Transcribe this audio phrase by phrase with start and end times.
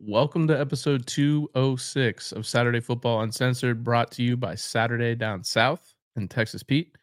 [0.00, 5.92] Welcome to episode 206 of Saturday Football Uncensored, brought to you by Saturday Down South
[6.14, 6.96] and Texas Pete.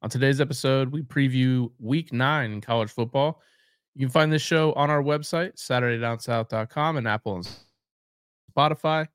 [0.00, 3.42] On today's episode, we preview week nine in college football.
[3.94, 7.48] You can find this show on our website, SaturdayDownSouth.com, and Apple and
[8.56, 9.06] Spotify.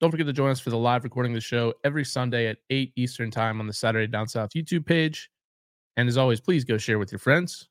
[0.00, 2.58] Don't forget to join us for the live recording of the show every Sunday at
[2.70, 5.28] 8 Eastern Time on the Saturday Down South YouTube page.
[5.96, 7.68] And as always, please go share with your friends.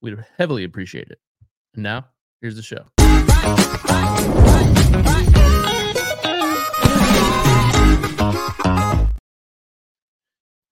[0.00, 1.18] We'd heavily appreciate it.
[1.74, 2.06] And now,
[2.40, 2.86] here's the show.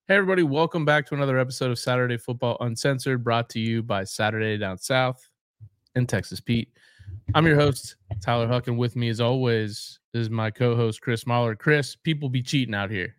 [0.07, 4.05] Hey, everybody, welcome back to another episode of Saturday Football Uncensored, brought to you by
[4.05, 5.31] Saturday Down South
[5.95, 6.69] and Texas Pete.
[7.35, 11.25] I'm your host, Tyler Huck, and with me, as always, is my co host, Chris
[11.25, 11.59] Marler.
[11.59, 13.17] Chris, people be cheating out here.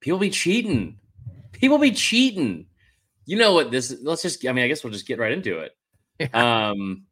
[0.00, 0.98] People be cheating.
[1.52, 2.66] People be cheating.
[3.24, 5.60] You know what this let's just I mean, I guess we'll just get right into
[5.60, 5.76] it.
[6.20, 6.70] Yeah.
[6.70, 7.06] Um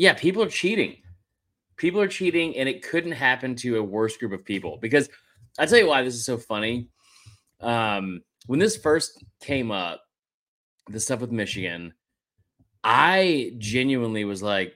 [0.00, 0.96] yeah, people are cheating.
[1.76, 5.10] People are cheating, and it couldn't happen to a worse group of people because
[5.58, 6.88] I tell you why this is so funny
[7.60, 10.00] um, when this first came up,
[10.88, 11.92] the stuff with Michigan,
[12.82, 14.72] I genuinely was like,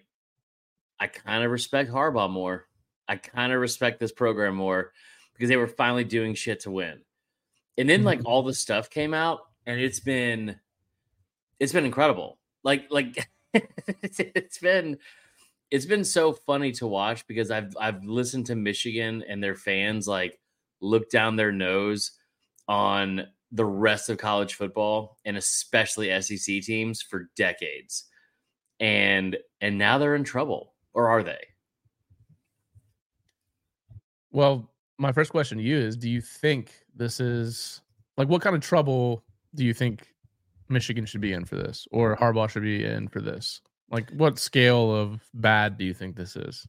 [1.00, 2.66] I kind of respect Harbaugh more.
[3.08, 4.92] I kind of respect this program more
[5.32, 7.00] because they were finally doing shit to win.
[7.78, 8.26] And then like mm-hmm.
[8.26, 10.60] all the stuff came out and it's been
[11.58, 12.38] it's been incredible.
[12.62, 13.30] Like like
[14.02, 14.98] it's been
[15.70, 20.06] it's been so funny to watch because I've I've listened to Michigan and their fans
[20.06, 20.38] like
[20.80, 22.12] look down their nose
[22.68, 28.04] on the rest of college football and especially SEC teams for decades.
[28.80, 31.46] And and now they're in trouble or are they?
[34.32, 37.80] Well, my first question to you is do you think this is
[38.16, 39.24] like what kind of trouble
[39.54, 40.13] do you think
[40.68, 43.60] Michigan should be in for this or Harbaugh should be in for this?
[43.90, 46.66] Like what scale of bad do you think this is?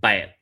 [0.00, 0.34] Bad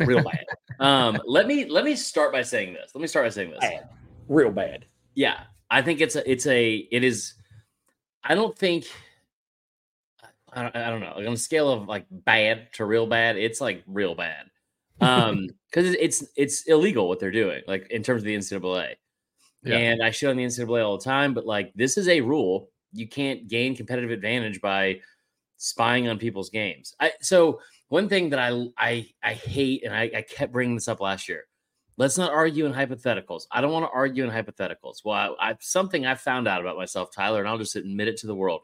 [0.00, 0.44] real bad.
[0.80, 2.92] um, let me let me start by saying this.
[2.94, 3.60] Let me start by saying this.
[3.60, 3.88] Bad.
[4.28, 4.86] Real bad.
[5.14, 5.40] Yeah,
[5.70, 7.34] I think it's a it's a it is.
[8.24, 8.86] I don't think.
[10.54, 11.14] I don't, I don't know.
[11.16, 14.46] Like on a scale of like bad to real bad, it's like real bad.
[15.00, 18.94] Um, because it's it's illegal what they're doing, like in terms of the NCAA.
[19.64, 19.76] Yeah.
[19.76, 22.70] And I shit on the NCAA all the time, but like this is a rule.
[22.92, 25.00] You can't gain competitive advantage by
[25.56, 26.94] spying on people's games.
[27.00, 30.88] I so one thing that I I I hate, and I, I kept bringing this
[30.88, 31.44] up last year.
[31.98, 33.42] Let's not argue in hypotheticals.
[33.50, 35.04] I don't want to argue in hypotheticals.
[35.04, 38.16] Well, I, I something I found out about myself, Tyler, and I'll just admit it
[38.18, 38.62] to the world.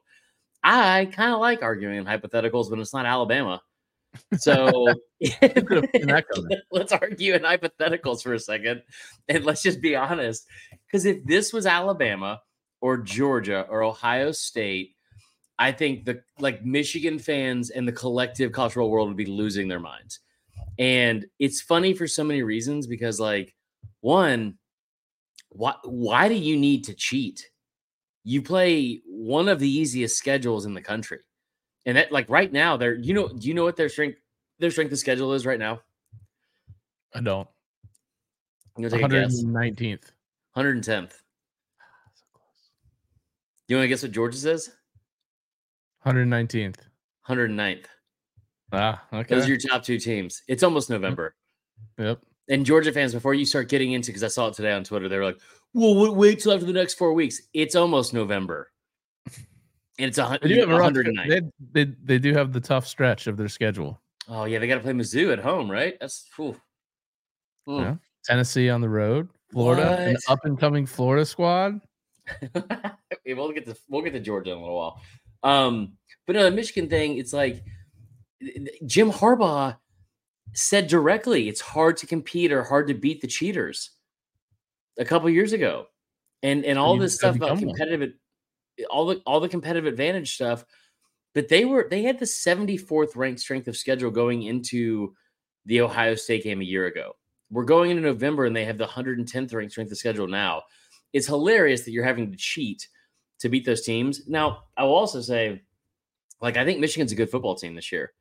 [0.65, 3.63] I kind of like arguing in hypotheticals when it's not Alabama.
[4.39, 4.89] So
[6.73, 8.83] let's argue in hypotheticals for a second,
[9.29, 10.47] and let's just be honest.
[10.91, 12.41] Because if this was Alabama
[12.81, 14.97] or Georgia or Ohio State
[15.59, 19.81] I think the like Michigan fans and the collective cultural world would be losing their
[19.81, 20.21] minds.
[20.79, 23.55] And it's funny for so many reasons because like
[24.01, 24.59] one,
[25.49, 27.51] why why do you need to cheat?
[28.23, 31.21] You play one of the easiest schedules in the country.
[31.87, 34.19] And that like right now, they're you know, do you know what their strength
[34.61, 35.81] their strength of schedule is right now?
[37.13, 37.49] I don't.
[38.77, 38.83] I'm
[40.63, 41.13] gonna take 119th.
[41.13, 41.13] 110th.
[43.69, 44.71] You want to guess what Georgia says?
[46.07, 46.77] 119th.
[47.29, 47.85] 109th.
[48.73, 49.35] Ah, okay.
[49.35, 50.43] Those are your top two teams.
[50.49, 51.35] It's almost November.
[51.99, 52.21] Yep.
[52.49, 55.09] And Georgia fans, before you start getting into, because I saw it today on Twitter,
[55.09, 55.39] they were like,
[55.75, 58.71] "Well, wait till after the next four weeks." It's almost November,
[59.99, 61.29] and it's a they do have 109.
[61.29, 61.41] They,
[61.73, 64.01] they, they do have the tough stretch of their schedule.
[64.29, 65.97] Oh yeah, they got to play Mizzou at home, right?
[66.01, 66.57] That's cool.
[67.67, 67.97] Yeah.
[68.25, 70.01] Tennessee on the road, Florida, what?
[70.01, 71.81] an up and coming Florida squad.
[73.27, 75.01] we'll get to we'll get to Georgia in a little while.
[75.43, 75.95] Um,
[76.27, 77.65] but no, the Michigan thing, it's like
[78.87, 79.77] Jim Harbaugh
[80.53, 83.91] said directly, it's hard to compete or hard to beat the cheaters
[84.99, 85.87] a couple years ago.
[86.43, 88.13] And and all this stuff about competitive
[88.91, 90.65] all the all the competitive advantage stuff.
[91.35, 95.15] But they were they had the 74th ranked strength of schedule going into
[95.67, 97.17] the Ohio State game a year ago.
[97.51, 100.63] We're going into November and they have the 110th ranked strength of schedule now.
[101.13, 102.87] It's hilarious that you're having to cheat
[103.41, 104.29] to beat those teams.
[104.29, 105.63] Now, I will also say,
[106.41, 108.13] like, I think Michigan's a good football team this year.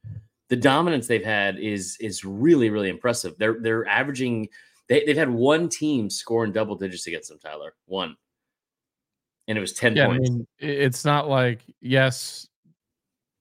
[0.49, 3.37] The dominance they've had is is really really impressive.
[3.37, 4.47] They're they're averaging.
[4.87, 7.73] They, they've had one team score in double digits against them, Tyler.
[7.85, 8.15] One,
[9.49, 10.29] and it was ten yeah, points.
[10.29, 12.47] I mean, it's not like yes,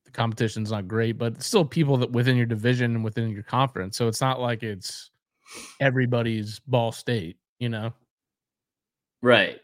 [0.05, 3.97] the competition's not great, but still people that within your division and within your conference.
[3.97, 5.13] So it's not like it's
[5.81, 7.93] everybody's Ball State, you know.
[9.23, 9.61] Right.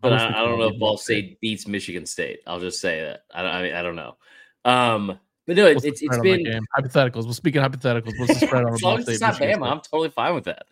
[0.00, 2.40] But I, I, don't know if Ball State beats Michigan State.
[2.46, 3.22] I'll just say that.
[3.34, 4.16] I, I mean, I don't know.
[4.64, 6.44] Um, But no, it's it's, it's been
[6.76, 7.24] hypotheticals.
[7.24, 10.10] Well, speaking of hypotheticals, what's the spread on long as it's not Bama, I'm totally
[10.10, 10.66] fine with that.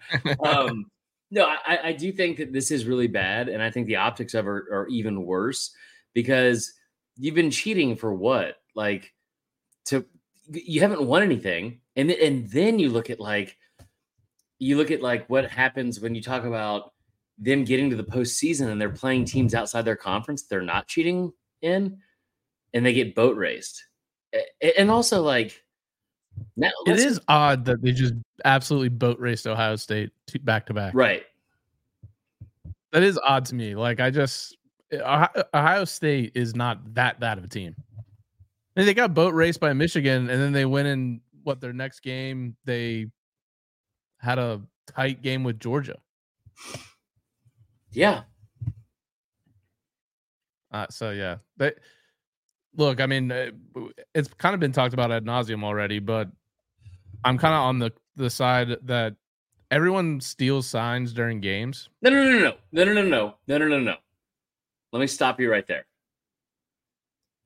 [0.44, 0.90] Um,
[1.30, 4.34] no, I, I do think that this is really bad, and I think the optics
[4.34, 5.74] of it are, are even worse
[6.12, 6.72] because
[7.16, 8.56] you've been cheating for what?
[8.74, 9.12] Like
[9.86, 10.04] to
[10.50, 13.56] you haven't won anything, and and then you look at like
[14.58, 16.92] you look at like what happens when you talk about
[17.38, 21.32] them getting to the postseason and they're playing teams outside their conference they're not cheating
[21.62, 21.98] in,
[22.72, 23.84] and they get boat raced,
[24.78, 25.60] and also like
[26.56, 28.14] now, it is odd that they just
[28.44, 30.10] absolutely boat raced Ohio State
[30.42, 30.94] back to back.
[30.94, 31.22] Right.
[32.92, 33.74] That is odd to me.
[33.74, 34.56] Like I just
[34.92, 37.74] Ohio State is not that bad of a team.
[38.76, 42.00] And they got boat raced by Michigan, and then they went in what their next
[42.00, 42.56] game.
[42.64, 43.06] They
[44.18, 45.98] had a tight game with Georgia.
[47.92, 48.22] Yeah.
[50.72, 51.76] Uh, so yeah, but
[52.76, 53.50] look, I mean, uh,
[54.12, 56.28] it's kind of been talked about ad nauseum already, but
[57.24, 59.14] I'm kind of on the the side that
[59.70, 61.88] everyone steals signs during games.
[62.02, 63.94] No, no, no, no, no, no, no, no, no, no, no, no.
[64.92, 65.86] Let me stop you right there.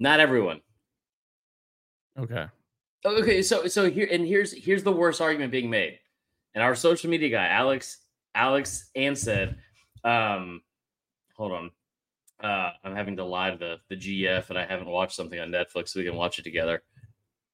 [0.01, 0.61] Not everyone.
[2.19, 2.47] Okay.
[3.05, 5.99] Okay, so so here and here's here's the worst argument being made.
[6.55, 7.99] And our social media guy, Alex,
[8.35, 9.55] Alex Ansed,
[10.05, 10.63] um,
[11.35, 11.71] hold on.
[12.43, 15.51] Uh, I'm having to lie to the the GF and I haven't watched something on
[15.51, 16.83] Netflix so we can watch it together.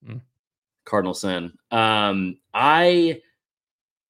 [0.07, 0.21] Mm.
[0.85, 1.53] Cardinal Sin.
[1.71, 3.21] Um, I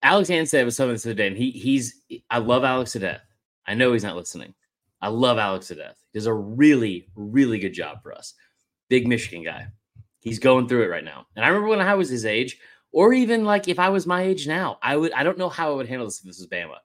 [0.02, 3.22] Alex Ansed was something to say today, and he he's I love Alex to death.
[3.66, 4.54] I know he's not listening.
[5.00, 5.96] I love Alex to death.
[6.12, 8.34] He does a really, really good job for us.
[8.88, 9.66] Big Michigan guy.
[10.24, 11.26] He's going through it right now.
[11.36, 12.58] And I remember when I was his age,
[12.92, 15.70] or even like if I was my age now, I would I don't know how
[15.70, 16.78] I would handle this if this was Bama.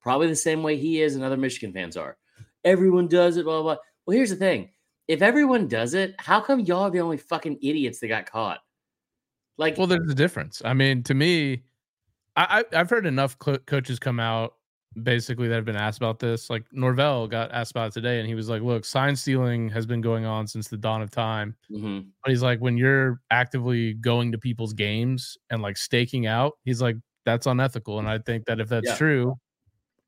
[0.00, 2.16] Probably the same way he is and other Michigan fans are.
[2.64, 3.82] Everyone does it, blah, blah, blah.
[4.06, 4.70] Well, here's the thing.
[5.08, 8.60] If everyone does it, how come y'all are the only fucking idiots that got caught?
[9.58, 10.62] Like, well, there's a difference.
[10.64, 11.64] I mean, to me,
[12.34, 14.54] I, have heard enough co- coaches come out
[15.02, 16.48] basically that have been asked about this.
[16.50, 19.86] Like Norvell got asked about it today, and he was like, "Look, sign stealing has
[19.86, 22.08] been going on since the dawn of time." Mm-hmm.
[22.22, 26.80] But he's like, when you're actively going to people's games and like staking out, he's
[26.80, 27.98] like, that's unethical.
[27.98, 28.96] And I think that if that's yeah.
[28.96, 29.38] true,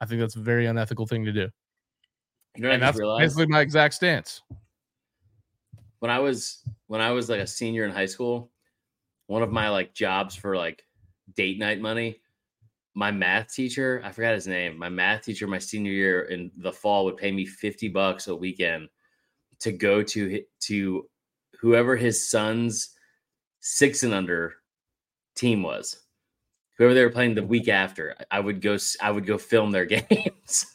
[0.01, 1.49] I think that's a very unethical thing to do.
[2.57, 3.21] You know, and that's realized?
[3.21, 4.43] basically my exact stance.
[6.01, 8.51] When I was when I was like a senior in high school,
[9.27, 10.85] one of my like jobs for like
[11.35, 12.21] date night money
[12.95, 14.79] my math teacher, I forgot his name.
[14.79, 18.35] My math teacher, my senior year in the fall, would pay me fifty bucks a
[18.35, 18.89] weekend
[19.61, 21.09] to go to to
[21.61, 22.95] whoever his son's
[23.61, 24.55] six and under
[25.37, 26.01] team was.
[26.77, 28.77] Whoever they were playing the week after, I would go.
[29.01, 30.67] I would go film their games.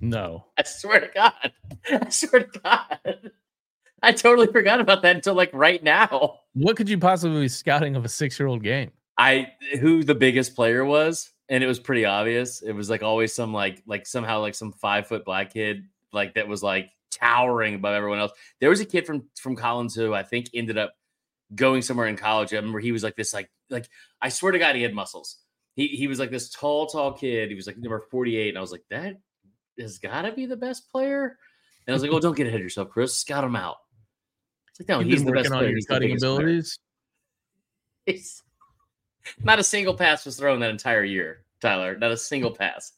[0.00, 1.52] No, I swear to God,
[1.90, 3.30] I swear to God,
[4.02, 6.40] I totally forgot about that until like right now.
[6.52, 8.90] What could you possibly be scouting of a six-year-old game?
[9.16, 12.62] I who the biggest player was, and it was pretty obvious.
[12.62, 16.34] It was like always some like like somehow like some five foot black kid like
[16.34, 18.32] that was like towering above everyone else.
[18.60, 20.94] There was a kid from from Collins who I think ended up
[21.54, 22.52] going somewhere in college.
[22.52, 23.88] I remember he was like this like like
[24.20, 25.38] I swear to God he had muscles.
[25.74, 27.50] He he was like this tall tall kid.
[27.50, 29.16] He was like number forty eight, and I was like that
[29.78, 31.36] has got to be the best player.
[31.86, 33.14] And I was like, oh, don't get ahead of yourself, Chris.
[33.14, 33.76] Scout him out.
[34.70, 35.74] It's like no, You've he's the best player.
[35.74, 36.78] He's cutting abilities.
[38.06, 38.42] He's,
[39.42, 41.96] not a single pass was thrown that entire year, Tyler.
[41.96, 42.92] Not a single pass.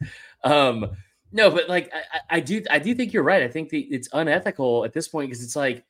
[0.45, 0.91] Um,
[1.33, 3.43] no, but like I, I do, I do think you're right.
[3.43, 5.85] I think the, it's unethical at this point because it's like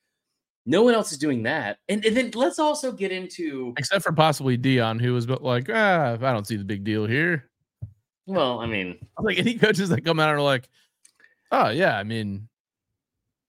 [0.66, 1.78] no one else is doing that.
[1.88, 6.14] And, and then let's also get into except for possibly Deion, who was like, ah,
[6.14, 7.48] I don't see the big deal here.
[8.26, 10.68] Well, I mean, like any coaches that come out are like,
[11.52, 12.48] oh yeah, I mean,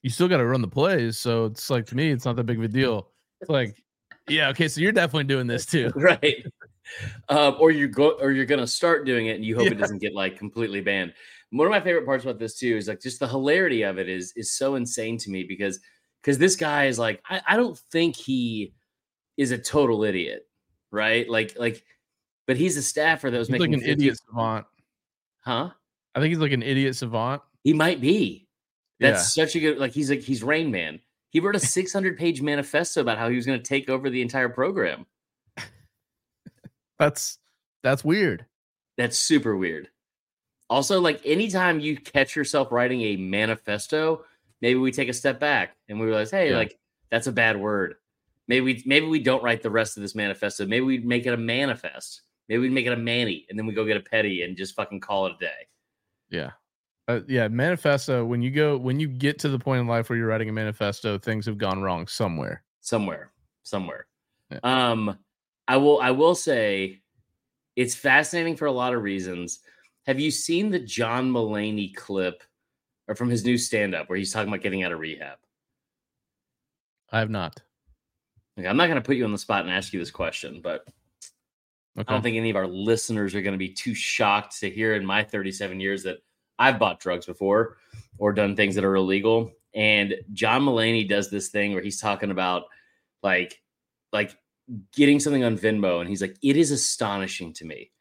[0.04, 2.46] you still got to run the plays, so it's like to me, it's not that
[2.46, 3.10] big of a deal.
[3.42, 3.84] It's like,
[4.30, 6.46] yeah, okay, so you're definitely doing this too, right?
[7.30, 9.72] Um, or you go or you're gonna start doing it and you hope yeah.
[9.72, 11.14] it doesn't get like completely banned.
[11.52, 14.10] One of my favorite parts about this too is like just the hilarity of it
[14.10, 15.80] is is so insane to me because
[16.22, 18.74] because this guy is like I, I don't think he
[19.38, 20.48] is a total idiot,
[20.92, 21.30] right?
[21.30, 21.84] Like like,
[22.48, 24.66] but he's a staffer that was he's making like an 50, idiot savant,
[25.44, 25.70] huh?
[26.16, 27.42] I think he's like an idiot savant.
[27.64, 28.48] He might be.
[29.00, 29.46] That's yeah.
[29.46, 31.00] such a good like he's like he's Rain Man.
[31.30, 34.22] He wrote a 600 page manifesto about how he was going to take over the
[34.22, 35.06] entire program.
[37.00, 37.38] That's
[37.84, 38.46] that's weird.
[38.98, 39.90] That's super weird.
[40.70, 44.26] Also, like anytime you catch yourself writing a manifesto,
[44.62, 46.58] maybe we take a step back and we realize, hey, yeah.
[46.58, 46.78] like
[47.10, 47.96] that's a bad word.
[48.48, 50.66] Maybe we maybe we don't write the rest of this manifesto.
[50.66, 52.22] Maybe we make it a manifest.
[52.50, 54.76] Maybe we make it a manny, and then we go get a petty and just
[54.76, 55.68] fucking call it a day.
[56.30, 56.52] Yeah,
[57.08, 57.48] uh, yeah.
[57.50, 58.26] Manifesto.
[58.26, 60.54] When you go, when you get to the point in life where you're writing a
[60.54, 62.64] manifesto, things have gone wrong somewhere.
[62.80, 63.32] Somewhere
[63.68, 64.08] somewhere.
[64.52, 64.60] Yeah.
[64.64, 65.18] Um,
[65.68, 67.02] I will I will say
[67.76, 69.60] it's fascinating for a lot of reasons.
[70.06, 72.44] Have you seen the John Mulaney clip
[73.08, 75.38] or from his new stand-up where he's talking about getting out of rehab?
[77.12, 77.62] I have not.
[78.58, 80.62] Okay, I'm not going to put you on the spot and ask you this question,
[80.62, 80.86] but
[81.98, 82.06] Okay.
[82.08, 84.94] I don't think any of our listeners are going to be too shocked to hear
[84.94, 86.18] in my 37 years that
[86.60, 87.78] I've bought drugs before
[88.20, 89.52] or done things that are illegal.
[89.74, 92.66] And John Mulaney does this thing where he's talking about
[93.24, 93.60] like
[94.14, 94.38] like
[94.94, 97.92] getting something on Venmo and he's like it is astonishing to me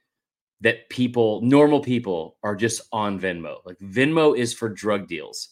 [0.61, 3.59] that people normal people are just on Venmo.
[3.65, 5.51] Like Venmo is for drug deals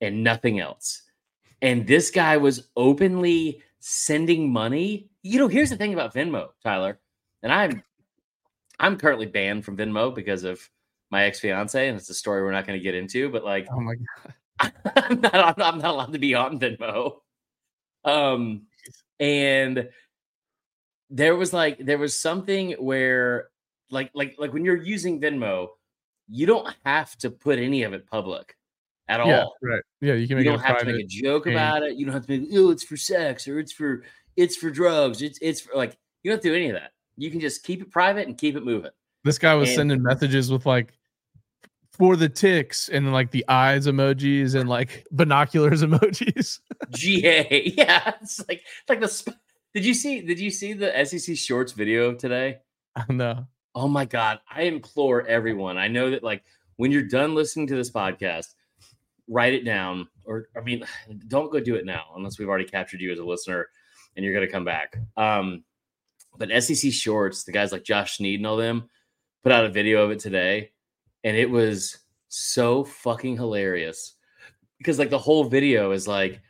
[0.00, 1.02] and nothing else.
[1.62, 5.08] And this guy was openly sending money.
[5.22, 7.00] You know, here's the thing about Venmo, Tyler
[7.46, 7.82] and I'm
[8.80, 10.60] I'm currently banned from Venmo because of
[11.10, 13.30] my ex fiance, and it's a story we're not going to get into.
[13.30, 14.32] But like, oh my god.
[14.96, 17.18] I'm not, I'm not I'm not allowed to be on Venmo.
[18.04, 18.62] Um,
[19.20, 19.88] and
[21.10, 23.48] there was like there was something where
[23.90, 25.68] like like like when you're using Venmo,
[26.28, 28.56] you don't have to put any of it public
[29.08, 29.54] at Yeah, all.
[29.62, 29.82] right.
[30.00, 31.52] Yeah, you can You don't a have to make a joke thing.
[31.52, 31.96] about it.
[31.96, 34.02] You don't have to be, oh, it's for sex or it's for
[34.36, 35.22] it's for drugs.
[35.22, 36.90] It's it's for like you don't do any of that.
[37.16, 38.90] You can just keep it private and keep it moving.
[39.24, 40.92] This guy was And- sending messages with like
[41.92, 46.58] for the ticks and like the eyes emojis and like binoculars emojis.
[46.90, 47.72] GA.
[47.76, 49.36] Yeah, it's like it's like the.
[49.76, 50.22] Did you see?
[50.22, 52.60] Did you see the SEC Shorts video today?
[53.10, 53.46] no.
[53.74, 54.40] Oh my god!
[54.50, 55.76] I implore everyone.
[55.76, 56.42] I know that like
[56.76, 58.54] when you're done listening to this podcast,
[59.28, 60.08] write it down.
[60.24, 60.82] Or I mean,
[61.28, 63.68] don't go do it now unless we've already captured you as a listener
[64.16, 64.96] and you're gonna come back.
[65.18, 65.62] Um,
[66.38, 68.88] but SEC Shorts, the guys like Josh Snead and all them,
[69.42, 70.70] put out a video of it today,
[71.22, 74.14] and it was so fucking hilarious
[74.78, 76.40] because like the whole video is like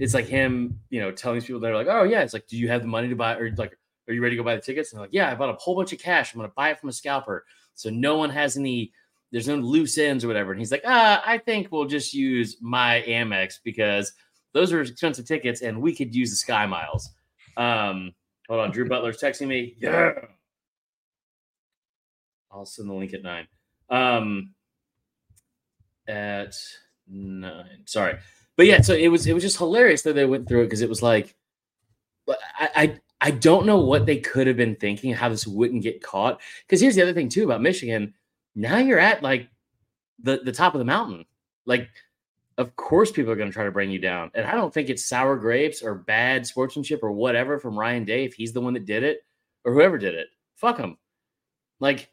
[0.00, 2.56] it's like him, you know, telling these people they're like, oh yeah, it's like, do
[2.56, 3.76] you have the money to buy or like,
[4.08, 4.90] are you ready to go buy the tickets?
[4.90, 6.32] And they're like, yeah, I bought a whole bunch of cash.
[6.34, 8.92] I'm gonna buy it from a scalper, so no one has any.
[9.30, 10.50] There's no loose ends or whatever.
[10.50, 14.12] And he's like, ah, I think we'll just use my Amex because
[14.52, 17.10] those are expensive tickets and we could use the Sky Miles.
[17.56, 18.12] Um,
[18.48, 19.76] hold on, Drew Butler's texting me.
[19.78, 20.14] Yeah.
[22.50, 23.46] I'll send the link at nine.
[23.88, 24.54] Um,
[26.08, 26.56] at
[27.06, 27.82] nine.
[27.84, 28.18] Sorry,
[28.60, 28.82] but yeah.
[28.82, 31.02] So it was it was just hilarious that they went through it because it was
[31.02, 31.34] like,
[32.28, 36.02] I, I I don't know what they could have been thinking how this wouldn't get
[36.02, 36.42] caught.
[36.66, 38.12] Because here's the other thing too about Michigan.
[38.54, 39.48] Now you're at like
[40.22, 41.24] the the top of the mountain.
[41.64, 41.88] Like,
[42.58, 44.90] of course people are going to try to bring you down, and I don't think
[44.90, 48.74] it's sour grapes or bad sportsmanship or whatever from Ryan Day if he's the one
[48.74, 49.24] that did it
[49.64, 50.26] or whoever did it.
[50.56, 50.98] Fuck him.
[51.78, 52.10] Like,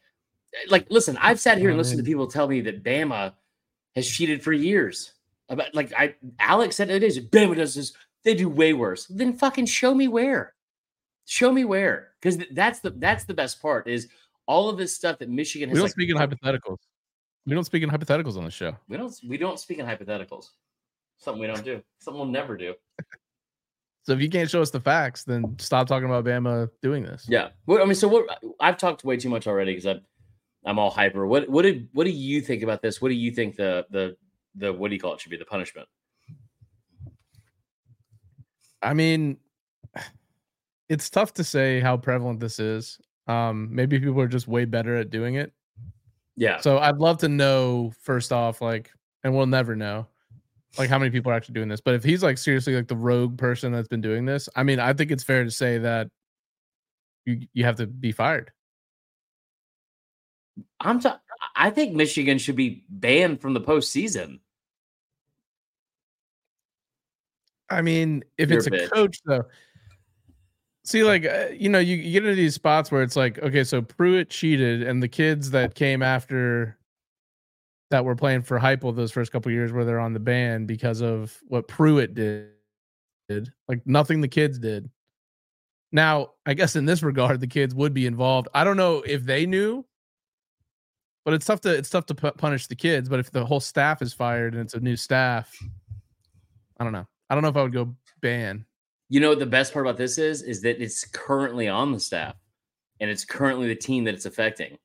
[0.53, 3.33] eh, like listen, I've sat here and listened to people tell me that Bama
[3.97, 5.11] has cheated for years.
[5.49, 9.05] About like I Alex said it is Bama does this, they do way worse.
[9.05, 10.53] Then fucking show me where.
[11.25, 12.09] Show me where.
[12.21, 14.07] Because that's the that's the best part is
[14.45, 16.77] all of this stuff that Michigan Has, We don't like, speak in hypotheticals.
[17.45, 18.75] We don't speak in hypotheticals on the show.
[18.89, 20.47] we don't we don't speak in hypotheticals.
[21.17, 21.81] Something we don't do.
[21.99, 22.73] Something we'll never do.
[24.07, 27.25] So if you can't show us the facts, then stop talking about Bama doing this.
[27.27, 27.49] Yeah.
[27.65, 28.25] Well, I mean, so what
[28.61, 30.01] I've talked way too much already because I'm
[30.65, 31.27] I'm all hyper.
[31.27, 33.01] What what did what do you think about this?
[33.01, 34.15] What do you think the the
[34.57, 35.87] the what do you call it should be the punishment?
[38.81, 39.37] I mean,
[40.89, 42.99] it's tough to say how prevalent this is.
[43.27, 45.51] Um, maybe people are just way better at doing it.
[46.35, 46.59] Yeah.
[46.59, 48.91] So I'd love to know first off, like,
[49.23, 50.07] and we'll never know,
[50.77, 51.81] like how many people are actually doing this.
[51.81, 54.79] But if he's like seriously like the rogue person that's been doing this, I mean,
[54.79, 56.09] I think it's fair to say that
[57.25, 58.51] you you have to be fired.
[60.79, 61.19] I'm ta-
[61.55, 64.39] I think Michigan should be banned from the postseason.
[67.69, 68.91] I mean, if You're it's a bitch.
[68.91, 69.43] coach though,
[70.83, 73.63] see, like uh, you know, you, you get into these spots where it's like, okay,
[73.63, 76.77] so Pruitt cheated, and the kids that came after
[77.89, 81.01] that were playing for Heupel those first couple years where they're on the ban because
[81.01, 82.50] of what Pruitt did,
[83.29, 84.89] did like nothing the kids did.
[85.91, 88.50] Now, I guess in this regard, the kids would be involved.
[88.53, 89.86] I don't know if they knew,
[91.24, 93.07] but it's tough to it's tough to punish the kids.
[93.09, 95.57] But if the whole staff is fired and it's a new staff,
[96.77, 97.07] I don't know.
[97.29, 98.65] I don't know if I would go ban.
[99.10, 102.00] You know what the best part about this is is that it's currently on the
[102.00, 102.36] staff
[103.00, 104.77] and it's currently the team that it's affecting.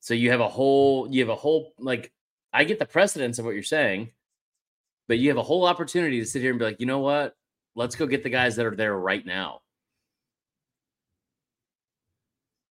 [0.00, 2.12] So you have a whole you have a whole like
[2.52, 4.10] I get the precedence of what you're saying,
[5.08, 7.34] but you have a whole opportunity to sit here and be like, you know what?
[7.74, 9.60] Let's go get the guys that are there right now.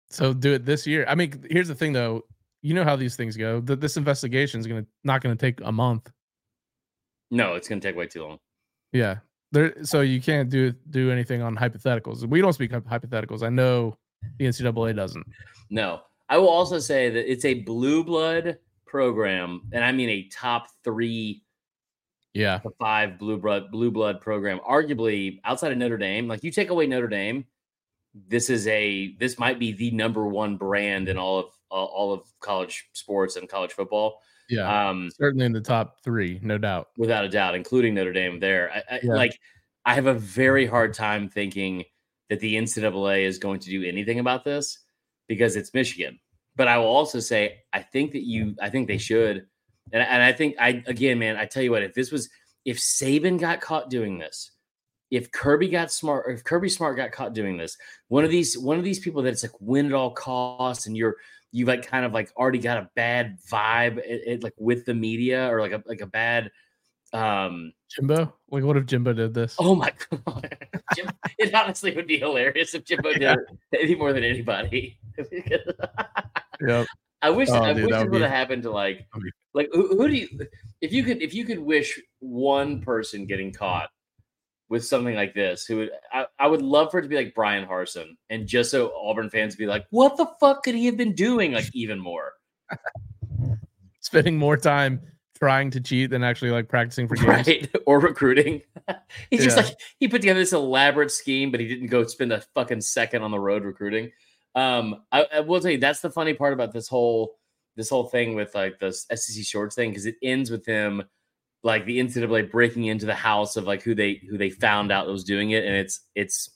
[0.09, 1.05] So do it this year.
[1.07, 2.23] I mean, here's the thing though.
[2.61, 3.61] You know how these things go.
[3.61, 6.11] That this investigation is gonna not gonna take a month.
[7.31, 8.39] No, it's gonna take way too long.
[8.91, 9.17] Yeah.
[9.51, 9.83] there.
[9.83, 12.25] So you can't do do anything on hypotheticals.
[12.25, 13.43] We don't speak hypotheticals.
[13.43, 13.97] I know
[14.37, 15.25] the NCAA doesn't.
[15.69, 20.23] No, I will also say that it's a blue blood program, and I mean a
[20.29, 21.43] top three,
[22.33, 24.59] yeah, five blue blood blue blood program.
[24.67, 27.45] Arguably outside of Notre Dame, like you take away Notre Dame,
[28.13, 32.21] this is a this might be the number one brand in all of all of
[32.39, 34.21] college sports and college football.
[34.49, 38.39] Yeah, um, certainly in the top three, no doubt, without a doubt, including Notre Dame.
[38.39, 39.13] There, I, I, yeah.
[39.13, 39.39] like
[39.85, 41.85] I have a very hard time thinking
[42.29, 44.79] that the NCAA is going to do anything about this
[45.27, 46.19] because it's Michigan.
[46.55, 49.45] But I will also say, I think that you, I think they should,
[49.91, 52.29] and, and I think I again, man, I tell you what, if this was,
[52.65, 54.51] if Saban got caught doing this,
[55.11, 57.77] if Kirby got smart, if Kirby Smart got caught doing this,
[58.09, 60.95] one of these, one of these people that it's like win at all costs, and
[60.95, 61.15] you're
[61.51, 64.93] you like kind of like already got a bad vibe it, it, like with the
[64.93, 66.51] media or like a like a bad
[67.13, 68.33] um Jimbo?
[68.51, 69.55] Like what if Jimbo did this?
[69.57, 69.91] Oh my
[70.25, 70.57] god.
[70.95, 73.39] Jim, it honestly would be hilarious if Jimbo did it
[73.79, 74.99] any more than anybody.
[76.67, 76.87] yep.
[77.21, 79.07] I wish oh, I dude, wish it would have happened to like
[79.53, 80.27] like who, who do you
[80.81, 83.89] if you could if you could wish one person getting caught
[84.69, 87.33] with something like this who would I, I, would love for it to be like
[87.33, 90.97] Bryan Harsin, and just so Auburn fans be like, what the fuck could he have
[90.97, 91.51] been doing?
[91.53, 92.33] Like even more.
[93.99, 95.01] Spending more time
[95.37, 97.47] trying to cheat than actually like practicing for games.
[97.47, 97.69] Right.
[97.85, 98.61] Or recruiting.
[99.31, 99.45] He's yeah.
[99.45, 102.81] just like he put together this elaborate scheme, but he didn't go spend a fucking
[102.81, 104.11] second on the road recruiting.
[104.53, 107.37] Um, I, I will tell you that's the funny part about this whole
[107.75, 111.03] this whole thing with like the SEC shorts thing because it ends with him
[111.63, 115.07] like the NCAA breaking into the house of like who they who they found out
[115.07, 116.51] was doing it, and it's it's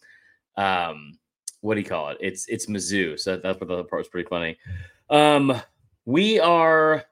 [0.58, 1.18] um
[1.62, 2.18] what do you call it?
[2.20, 3.20] It's it's Mizzou.
[3.20, 4.58] So that's what the part was pretty funny.
[5.10, 5.62] Um,
[6.06, 7.06] we are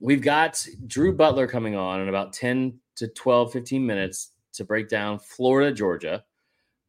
[0.00, 4.88] we've got Drew Butler coming on in about 10 to 12, 15 minutes to break
[4.88, 6.24] down Florida, Georgia.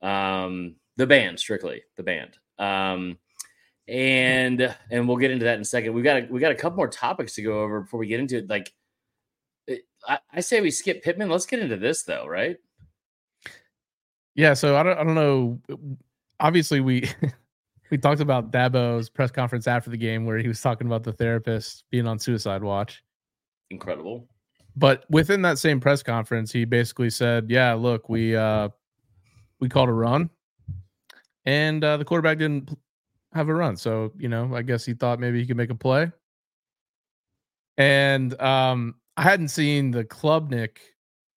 [0.01, 2.37] Um, the band strictly the band.
[2.57, 3.17] Um,
[3.87, 5.93] and and we'll get into that in a second.
[5.93, 8.19] We got a, we got a couple more topics to go over before we get
[8.19, 8.49] into it.
[8.49, 8.73] Like
[10.07, 11.29] I, I say we skip Pittman.
[11.29, 12.57] Let's get into this though, right?
[14.35, 14.53] Yeah.
[14.53, 15.59] So I don't I don't know.
[16.39, 17.09] Obviously, we
[17.91, 21.13] we talked about Dabo's press conference after the game where he was talking about the
[21.13, 23.03] therapist being on suicide watch.
[23.69, 24.27] Incredible.
[24.75, 28.69] But within that same press conference, he basically said, "Yeah, look, we uh
[29.59, 30.29] we called a run,
[31.45, 32.77] and uh, the quarterback didn't
[33.33, 33.75] have a run.
[33.75, 36.11] So you know, I guess he thought maybe he could make a play."
[37.77, 40.77] And um, I hadn't seen the Klubnik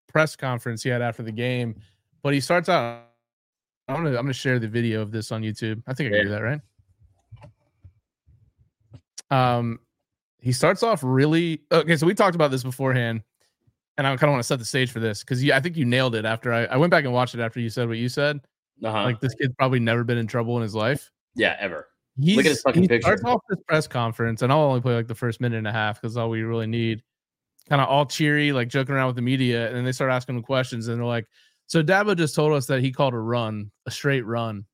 [0.06, 1.80] press conference he had after the game,
[2.22, 3.06] but he starts out.
[3.88, 5.82] I'm gonna I'm gonna share the video of this on YouTube.
[5.86, 6.60] I think I can do that, right?
[9.30, 9.80] Um,
[10.40, 11.96] he starts off really okay.
[11.96, 13.22] So we talked about this beforehand,
[13.96, 15.86] and I kind of want to set the stage for this because I think you
[15.86, 16.24] nailed it.
[16.24, 18.40] After I, I went back and watched it after you said what you said.
[18.84, 19.02] Uh-huh.
[19.02, 21.10] Like this kid's probably never been in trouble in his life.
[21.34, 21.88] Yeah, ever.
[22.20, 23.06] He's, Look at his fucking he picture.
[23.06, 25.72] Starts off this press conference, and I'll only play like the first minute and a
[25.72, 27.02] half because all we really need
[27.70, 30.36] kind of all cheery, like joking around with the media, and then they start asking
[30.36, 31.26] him questions, and they're like,
[31.68, 34.66] "So Dabo just told us that he called a run, a straight run."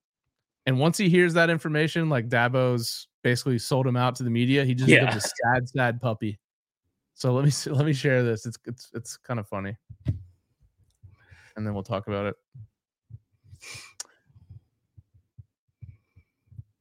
[0.64, 4.64] And once he hears that information, like Dabo's basically sold him out to the media,
[4.64, 5.04] he just yeah.
[5.04, 6.40] becomes a sad, sad puppy.
[7.14, 8.46] So let me let me share this.
[8.46, 9.76] It's it's it's kind of funny,
[11.56, 12.34] and then we'll talk about it.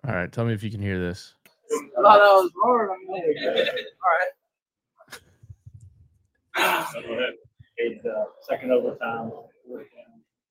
[0.08, 1.34] All right, tell me if you can hear this.
[1.72, 2.90] I thought that was hard.
[3.10, 4.30] All right.
[7.78, 9.32] It's uh, second overtime.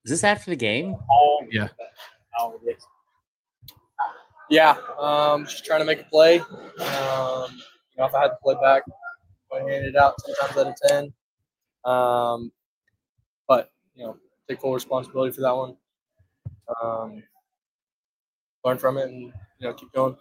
[0.04, 0.96] Is this after the game?
[1.50, 1.68] Yeah.
[4.50, 4.76] Yeah.
[4.98, 6.40] Um, just trying to make a play.
[6.40, 6.46] Um,
[6.78, 8.82] you know, if I had to play back,
[9.52, 11.12] I hand it out ten times out of ten.
[11.84, 12.52] Um,
[13.48, 14.16] but you know,
[14.48, 15.76] take full responsibility for that one.
[16.82, 17.22] Um,
[18.64, 20.16] learn from it and you know keep going.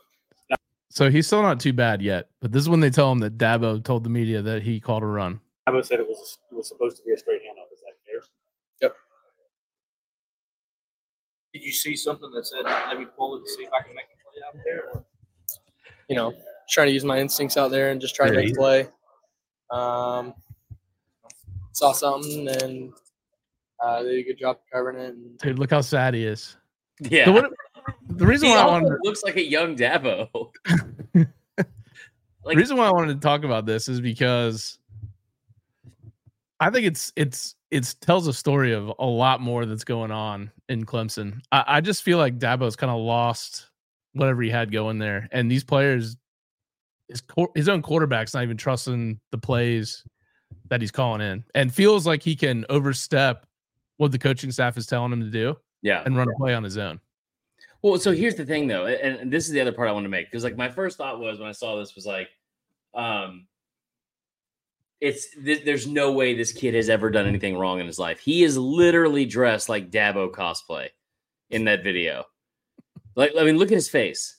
[0.89, 3.37] So he's still not too bad yet, but this is when they tell him that
[3.37, 5.39] Dabo told the media that he called a run.
[5.67, 7.71] Dabo said it was it was supposed to be a straight handoff.
[7.73, 8.21] Is that fair?
[8.81, 8.95] Yep.
[11.53, 13.95] Did you see something that said, "Let me pull it to see if I can
[13.95, 15.03] make a play out there"?
[16.09, 16.33] You know,
[16.69, 18.87] trying to use my instincts out there and just try yeah, to make a play.
[19.71, 20.33] Um,
[21.71, 22.93] saw something and
[23.81, 25.13] uh, did a good job covering it.
[25.13, 26.57] And, Dude, look how sad he is.
[26.99, 27.25] Yeah.
[27.25, 27.53] So what,
[28.09, 30.29] the reason he why I wanted looks like a young Dabo.
[32.45, 34.77] Like, the reason why I wanted to talk about this is because
[36.63, 40.49] I think it's it's it tells a story of a lot more that's going on
[40.69, 41.41] in Clemson.
[41.51, 43.69] I, I just feel like Dabo's kind of lost
[44.13, 46.15] whatever he had going there, and these players,
[47.09, 47.21] his
[47.53, 50.05] his own quarterback's not even trusting the plays
[50.69, 53.45] that he's calling in, and feels like he can overstep
[53.97, 56.01] what the coaching staff is telling him to do Yeah.
[56.05, 56.99] and run a play on his own.
[57.81, 60.05] Well, so here's the thing though, and, and this is the other part I want
[60.05, 62.29] to make because like my first thought was when I saw this was like,
[62.93, 63.47] um,
[65.03, 68.19] it's th- there's no way this kid has ever done anything wrong in his life.
[68.19, 70.87] He is literally dressed like Dabo cosplay
[71.49, 72.23] in that video.
[73.17, 74.37] Like, I mean, look at his face.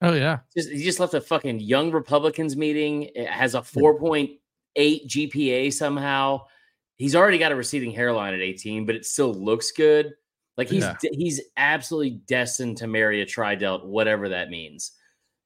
[0.00, 0.40] Oh yeah.
[0.56, 3.04] Just he just left a fucking young Republicans meeting.
[3.14, 3.78] It has a hmm.
[3.78, 4.38] 4.8
[4.76, 6.40] GPA somehow.
[6.96, 10.12] He's already got a receding hairline at 18, but it still looks good.
[10.56, 10.96] Like he's Yeah.
[11.12, 14.90] he's absolutely destined to marry a tridelt, whatever that means.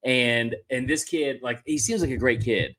[0.05, 2.75] And and this kid, like he seems like a great kid,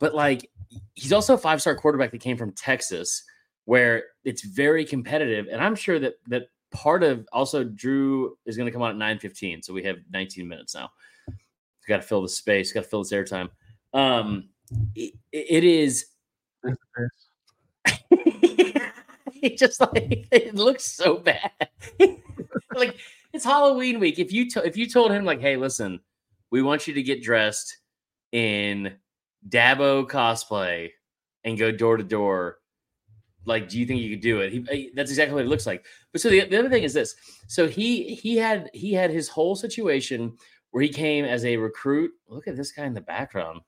[0.00, 0.50] but like
[0.94, 3.22] he's also a five star quarterback that came from Texas,
[3.66, 5.46] where it's very competitive.
[5.50, 9.20] And I'm sure that that part of also Drew is going to come on at
[9.20, 10.90] 9:15, so we have 19 minutes now.
[11.86, 13.50] Got to fill the space, got to fill this airtime.
[13.92, 14.48] Um,
[14.94, 16.06] it, it is
[18.10, 21.50] it just like it looks so bad.
[22.74, 22.96] like
[23.32, 24.18] it's Halloween week.
[24.18, 26.00] If you to, if you told him like, hey, listen,
[26.50, 27.78] we want you to get dressed
[28.32, 28.96] in
[29.48, 30.90] Dabo cosplay
[31.44, 32.58] and go door to door,
[33.46, 34.52] like, do you think you could do it?
[34.52, 35.84] He, that's exactly what it looks like.
[36.12, 37.14] But so the, the other thing is this:
[37.48, 40.36] so he he had he had his whole situation
[40.70, 42.12] where he came as a recruit.
[42.28, 43.60] Look at this guy in the background.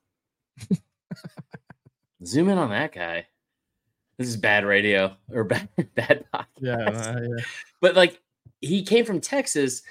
[2.25, 3.27] Zoom in on that guy.
[4.17, 6.47] This is bad radio or bad bad podcast.
[6.61, 6.75] Yeah.
[6.75, 7.43] uh, yeah.
[7.81, 8.21] But like
[8.61, 9.81] he came from Texas,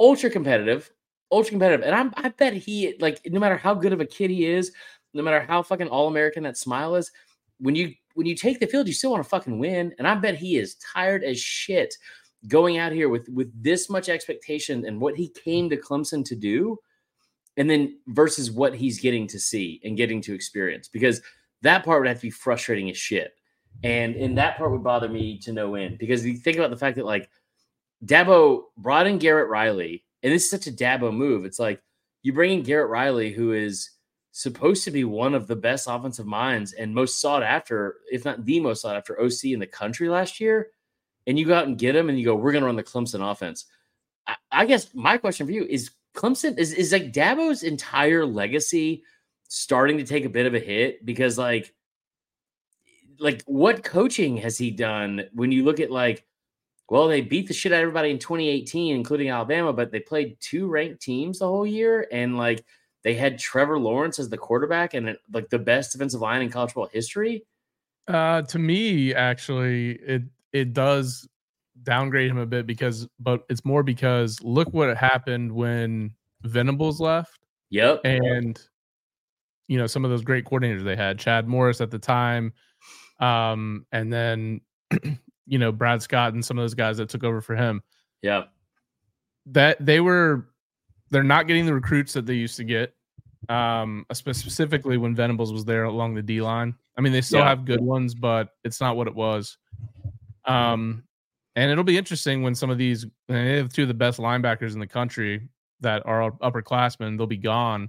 [0.00, 0.90] ultra competitive,
[1.30, 1.84] ultra competitive.
[1.84, 4.72] And I'm I bet he like no matter how good of a kid he is,
[5.14, 7.10] no matter how fucking all American that smile is,
[7.58, 9.94] when you when you take the field, you still want to fucking win.
[9.98, 11.94] And I bet he is tired as shit
[12.46, 16.36] going out here with with this much expectation and what he came to Clemson to
[16.36, 16.78] do,
[17.56, 20.88] and then versus what he's getting to see and getting to experience.
[20.88, 21.20] Because
[21.62, 23.34] that part would have to be frustrating as shit.
[23.84, 26.76] And and that part would bother me to no end because you think about the
[26.76, 27.28] fact that like
[28.04, 31.44] Dabo brought in Garrett Riley, and this is such a Dabo move.
[31.44, 31.82] It's like
[32.22, 33.90] you bring in Garrett Riley, who is
[34.32, 38.44] supposed to be one of the best offensive minds and most sought after, if not
[38.44, 40.68] the most sought after OC in the country last year,
[41.26, 42.82] and you go out and get him, and you go, "We're going to run the
[42.82, 43.66] Clemson offense."
[44.26, 49.02] I, I guess my question for you is: Clemson is is like Dabo's entire legacy
[49.48, 51.74] starting to take a bit of a hit because like
[53.18, 56.24] like what coaching has he done when you look at like
[56.88, 60.36] well they beat the shit out of everybody in 2018 including alabama but they played
[60.40, 62.64] two ranked teams the whole year and like
[63.04, 66.72] they had trevor lawrence as the quarterback and like the best defensive line in college
[66.72, 67.44] football history?
[68.06, 70.22] Uh, to me, actually, it
[70.52, 71.28] it does
[71.84, 77.46] downgrade him a bit because, but it's more because look what happened when Venables left,
[77.70, 78.60] yep and
[79.68, 82.52] you know some of those great coordinators they had, Chad Morris at the time,
[83.20, 84.60] um, and then
[85.48, 87.82] you know Brad Scott and some of those guys that took over for him.
[88.22, 88.44] Yeah,
[89.46, 90.48] That they were,
[91.10, 92.94] they're not getting the recruits that they used to get.
[93.48, 96.74] Um, specifically when Venables was there along the D line.
[96.98, 97.48] I mean, they still Yeah.
[97.48, 99.56] have good ones, but it's not what it was.
[100.44, 101.04] Um,
[101.56, 104.74] and it'll be interesting when some of these they have two of the best linebackers
[104.74, 105.48] in the country
[105.80, 107.16] that are upperclassmen.
[107.16, 107.88] They'll be gone.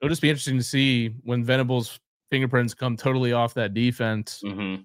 [0.00, 4.42] It'll just be interesting to see when Venables' fingerprints come totally off that defense.
[4.44, 4.76] hmm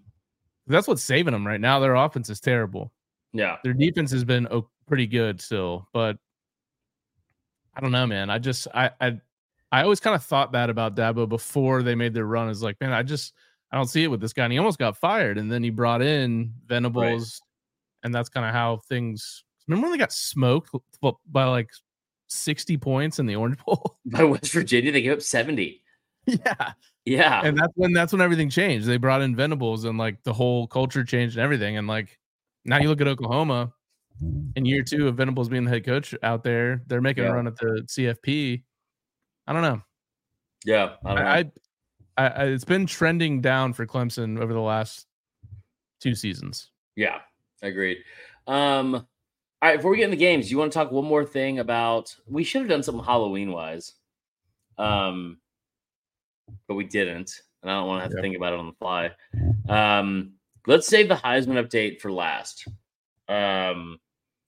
[0.67, 1.79] That's what's saving them right now.
[1.79, 2.91] Their offense is terrible.
[3.33, 6.17] yeah Their defense has been oh, pretty good still, but
[7.75, 8.29] I don't know, man.
[8.29, 9.19] I just I I
[9.71, 12.49] I always kind of thought that about Dabo before they made their run.
[12.49, 13.33] Is like, man, I just
[13.71, 14.45] I don't see it with this guy.
[14.45, 17.41] And he almost got fired, and then he brought in Venables,
[18.03, 19.43] and that's kind of how things.
[19.67, 20.71] Remember when they got smoked
[21.29, 21.69] by like
[22.27, 23.97] sixty points in the Orange Bowl?
[24.05, 25.81] by west virginia they gave up 70
[26.27, 26.71] yeah,
[27.05, 28.85] yeah and that's when that's when everything changed.
[28.85, 31.77] They brought in Venables, and like the whole culture changed and everything.
[31.77, 32.17] And like
[32.65, 33.73] now you look at Oklahoma
[34.55, 37.31] in year two of Venables being the head coach out there, they're making Yeah.
[37.31, 38.63] a run at the CFP.
[39.47, 39.81] I don't know.
[40.65, 41.29] yeah I don't know.
[41.29, 41.51] I,
[42.17, 45.05] I, I it's been trending down for Clemson over the last
[46.01, 46.71] two seasons.
[46.95, 47.19] Yeah,
[47.63, 47.99] I agreed.
[48.47, 49.05] Um, all
[49.69, 52.15] right, before we get in the games, you want to talk one more thing about
[52.27, 53.93] we should have done something Halloween wise.
[54.77, 55.37] Um,
[56.67, 57.31] but we didn't,
[57.61, 59.11] and I don't want to have to think about it on the fly.
[59.69, 60.33] Um,
[60.65, 62.67] let's save the Heisman update for last.
[63.29, 63.99] Um,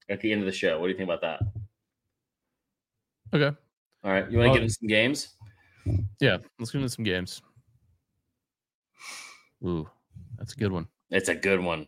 [0.10, 0.80] at the end of the show.
[0.80, 1.42] What do you think about that?
[3.34, 3.56] Okay.
[4.04, 5.36] All right, you want to Well- get into some games?
[6.20, 7.42] Yeah, let's get into some games.
[9.66, 9.90] Ooh,
[10.38, 10.88] that's a good one.
[11.10, 11.88] It's a good one.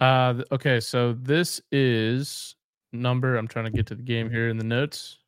[0.00, 2.54] Uh okay, so this is
[2.92, 5.18] number I'm trying to get to the game here in the notes.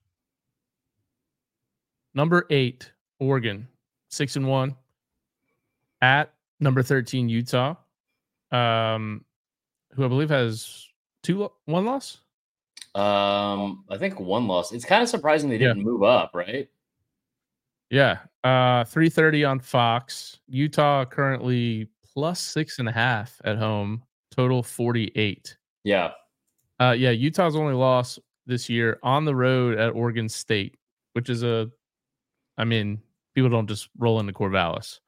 [2.15, 2.91] Number 8,
[3.21, 3.69] Oregon,
[4.13, 4.77] 6 and 1
[6.03, 7.75] at number 13 Utah.
[8.53, 9.25] um,
[9.95, 10.89] who I believe has
[11.23, 12.19] two one loss.
[12.95, 14.73] Um, I think one loss.
[14.73, 16.69] It's kind of surprising they didn't move up, right?
[17.91, 20.39] Yeah, uh, three thirty on Fox.
[20.49, 24.03] Utah currently plus six and a half at home.
[24.31, 25.57] Total forty eight.
[25.85, 26.13] Yeah.
[26.81, 30.77] Uh, yeah, Utah's only loss this year on the road at Oregon State,
[31.13, 31.71] which is a,
[32.59, 33.01] I mean,
[33.35, 34.99] people don't just roll into Corvallis.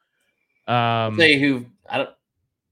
[0.67, 2.11] Um, you who I don't.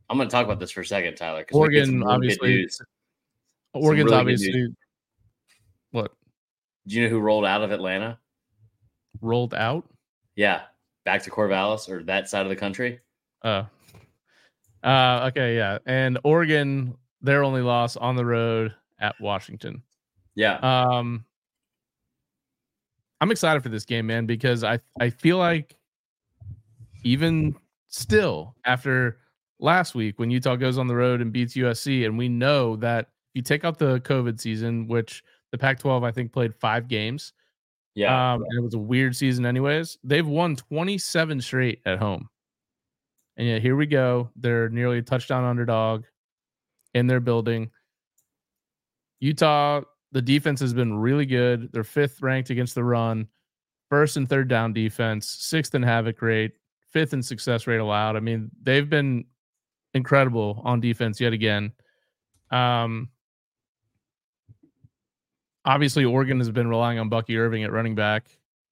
[0.09, 1.45] I'm going to talk about this for a second, Tyler.
[1.45, 2.87] 'cause we get some Oregon, really obviously.
[3.75, 4.67] Oregon's really obviously
[5.93, 6.13] what
[6.87, 8.19] Do you know who rolled out of Atlanta?
[9.21, 9.85] rolled out.
[10.37, 10.63] Yeah,
[11.05, 13.01] back to Corvallis or that side of the country.
[13.43, 13.65] Uh,
[14.83, 19.83] uh, okay, yeah, and Oregon, their only loss on the road at Washington.
[20.35, 21.25] Yeah, Um,
[23.23, 25.77] I'm excited for this game, man, because I I feel like
[27.05, 27.55] even
[27.87, 29.19] still after
[29.61, 33.03] last week when Utah goes on the road and beats USC, and we know that
[33.03, 37.33] if you take out the COVID season, which the Pac-12 I think played five games.
[37.95, 39.99] yeah, Um, and it was a weird season, anyways.
[40.03, 42.29] They've won 27 straight at home.
[43.37, 44.31] And yet here we go.
[44.35, 46.07] They're nearly a touchdown underdog
[46.93, 47.71] in their building.
[49.21, 49.83] Utah,
[50.13, 51.73] the defense has been really good.
[51.73, 53.27] They're fifth ranked against the run,
[53.89, 56.53] first and third down defense, sixth in havoc rate,
[56.91, 58.17] fifth in success rate allowed.
[58.17, 59.25] I mean, they've been
[59.95, 61.73] incredible on defense yet again.
[62.51, 63.09] Um,
[65.65, 68.29] obviously, Oregon has been relying on Bucky Irving at running back.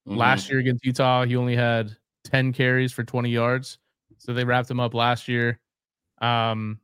[0.06, 0.16] Mhm.
[0.16, 3.78] Last year against Utah, he only had 10 carries for 20 yards.
[4.18, 5.58] So they wrapped him up last year.
[6.20, 6.78] Um,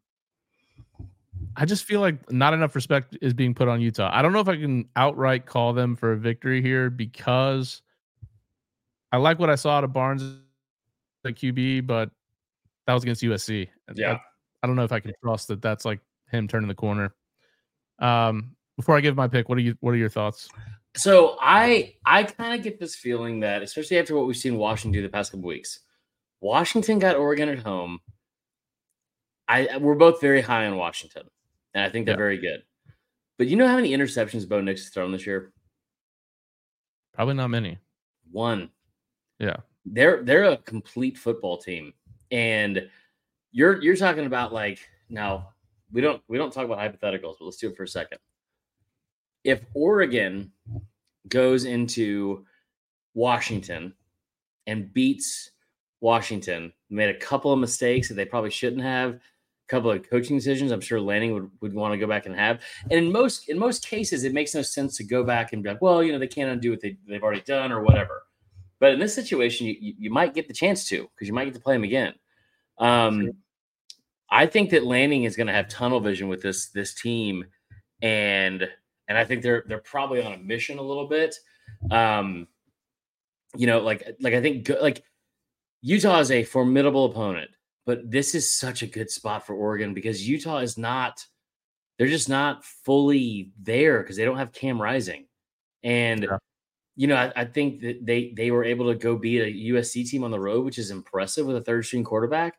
[1.58, 4.10] I just feel like not enough respect is being put on Utah.
[4.12, 7.82] I don't know if I can outright call them for a victory here because
[9.10, 10.22] I like what I saw out of Barnes
[11.24, 12.10] at QB, but
[12.86, 13.68] that was against USC.
[13.94, 14.12] Yeah.
[14.12, 14.20] I,
[14.62, 17.14] I don't know if I can trust that that's like him turning the corner.
[17.98, 19.76] Um, before I give my pick, what are you?
[19.80, 20.48] What are your thoughts?
[20.96, 25.00] So I I kind of get this feeling that, especially after what we've seen Washington
[25.00, 25.80] do the past couple weeks,
[26.40, 28.00] Washington got Oregon at home.
[29.48, 31.28] I we're both very high on Washington,
[31.76, 32.16] and I think they're Yeah.
[32.18, 32.64] very good.
[33.36, 35.52] But you know how many interceptions Bo Nix has thrown this year?
[37.12, 37.78] Probably not many.
[38.32, 38.70] One.
[39.38, 39.58] Yeah.
[39.84, 41.92] They're they're a complete football team,
[42.30, 42.88] and
[43.52, 45.52] you're you're talking about like now
[45.92, 48.18] we don't we don't talk about hypotheticals, but let's do it for a second.
[49.44, 50.50] If Oregon
[51.28, 52.44] goes into
[53.14, 53.94] Washington
[54.66, 55.52] and beats
[56.00, 59.20] Washington, made a couple of mistakes that they probably shouldn't have,
[59.68, 62.60] couple of coaching decisions I'm sure Lanning would, would want to go back and have.
[62.82, 65.70] And in most in most cases, it makes no sense to go back and be
[65.70, 68.22] like, well, you know, they can't undo what they, they've already done or whatever.
[68.78, 71.54] But in this situation, you, you, might get the chance to because you might get
[71.54, 72.12] to play them again.
[72.78, 73.32] Um,
[74.30, 77.46] I think that Lanning is going to have tunnel vision with this this team,
[78.02, 78.68] and
[79.08, 81.36] and I think they're they're probably on a mission a little bit.
[81.90, 82.48] Um,
[83.56, 85.04] you know, like like I think like
[85.80, 87.50] Utah is a formidable opponent,
[87.86, 91.24] but this is such a good spot for Oregon because Utah is not
[91.98, 95.26] they're just not fully there because they don't have Cam Rising,
[95.82, 96.38] and Yeah.
[96.96, 100.06] you know I, I think that they they were able to go beat a USC
[100.08, 102.58] team on the road, which is impressive with a third string quarterback.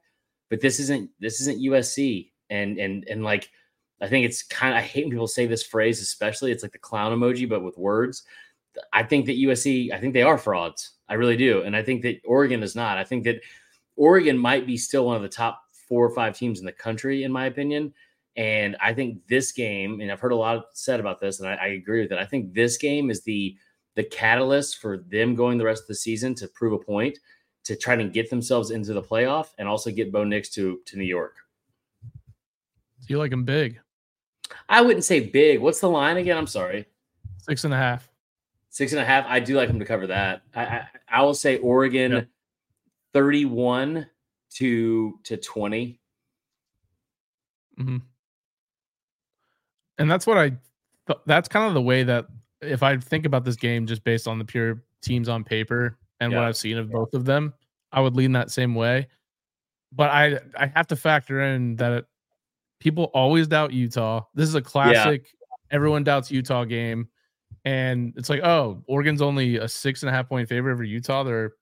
[0.50, 3.50] But this isn't this isn't USC, and and and like
[4.02, 6.72] I think it's kind of I hate when people say this phrase, especially it's like
[6.72, 8.24] the clown emoji, but with words.
[8.94, 10.92] I think that USC, I think they are frauds.
[11.10, 11.63] I really do.
[11.63, 12.98] And I think that Oregon is not.
[13.00, 13.42] I think that
[13.98, 17.24] Oregon might be still one of the top four or five teams in the country,
[17.24, 17.94] in my opinion.
[18.36, 21.56] And I think this game, and I've heard a lot said about this, and I,
[21.56, 22.20] I agree with it.
[22.20, 23.58] I think this game is the
[23.96, 27.18] the catalyst for them going the rest of the season to prove a point,
[27.64, 30.98] to try to get themselves into the playoff, and also get Bo Nix to to
[30.98, 31.36] New York.
[33.08, 33.80] Do you like him big?
[34.70, 35.60] I wouldn't say big.
[35.60, 36.38] What's the line again?
[36.38, 36.86] I'm sorry.
[37.40, 38.08] Six and a half.
[38.70, 39.26] Six and a half.
[39.28, 40.44] I do like him to cover that.
[40.54, 42.28] I I, I will say Oregon Yep.
[43.13, 44.08] 31
[44.56, 46.00] to to 20.
[47.78, 47.98] hmm
[49.98, 50.52] And that's what I.
[51.26, 52.28] That's kind of the way that
[52.62, 56.34] if I think about this game just based on the pure teams on paper and
[56.34, 57.54] what I've seen of both of them,
[57.91, 59.08] I would lean that same way.
[59.93, 62.06] But I I have to factor in that it,
[62.80, 64.24] people always doubt Utah.
[64.34, 65.28] This is a classic.
[65.72, 67.08] Everyone doubts Utah game,
[67.65, 71.24] and it's like, oh, Oregon's only a six and a half point favorite over Utah.
[71.24, 71.54] They're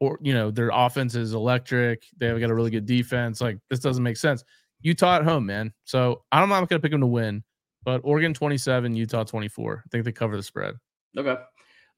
[0.00, 2.04] or you know their offense is electric.
[2.18, 3.40] They've got a really good defense.
[3.40, 4.42] Like this doesn't make sense.
[4.80, 5.72] Utah at home, man.
[5.84, 7.44] So I'm not know I'm going to pick them to win,
[7.84, 9.84] but Oregon 27, Utah 24.
[9.84, 10.74] I think they cover the spread.
[11.16, 11.36] Okay.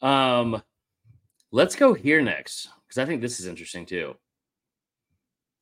[0.02, 0.60] Um
[1.52, 4.16] let's go here next because I think this is interesting too.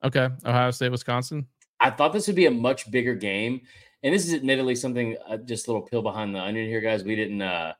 [0.02, 1.46] Okay, Ohio State, Wisconsin.
[1.78, 3.60] I thought this would be a much bigger game,
[4.02, 7.04] and this is admittedly something uh, just a little pill behind the onion here, guys.
[7.04, 7.74] We didn't uh,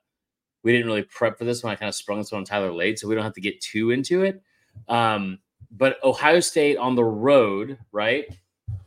[0.63, 1.73] we didn't really prep for this one.
[1.73, 3.61] I kind of sprung this one on Tyler late, so we don't have to get
[3.63, 4.43] too into it.
[4.89, 5.39] Um,
[5.71, 8.27] but Ohio State on the road, right?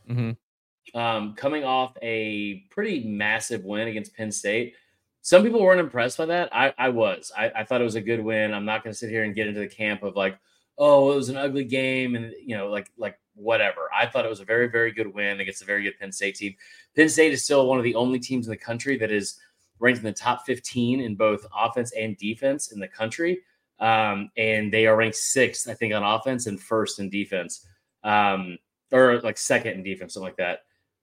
[0.08, 0.98] Mm-hmm.
[0.98, 4.74] Um, coming off a pretty massive win against Penn State.
[5.22, 6.54] Some people weren't impressed by that.
[6.54, 7.32] I, I was.
[7.36, 8.52] I, I thought it was a good win.
[8.52, 10.38] I'm not going to sit here and get into the camp of like,
[10.76, 13.88] oh, it was an ugly game, and you know, like like whatever.
[13.96, 16.34] I thought it was a very very good win against a very good Penn State
[16.36, 16.54] team.
[16.94, 19.38] Penn State is still one of the only teams in the country that is
[19.78, 23.40] ranked in the top 15 in both offense and defense in the country.
[23.80, 27.66] Um, and they are ranked sixth, I think, on offense and first in defense,
[28.02, 28.58] um,
[28.92, 30.60] or like second in defense, something like that.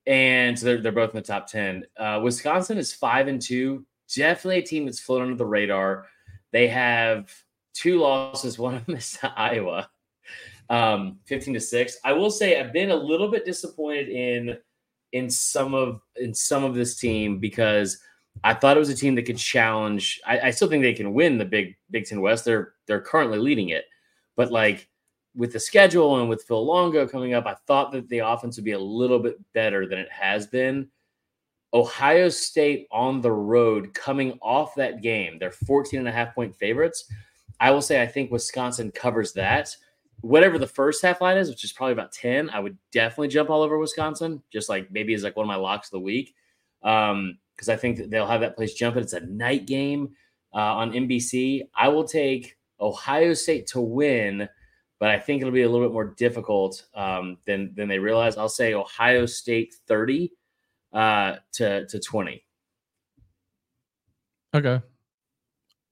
[0.07, 1.85] And so they're, they're both in the top 10.
[1.97, 6.07] Uh, Wisconsin is five and two, definitely a team that's flown under the radar.
[6.51, 7.31] They have
[7.73, 9.89] two losses, one of them is to Iowa,
[10.69, 11.97] um, 15 to 6.
[12.03, 14.57] I will say I've been a little bit disappointed in
[15.11, 18.01] in some of in some of this team because
[18.43, 20.19] I thought it was a team that could challenge.
[20.25, 22.45] I, I, still think they can win the Big Big Ten West.
[22.45, 23.85] They're they're currently leading it,
[24.35, 24.89] but like
[25.35, 28.65] with the schedule and with Phil Longo coming up, I thought that the offense would
[28.65, 30.89] be a little bit better than it has been.
[31.73, 36.55] Ohio State on the road coming off that game, they're 14 and a half point
[36.55, 37.05] favorites.
[37.59, 39.75] I will say I think Wisconsin covers that.
[40.21, 43.49] Whatever the first half line is, which is probably about 10, I would definitely jump
[43.49, 46.35] all over Wisconsin, just like maybe as like one of my locks of the week.
[46.83, 49.03] Um, because I think they'll have that place jumping.
[49.03, 50.15] It's a night game
[50.51, 51.61] uh, on NBC.
[51.75, 54.49] I will take Ohio State to win,
[54.99, 58.35] but I think it'll be a little bit more difficult um, than than they realize.
[58.35, 60.33] I'll say Ohio State thirty
[60.91, 62.43] uh, to to twenty.
[64.55, 64.81] Okay.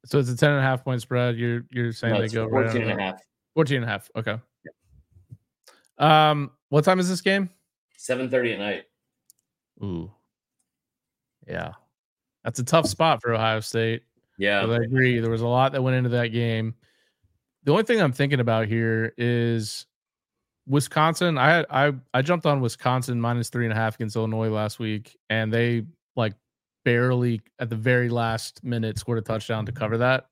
[0.05, 1.37] So it's a 10 and a half point spread.
[1.37, 3.21] You're you're saying no, they go 14 right and a half.
[3.53, 4.09] 14 and a half.
[4.15, 4.37] Okay.
[5.99, 6.31] Yeah.
[6.31, 7.49] Um, what time is this game?
[7.99, 8.83] 7:30 at night.
[9.83, 10.11] Ooh.
[11.49, 11.71] Yeah.
[12.43, 14.03] That's a tough spot for Ohio State.
[14.37, 14.65] Yeah.
[14.65, 15.19] But I agree.
[15.19, 16.75] There was a lot that went into that game.
[17.63, 19.85] The only thing I'm thinking about here is
[20.65, 21.37] Wisconsin.
[21.37, 24.79] I had I I jumped on Wisconsin minus three and a half against Illinois last
[24.79, 25.83] week, and they
[26.15, 26.33] like
[26.85, 30.29] barely at the very last minute scored a touchdown to cover that.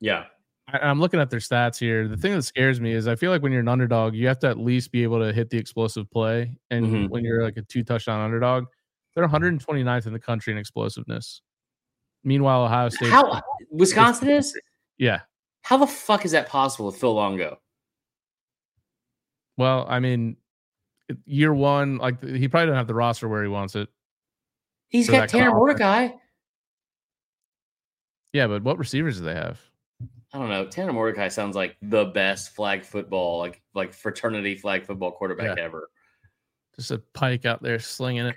[0.00, 0.24] Yeah.
[0.68, 2.06] I, I'm looking at their stats here.
[2.08, 4.38] The thing that scares me is I feel like when you're an underdog, you have
[4.40, 6.58] to at least be able to hit the explosive play.
[6.70, 7.06] And mm-hmm.
[7.06, 8.66] when you're like a two touchdown underdog,
[9.20, 11.42] they're 129th in the country in explosiveness.
[12.24, 13.10] Meanwhile, Ohio State.
[13.10, 14.58] How Wisconsin is?
[14.98, 15.20] Yeah.
[15.62, 17.58] How the fuck is that possible with Phil Longo?
[19.56, 20.36] Well, I mean,
[21.24, 23.88] year one, like he probably doesn't have the roster where he wants it.
[24.88, 26.08] He's got Tanner Mordecai.
[28.32, 29.60] Yeah, but what receivers do they have?
[30.32, 30.66] I don't know.
[30.66, 35.64] Tanner Mordecai sounds like the best flag football, like like fraternity flag football quarterback yeah.
[35.64, 35.90] ever.
[36.76, 38.36] Just a pike out there slinging it.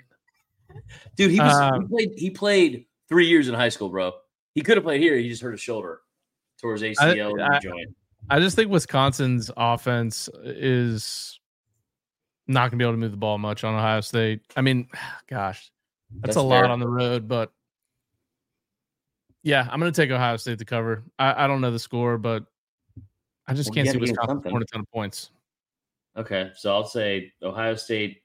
[1.16, 4.12] Dude, he was um, he played he played three years in high school, bro.
[4.54, 5.16] He could have played here.
[5.16, 6.00] He just hurt his shoulder
[6.60, 7.94] towards ACL I, I, joint.
[8.30, 11.38] I just think Wisconsin's offense is
[12.46, 14.40] not going to be able to move the ball much on Ohio State.
[14.56, 14.88] I mean,
[15.28, 15.70] gosh,
[16.10, 16.48] that's, that's a fair.
[16.48, 17.52] lot on the road, but
[19.42, 21.04] yeah, I'm going to take Ohio State to cover.
[21.18, 22.44] I, I don't know the score, but
[23.46, 25.30] I just well, can't see Wisconsin scoring a ton of points.
[26.16, 28.22] Okay, so I'll say Ohio State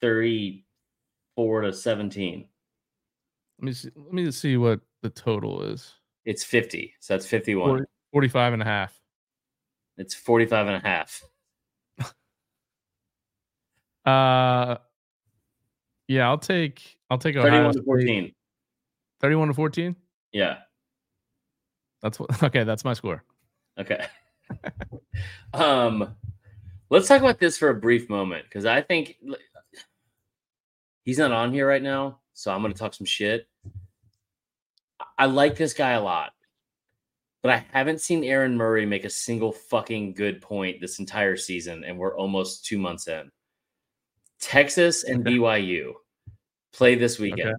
[0.00, 2.48] 34 to 17.
[3.60, 5.94] Let me see, let me see what the total is.
[6.24, 6.94] It's 50.
[7.00, 7.68] So that's 51.
[7.68, 8.98] 40, 45 and a half.
[9.96, 11.22] It's 45 and a half.
[14.06, 14.76] uh
[16.06, 18.32] yeah, I'll take I'll take 31 to 14.
[19.20, 19.96] 31 to 14?
[20.32, 20.58] Yeah.
[22.02, 23.24] That's what okay, that's my score.
[23.78, 24.06] Okay.
[25.54, 26.14] um
[26.90, 29.16] let's talk about this for a brief moment because I think
[31.08, 33.48] He's not on here right now, so I'm going to talk some shit.
[35.16, 36.32] I like this guy a lot,
[37.42, 41.82] but I haven't seen Aaron Murray make a single fucking good point this entire season,
[41.82, 43.30] and we're almost two months in.
[44.38, 45.94] Texas and BYU
[46.74, 47.40] play this weekend.
[47.40, 47.58] Okay.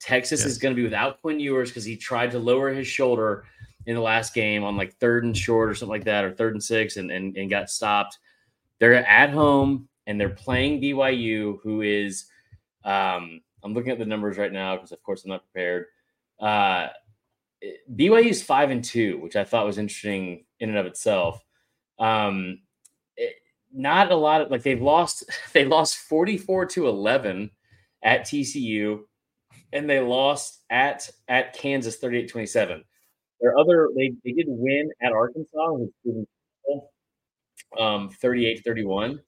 [0.00, 0.52] Texas yes.
[0.52, 3.44] is going to be without Quinn Ewers because he tried to lower his shoulder
[3.84, 6.54] in the last game on like third and short or something like that, or third
[6.54, 8.20] and six, and, and, and got stopped.
[8.80, 12.30] They're at home and they're playing BYU, who is
[12.86, 15.86] um, I'm looking at the numbers right now because, of course, I'm not prepared.
[16.40, 16.88] Uh,
[17.94, 21.42] BYU is five and two, which I thought was interesting in and of itself.
[21.98, 22.60] Um,
[23.16, 23.34] it,
[23.72, 25.24] not a lot of like they've lost.
[25.52, 27.50] They lost 44 to 11
[28.02, 29.00] at TCU,
[29.72, 32.84] and they lost at at Kansas 38 27.
[33.40, 35.76] Their other they, they did win at Arkansas,
[37.78, 39.20] um, 38 31.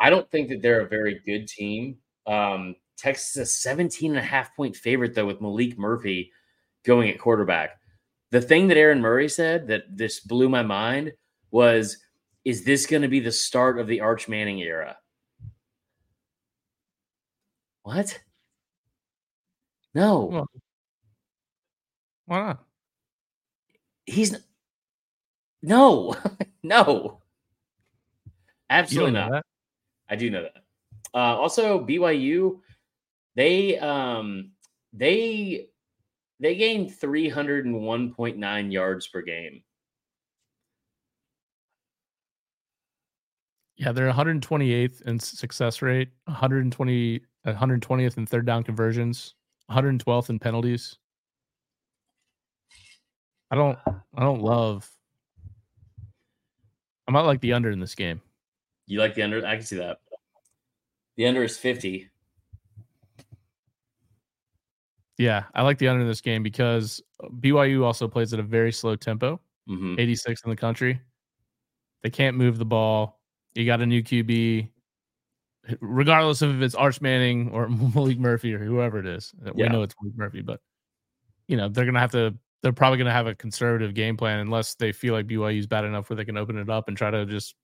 [0.00, 1.98] I don't think that they're a very good team.
[2.26, 6.32] Um, Texas is a 17 and a half point favorite, though, with Maalik Murphy
[6.84, 7.78] going at quarterback.
[8.30, 11.12] The thing that Aaron Murray said that this blew my mind
[11.50, 11.98] was
[12.44, 14.96] Is this going to be the start of the Arch Manning era?
[17.82, 18.18] What?
[19.94, 20.24] No.
[20.24, 20.46] Well,
[22.26, 22.64] why not?
[24.06, 24.36] He's
[25.62, 26.14] no,
[26.62, 27.20] no,
[28.68, 29.30] absolutely not.
[29.30, 29.44] that?
[30.10, 30.63] I do know that.
[31.14, 32.58] Uh, also, BYU,
[33.36, 34.50] they um
[34.92, 35.66] they
[36.40, 39.62] they gained three hundred and one point nine yards per game.
[43.76, 49.34] Yeah, they're 128th in success rate, 120, 120th in third down conversions,
[49.68, 50.96] 112th in penalties.
[53.50, 54.88] I don't, I don't love.
[57.08, 58.20] I might like the under in this game.
[58.86, 59.44] You like the under?
[59.44, 59.98] I can see that.
[61.16, 62.10] The under is fifty.
[65.16, 67.00] Yeah, I like the under in this game because
[67.40, 71.00] BYU also plays at a very slow tempo, hmm 86 in the country.
[72.02, 73.20] They can't move the ball.
[73.54, 74.70] You got a new QB,
[75.80, 79.32] regardless of if it's Arch Manning or Maalik Murphy or whoever it is.
[79.54, 79.68] We Yeah.
[79.68, 80.60] know it's Maalik Murphy, but
[81.46, 82.34] you know they're gonna have to.
[82.62, 85.84] They're probably gonna have a conservative game plan unless they feel like BYU is bad
[85.84, 87.54] enough where they can open it up and try to just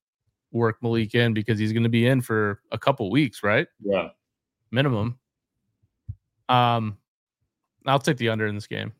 [0.52, 3.66] work Maalik in because he's gonna be in for a couple weeks, right?
[3.82, 4.08] Yeah.
[4.70, 5.18] Minimum.
[6.48, 6.98] Um,
[7.86, 8.92] I'll take the under in this game.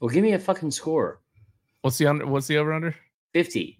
[0.00, 1.20] Well, give me a fucking score.
[1.82, 2.26] What's the under?
[2.26, 2.94] What's the over under?
[3.32, 3.78] Fifty.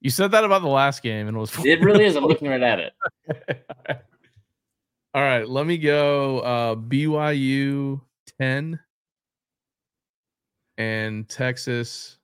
[0.00, 1.52] You said that about the last game and it was.
[1.64, 2.16] It really is.
[2.16, 2.92] I'm looking right at it.
[5.14, 6.40] All right, let me go.
[6.40, 8.00] Uh, BYU
[8.38, 8.78] ten
[10.78, 12.18] and Texas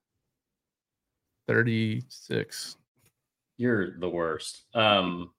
[1.48, 2.76] thirty six.
[3.62, 4.64] You're the worst.
[4.74, 5.30] Um,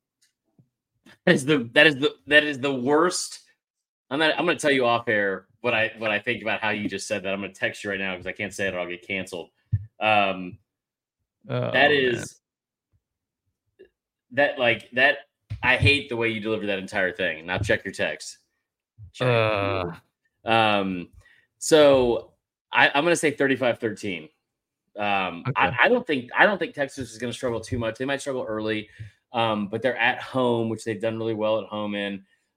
[1.25, 3.41] that is the that is the that is the worst.
[4.09, 4.39] I'm not.
[4.39, 6.87] I'm going to tell you off air what I what I think about how you
[6.87, 7.33] just said that.
[7.33, 9.05] I'm going to text you right now because I can't say it or I'll get
[9.05, 9.49] canceled.
[9.99, 10.57] Um,
[11.49, 12.39] Oh, that is
[14.31, 15.17] that like that.
[15.61, 17.45] I hate the way you deliver that entire thing.
[17.45, 18.37] Now check your text.
[19.11, 19.27] Check.
[19.27, 19.91] Uh,
[20.45, 21.09] Um,
[21.57, 22.31] so
[22.71, 24.29] I, I'm going to say 35 13.
[24.97, 25.77] Um, I, Okay.
[25.83, 27.97] I don't think I don't think Texas is going to struggle too much.
[27.97, 28.89] They might struggle early,
[29.31, 31.95] um, but they're at home, which they've done really well at home.
[31.95, 32.13] In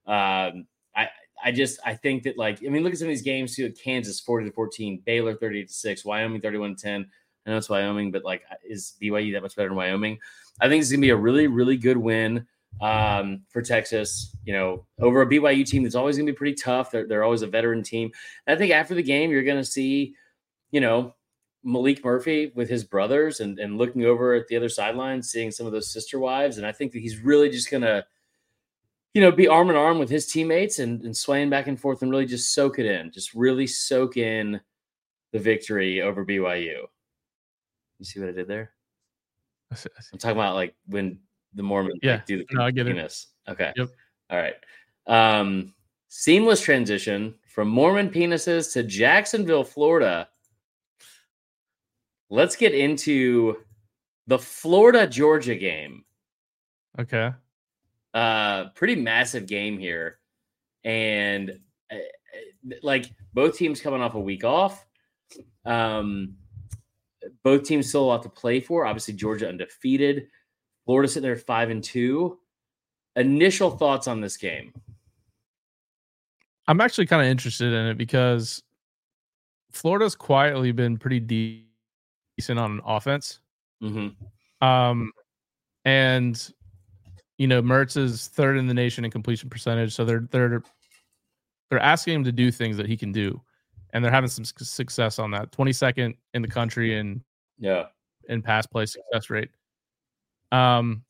[0.07, 1.09] um, I
[1.43, 3.73] I just I think that like I mean look at some of these games too.
[3.73, 7.07] Kansas 40 to 14, Baylor 38 to six, Wyoming 31 to 10.
[7.47, 10.19] I know it's Wyoming, but like is BYU that much better than Wyoming?
[10.61, 12.47] I think it's going to be a really really good win
[12.81, 14.37] um, for Texas.
[14.45, 16.91] You know, over a BYU team that's always going to be pretty tough.
[16.91, 18.11] They're they're always a veteran team.
[18.47, 20.15] And I think after the game, you're going to see,
[20.71, 21.15] you know,
[21.67, 25.67] Maalik Murphy with his brothers and and looking over at the other sideline, seeing some
[25.67, 28.05] of those sister wives, and I think that he's really just going to.
[29.15, 32.03] You know, be arm in arm with his teammates and, and swaying back and forth
[32.03, 34.61] and really just soak it in, just really soak in
[35.33, 36.83] the victory over BYU.
[37.99, 38.73] You see what I did there?
[39.73, 40.09] I see- I see.
[40.13, 41.19] I'm talking about like when
[41.55, 42.17] the Mormons Yeah.
[42.17, 42.91] like, do the No, I get it.
[42.95, 43.29] penis.
[43.49, 43.73] Okay.
[43.75, 43.89] Yep.
[44.29, 44.55] All right.
[45.07, 45.73] Um,
[46.09, 50.29] seamless transition from Mormon penises to Jacksonville, Florida.
[52.31, 53.59] Let's get into
[54.27, 56.05] the Florida Georgia game.
[56.99, 57.33] Okay.
[58.15, 60.19] Uh, pretty massive game here,
[60.85, 61.59] and
[61.93, 64.87] uh, uh, like both teams coming off a week off.
[65.67, 66.37] Um,
[67.43, 68.87] both teams still a lot to play for.
[68.87, 70.29] Obviously, Georgia undefeated.
[70.87, 72.39] Florida sitting there five and two.
[73.17, 74.73] Initial thoughts on this game?
[76.69, 78.63] I'm actually kind of interested in it because
[79.73, 81.66] Florida's quietly been pretty de-
[82.37, 83.41] decent on offense.
[83.83, 84.67] Mm-hmm.
[84.67, 85.13] Um,
[85.85, 86.53] and
[87.39, 90.63] you know, Mertz is third in the nation in completion percentage, so they're they're
[91.71, 93.41] they're asking him to do things that he can do,
[93.93, 95.53] and they're having some success on that.
[95.53, 97.23] Twenty second in the country in
[97.59, 97.87] Yeah.
[98.29, 99.51] in pass play success rate.
[100.53, 101.05] Um,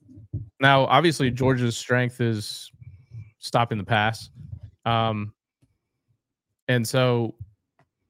[0.61, 2.71] now obviously Georgia's strength is
[3.39, 4.31] stopping the pass,
[4.85, 5.33] um,
[6.69, 7.37] and so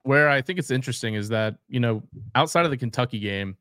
[0.06, 2.02] where I think it's interesting is that you know
[2.34, 3.56] outside of the Kentucky game,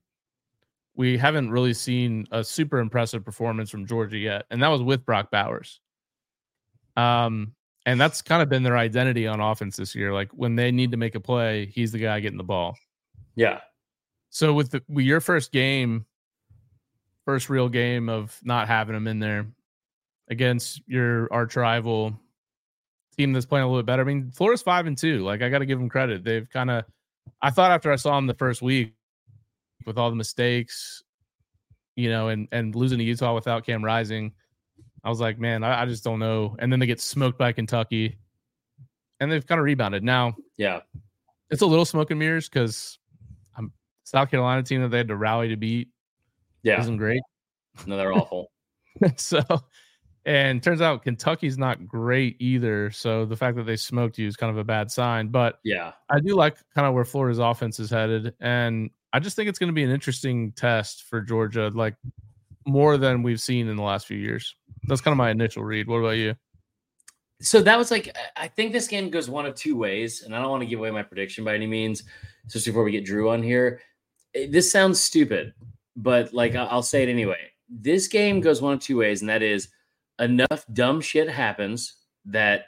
[0.96, 5.06] we haven't really seen a super impressive performance from Georgia yet, and that was with
[5.06, 5.82] Brock Bowers.
[6.96, 7.54] Um,
[7.86, 10.14] and that's kind of been their identity on offense this year.
[10.14, 12.78] Like when they need to make a play, he's the guy getting the ball.
[13.36, 13.60] Yeah.
[14.30, 16.06] So with the with your first game,
[17.26, 19.48] first real game of not having him in there
[20.30, 22.20] against your arch rival
[23.18, 24.02] team that's playing a little bit better.
[24.02, 25.20] I mean, Florida's five and two.
[25.24, 26.24] Like I got to give them credit.
[26.24, 26.86] They've kind of.
[27.42, 28.94] I thought after I saw them the first week,
[29.86, 31.04] with all the mistakes,
[31.96, 34.34] you know, and and losing to Utah without Cam Rising,
[35.04, 36.56] I was like, man, I, I just don't know.
[36.60, 38.18] And then they get smoked by Kentucky,
[39.20, 40.04] and they've kind of rebounded.
[40.04, 40.82] Now Yeah.
[41.50, 42.98] it's a little smoke and mirrors because
[43.58, 43.72] I'm
[44.04, 45.90] South Carolina team that they had to rally to beat
[46.64, 46.80] Yeah.
[46.82, 47.22] isn't great.
[47.86, 48.52] No, they're awful.
[49.18, 49.42] so,
[50.26, 52.90] and turns out Kentucky's not great either.
[52.92, 55.28] So the fact that they smoked you is kind of a bad sign.
[55.30, 55.94] But Yeah.
[56.10, 59.60] I do like kind of where Florida's offense is headed, and I just think it's
[59.60, 61.96] going to be an interesting test for Georgia, like
[62.66, 64.56] more than we've seen in the last few years.
[64.88, 65.88] That's kind of my initial read.
[65.88, 66.36] What about you?
[67.42, 70.42] So that was like, I- think this game goes one of two ways, and I
[70.42, 72.04] don't want to give away my prediction by any means,
[72.48, 73.82] especially before we get Drew on here.
[74.34, 75.54] Eh, This sounds stupid,
[75.96, 77.52] but like I'll say it anyway.
[77.70, 79.68] This game goes one of two ways, and that is
[80.20, 81.94] enough dumb shit happens
[82.26, 82.66] that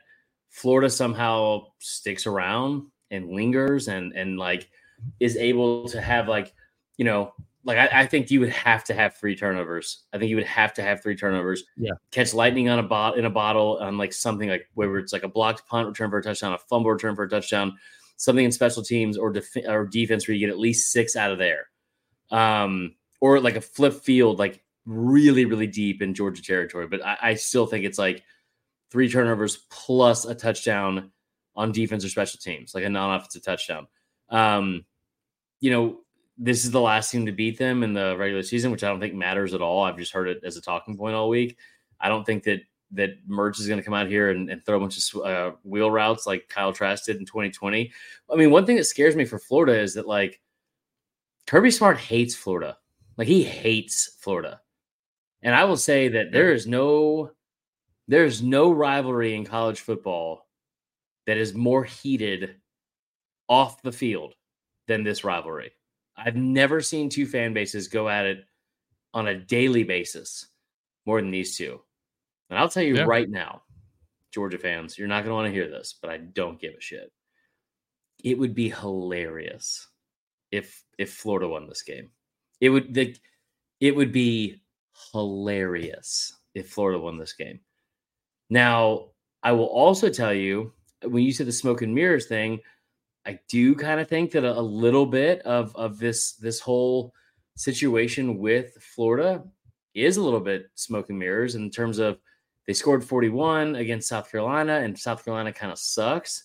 [0.50, 4.70] Florida somehow sticks around and lingers and and like
[5.20, 6.54] is able to have like
[6.98, 7.34] you know
[7.64, 10.04] like I, I think you would have to have three turnovers.
[10.14, 11.66] I think you would have to have three turnovers.
[11.76, 11.92] Yeah.
[12.12, 15.24] Catch lightning on a bot in a bottle on like something like whether it's like
[15.24, 17.78] a blocked punt return for a touchdown, a fumble return for a touchdown,
[18.16, 21.32] something in special teams or def- or defense where you get at least six out
[21.32, 21.68] of there.
[22.32, 26.88] Um, or like a flip field, like really, really deep in Georgia territory.
[26.88, 28.24] But I, I still think it's like
[28.90, 31.12] three turnovers plus a touchdown
[31.56, 33.88] on defense or special teams, like a non-offensive touchdown.
[34.30, 34.86] Um,
[35.60, 36.00] you know,
[36.38, 39.00] this is the last team to beat them in the regular season, which I don't
[39.00, 39.84] think matters at all.
[39.84, 41.58] I've just heard it as a talking point all week.
[42.00, 42.62] I don't think that
[42.92, 45.52] that Mertz is going to come out here and, and throw a bunch of uh,
[45.64, 47.92] wheel routes like Kyle Trask did in 2020.
[48.32, 50.40] I mean, one thing that scares me for Florida is that like
[51.48, 52.78] Kirby Smart hates Florida.
[53.18, 54.62] Like he hates Florida.
[55.44, 57.32] And I will say that there is no
[58.08, 60.48] there's no rivalry in college football
[61.26, 62.56] that is more heated
[63.50, 64.34] off the field
[64.88, 65.72] than this rivalry.
[66.16, 68.46] I've never seen two fan bases go at it
[69.14, 70.48] on a daily basis
[71.06, 71.82] more than these two.
[72.50, 73.04] And I'll tell you Yeah.
[73.04, 73.64] right now,
[74.34, 76.82] Georgia fans, you're not going to want to hear this, but I don't give a
[76.82, 77.12] shit.
[78.24, 79.88] It would be hilarious
[80.52, 82.10] if if Florida won this game.
[82.62, 83.16] It would the
[83.80, 84.62] it would be
[85.14, 87.60] hilarious if Florida won this game.
[88.50, 89.10] Now,
[89.44, 90.74] I will also tell you
[91.04, 92.60] when you said the smoke and mirrors thing,
[93.26, 97.14] I do kind of think that a, a little bit of of this this whole
[97.56, 99.44] situation with Florida
[99.94, 102.20] is a little bit smoke and mirrors in terms of
[102.68, 106.44] they scored 41 against South Carolina and South Carolina kind of sucks.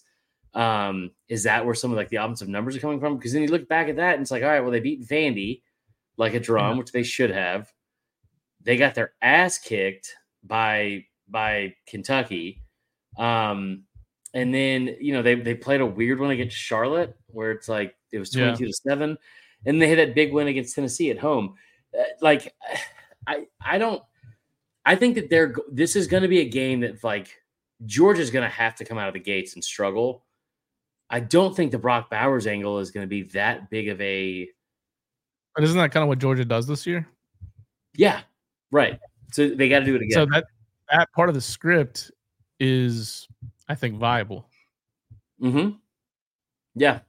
[0.54, 3.16] Um, is that where some of like the offensive numbers are coming from?
[3.16, 5.06] Because then you look back at that and it's like, all right, well, they beat
[5.06, 5.62] Vandy
[6.16, 7.72] like a drum, which they should have.
[8.64, 12.62] They got their ass kicked by by Kentucky.
[13.18, 13.84] Um,
[14.34, 17.94] and then you know they they played a weird one against Charlotte where it's like
[18.12, 18.54] it was Yeah.
[18.54, 19.18] 22 to 7
[19.66, 21.54] and they had that big win against Tennessee at home.
[21.98, 22.54] Uh, like
[23.26, 24.02] I I don't
[24.84, 27.36] I think that they're this is going to be a game that like
[27.86, 30.24] Georgia's going to have to come out of the gates and struggle.
[31.10, 34.48] I don't think the Brock Bowers angle is going to be that big of a
[35.54, 37.06] But isn't that kind of what Georgia does this year?
[37.94, 38.22] yeah,
[38.72, 38.98] right.
[39.32, 40.14] So they got to do it again.
[40.14, 40.44] So that
[40.90, 42.10] that part of the script
[42.58, 43.28] is,
[43.68, 44.48] I think, viable.
[45.40, 45.76] Mm-hmm.
[46.74, 47.00] Yeah.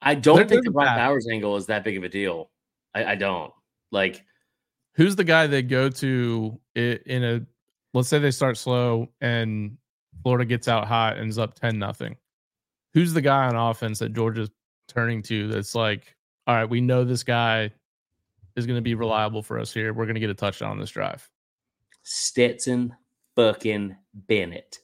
[0.00, 0.96] I don't They're think the Brock.
[0.96, 2.50] Bowers angle is that big of a deal.
[2.94, 3.52] I, I don't.
[3.90, 4.24] Like,
[4.94, 7.40] Who's the guy they go to in a?
[7.94, 9.76] Let's say they start slow and
[10.22, 12.16] Florida gets out hot and is up ten nothing.
[12.94, 14.50] Who's the guy on offense that Georgia's
[14.88, 15.48] turning to?
[15.48, 16.14] That's like,
[16.46, 17.70] all right, we know this guy
[18.56, 19.92] is going to be reliable for us here.
[19.92, 21.28] We're going to get a touchdown on this drive.
[22.02, 22.94] Stetson
[23.36, 24.78] fucking Bennett.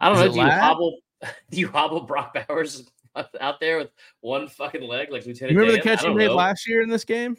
[0.00, 0.32] I don't Is know.
[0.32, 0.60] Do you Ladd?
[0.62, 0.98] hobble?
[1.50, 2.84] Do you hobble Brock Bowers
[3.40, 3.90] out there with
[4.20, 5.52] one fucking leg like Lieutenant?
[5.52, 5.92] You remember the Dan?
[5.92, 6.34] I catch he made know.
[6.34, 7.36] last year in this game?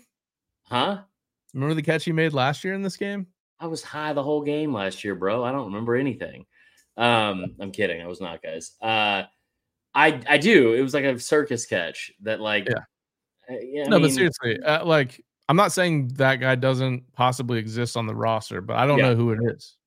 [0.63, 1.01] Huh?
[1.53, 3.27] Remember the catch he made last year in this game?
[3.59, 5.43] I was high the whole game last year, bro.
[5.43, 6.45] I don't remember anything.
[6.97, 8.01] Um, I'm kidding.
[8.01, 8.71] I was not, guys.
[8.81, 9.23] Uh,
[9.93, 10.73] I I do.
[10.73, 12.75] It was like a circus catch that, like, Yeah.
[13.49, 13.83] uh, yeah.
[13.85, 18.07] I no, but seriously, uh, like I'm not saying that guy doesn't possibly exist on
[18.07, 19.09] the roster, but I don't Yeah.
[19.09, 19.77] know who it is.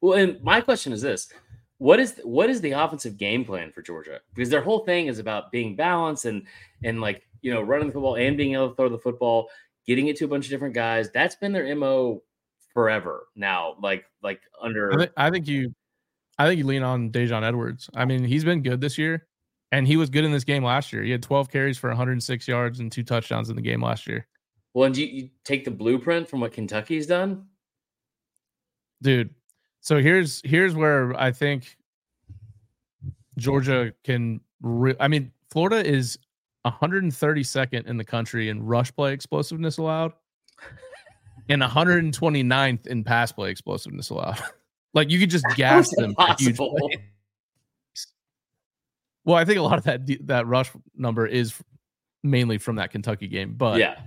[0.00, 1.32] Well, and my question is this:
[1.78, 4.20] what is what is the offensive game plan for Georgia?
[4.34, 6.46] Because their whole thing is about being balanced and
[6.84, 9.50] and like you know running the football and being able to throw the football,
[9.86, 11.10] getting it to a bunch of different guys.
[11.10, 12.22] That's been their mo
[12.72, 13.76] forever now.
[13.80, 15.74] Like like under I, I think you,
[16.38, 17.90] I think you lean on Daijun Edwards.
[17.94, 19.26] I mean, he's been good this year,
[19.72, 21.02] and he was good in this game last year.
[21.02, 24.26] He had 12 carries for 106 yards and two touchdowns in the game last year.
[24.76, 27.46] Well, and you, you take the blueprint from what Kentucky's done.
[29.00, 29.30] dude.
[29.80, 31.78] So here's here's where I think
[33.38, 34.42] Georgia can.
[34.60, 36.18] Re- I mean, Florida is
[36.66, 40.12] 132nd in the country in rush play explosiveness allowed.
[41.48, 44.42] and 129th in pass play explosiveness allowed.
[44.92, 46.14] like you could just gas them.
[46.14, 46.76] for huge possible?
[46.76, 46.98] plays.
[49.24, 51.54] Well, I think a lot of that that rush number is
[52.22, 54.00] mainly from that Kentucky game, but yeah.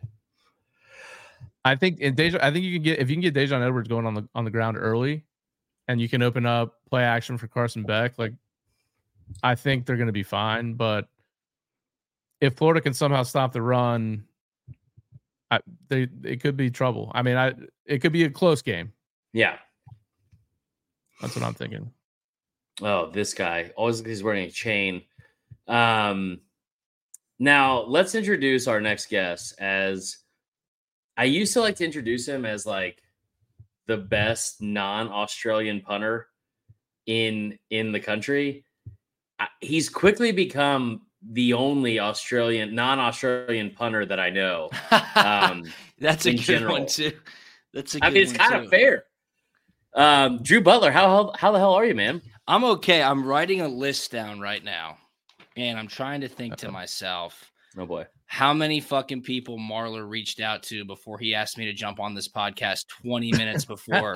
[1.66, 3.88] I think in Deja, I think you can get if you can get Daijun Edwards
[3.88, 5.26] going on the on the ground early,
[5.88, 8.18] and you can open up play action for Carson Beck.
[8.18, 8.34] Like,
[9.44, 10.76] I think they're going to be fine.
[10.76, 11.08] But
[12.42, 14.24] if Florida can somehow stop the run,
[15.52, 17.12] I, they it could be trouble.
[17.14, 17.54] I mean, I
[17.86, 18.94] it could be a close game.
[19.34, 19.58] Yeah.
[21.22, 21.92] That's what I'm thinking.
[22.82, 23.72] Oh, this guy.
[23.76, 25.02] Always he's wearing a chain.
[25.68, 26.40] Um
[27.40, 30.18] now let's introduce our next guest as
[31.20, 33.02] I used to like to introduce him as like
[33.88, 36.28] the best non-Australian punter
[37.06, 38.64] in in the country.
[39.38, 44.70] I- He's quickly become the only Australian non-Australian punter that I know.
[45.16, 45.66] Um
[46.00, 46.74] That's a good general.
[46.74, 47.12] one too.
[47.74, 48.08] That's a good.
[48.08, 48.60] I mean it's kind too.
[48.64, 49.04] of fair.
[49.96, 52.22] Um Drew Butler, how, how how the hell are you, man?
[52.48, 53.04] I'm okay.
[53.04, 54.98] I'm writing a list down right now,
[55.58, 56.72] and I'm trying to think to Uh-oh.
[56.74, 58.06] myself Oh boy.
[58.26, 62.16] how many fucking people Marler reached out to before he asked me to jump on
[62.16, 64.16] this podcast 20 minutes before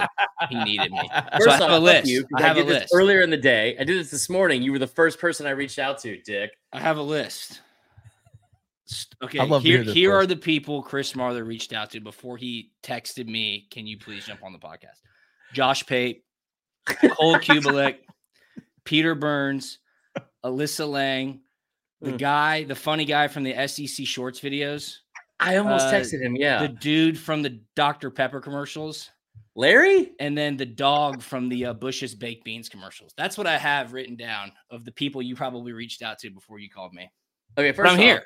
[0.49, 1.01] he needed me.
[1.04, 2.08] So I First have off, a list.
[2.10, 2.93] you, 'cause I have a did this list.
[2.95, 3.76] earlier in the day.
[3.80, 4.64] I did this this morning.
[4.64, 6.51] You were the first person I reached out to, Dick.
[6.72, 7.62] I have a list.
[9.24, 12.38] Okay, I'd love here, hear here are the people Chris Marler reached out to before
[12.38, 13.68] he texted me.
[13.72, 14.99] Can you please jump on the podcast?
[15.54, 16.24] Josh Pate,
[16.86, 17.97] Cole Cubelic,
[18.84, 19.80] Peter Burns,
[20.43, 21.39] Alyssa Lang,
[22.04, 22.18] the Mm.
[22.20, 24.97] guy, the funny guy from the SEC Shorts videos,
[25.39, 26.36] I almost Uh, texted him.
[26.36, 28.10] Yeah, the dude from the Dr.
[28.12, 29.10] Pepper commercials,
[29.56, 30.12] Larry.
[30.20, 33.14] and then the dog from the uh, Bush's Baked Beans commercials.
[33.18, 36.60] That's what I have written down of the people you probably reached out to before
[36.60, 37.10] you called me.
[37.58, 38.24] Okay, But first I'm off, here.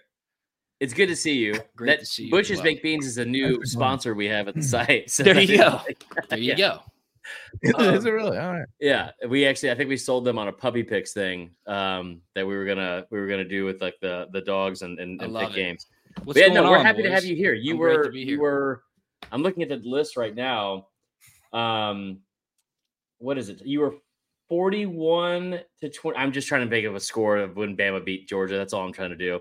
[0.79, 1.59] It's good to see you.
[1.75, 2.63] Great that to see you as Bush's well.
[2.65, 5.09] Baked Beans is a new sponsor we have at the site.
[5.09, 5.81] So There you is- go.
[6.29, 6.79] There you Yeah.
[7.63, 7.79] Go.
[7.93, 8.37] Is it really?
[8.37, 8.67] All right.
[8.79, 12.45] Yeah, we actually I think we sold them on a puppy picks thing um, that
[12.45, 15.35] we were gonna we were gonna do with like the the dogs and and, and
[15.35, 15.55] pick it.
[15.55, 15.87] games.
[16.23, 17.53] What's yeah, going no, we're on, happy to have you here.
[17.53, 18.83] You I'm great to were be you were.
[19.31, 20.87] I'm looking at the list right now.
[21.53, 22.19] Um,
[23.19, 23.65] what is it?
[23.65, 23.95] You were
[24.49, 26.17] 41 to 20.
[26.17, 28.57] I'm just trying to make up a score of when Bama beat Georgia.
[28.57, 29.39] That's all I'm trying to do.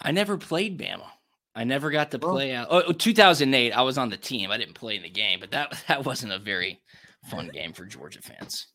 [0.00, 1.06] I never played Bama.
[1.54, 2.68] I never got to play out.
[2.70, 4.50] Oh, 2008, I was on the team.
[4.50, 6.80] I didn't play in the game, but that that wasn't a very
[7.30, 8.66] fun game for Georgia fans.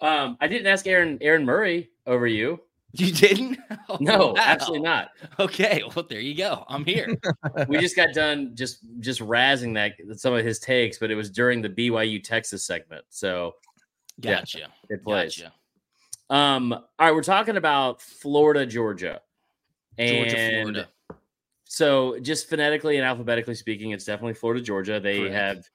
[0.00, 2.60] Um, I didn't ask Aaron Aaron Murray over you.
[2.92, 3.58] You didn't?
[3.88, 4.34] Oh, No, wow.
[4.38, 5.08] absolutely not.
[5.38, 6.64] Okay, well there you go.
[6.68, 7.08] I'm here.
[7.68, 11.30] We just got done just just razzing that some of his takes, but it was
[11.30, 13.54] during the BYU Texas segment, so
[14.18, 14.36] Yeah.
[14.36, 14.68] Gotcha.
[14.90, 15.36] it plays.
[15.36, 15.52] Gotcha.
[16.30, 19.20] Um, all right, we're talking about Florida, Georgia,
[19.98, 20.88] and Georgia, Florida.
[21.74, 25.00] So just phonetically and alphabetically speaking, it's definitely Florida, Georgia.
[25.00, 25.34] They Correct.
[25.34, 25.68] have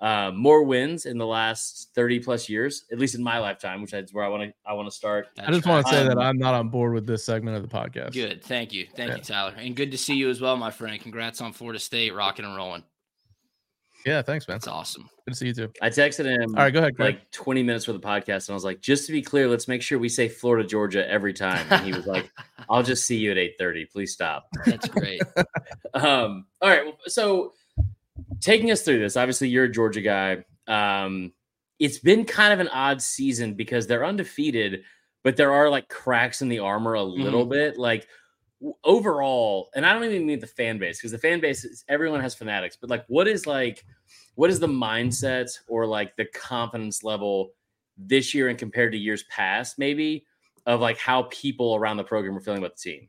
[0.00, 3.92] uh, more wins in the last thirty plus years, at least in my lifetime, which
[3.94, 5.28] is where I want to I want to start.
[5.38, 6.02] I just want to right.
[6.02, 8.12] say that Um, I'm not on board with this segment of the podcast.
[8.12, 8.42] Good.
[8.42, 8.86] Thank you.
[8.96, 9.16] Thank Yeah.
[9.16, 9.54] you, Tyler.
[9.56, 11.00] And good to see you as well, my friend.
[11.00, 12.82] Congrats on Florida State rocking and rolling.
[14.04, 14.56] Yeah, thanks, man.
[14.56, 15.08] That's awesome.
[15.24, 15.72] Good to see you too.
[15.80, 17.14] I texted him All right, go ahead, Greg.
[17.16, 19.66] like 20 minutes for the podcast, and I was like, just to be clear, let's
[19.66, 21.66] make sure we say Florida, Georgia every time.
[21.70, 22.30] And he was like,
[22.68, 23.90] I'll just see you at 8:30.
[23.90, 24.46] Please stop.
[24.66, 25.22] That's great.
[25.94, 26.84] Um, all right.
[26.84, 27.52] well, So
[28.40, 30.44] taking us through this, obviously you're a Georgia guy.
[30.66, 31.32] Um,
[31.78, 34.82] it's been kind of an odd season because they're undefeated,
[35.22, 37.78] but there are like cracks in the armor a little bit.
[37.78, 38.08] Like w-
[38.84, 42.20] overall, and I don't even mean the fan base because the fan base is everyone
[42.20, 43.84] has fanatics, but like what is like
[44.34, 47.52] what is the mindset or like the confidence level
[47.96, 50.24] this year and compared to years past, maybe
[50.66, 53.08] of like how people around the program are feeling about the team?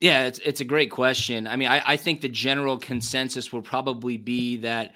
[0.00, 1.46] Yeah, it's it's a great question.
[1.46, 4.94] I mean, I, I think the general consensus will probably be that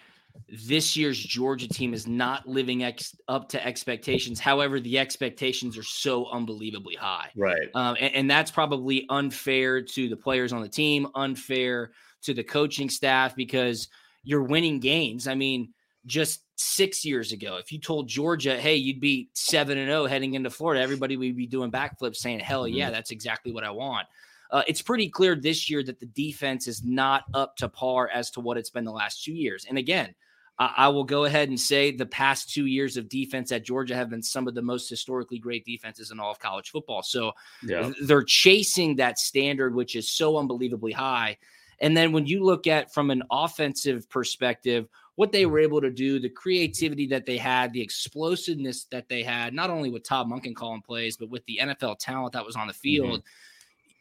[0.48, 4.40] this year's Georgia team is not living ex- up to expectations.
[4.40, 7.30] However, the expectations are so unbelievably high.
[7.36, 7.68] Right.
[7.74, 12.44] Um, and, and that's probably unfair to the players on the team, unfair to the
[12.44, 13.88] coaching staff because
[14.22, 15.26] you're winning games.
[15.26, 15.72] I mean,
[16.06, 20.34] just six years ago, if you told Georgia, hey, you'd be seven and zero heading
[20.34, 24.06] into Florida, everybody would be doing backflips saying, hell yeah, that's exactly what I want.
[24.50, 28.30] Uh, it's pretty clear this year that the defense is not up to par as
[28.32, 29.64] to what it's been the last two years.
[29.68, 30.14] And again,
[30.60, 33.96] I, I will go ahead and say the past two years of defense at Georgia
[33.96, 37.02] have been some of the most historically great defenses in all of college football.
[37.02, 37.32] So
[37.66, 37.90] Yeah.
[38.02, 41.38] they're chasing that standard, which is so unbelievably high.
[41.80, 44.86] And then when you look at from an offensive perspective,
[45.16, 45.50] what they hmm.
[45.50, 49.70] were able to do, the creativity that they had, the explosiveness that they had, not
[49.70, 52.74] only with Todd Monken calling plays, but with the NFL talent that was on the
[52.74, 52.80] mm-hmm.
[52.80, 53.22] field,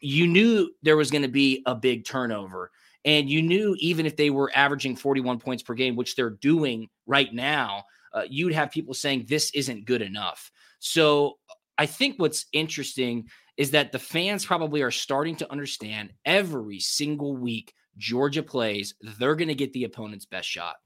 [0.01, 2.72] you knew there was going to be a big turnover.
[3.05, 6.89] And you knew even if they were averaging 41 points per game, which they're doing
[7.05, 7.83] right now,
[8.13, 10.51] uh, you'd have people saying this isn't good enough.
[10.79, 11.37] So
[11.77, 17.35] I think what's interesting is that the fans probably are starting to understand every single
[17.35, 20.77] week Georgia plays, they're going to get the opponent's best shot.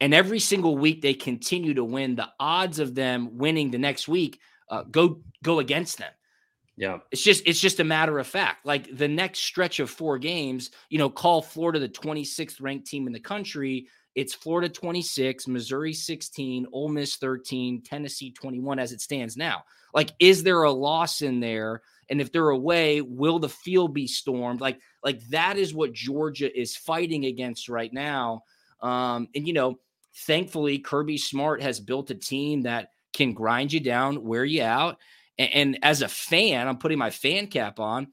[0.00, 4.08] And every single week they continue to win, the odds of them winning the next
[4.08, 6.12] week uh, go go against them.
[6.76, 6.98] Yeah.
[7.10, 8.66] It's just it's just a matter of fact.
[8.66, 13.06] Like the next stretch of four games, you know, call Florida the 26th ranked team
[13.06, 13.88] in the country.
[14.14, 19.64] It's Florida 26, Missouri 16, Ole Miss 13, Tennessee 21 as it stands now.
[19.94, 21.82] Like is there a loss in there?
[22.08, 24.60] And if they're away, will the field be stormed?
[24.60, 28.42] Like like that is what Georgia is fighting against right now.
[28.82, 29.78] Um and you know,
[30.26, 34.98] thankfully Kirby Smart has built a team that can grind you down, wear you out
[35.38, 38.08] and, and as a fan, I'm putting my fan cap on.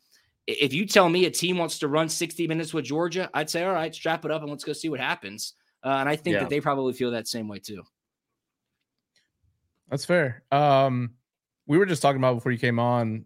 [0.45, 3.63] If you tell me a team wants to run 60 minutes with Georgia, I'd say,
[3.63, 5.53] all right, strap it up and let's go see what happens.
[5.83, 6.41] Uh, and I think yeah.
[6.41, 7.83] that they probably feel that same way too.
[9.89, 10.43] That's fair.
[10.51, 11.11] Um,
[11.67, 13.25] we were just talking about before you came on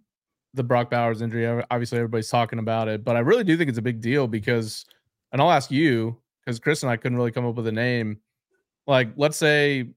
[0.54, 1.64] the Brock Bowers injury.
[1.72, 4.86] Obviously, everybody's talking about it, but I really do think it's a big deal because,
[5.32, 8.20] and I'll ask you because Chris and I couldn't really come up with a name.
[8.86, 9.90] Like, let's say,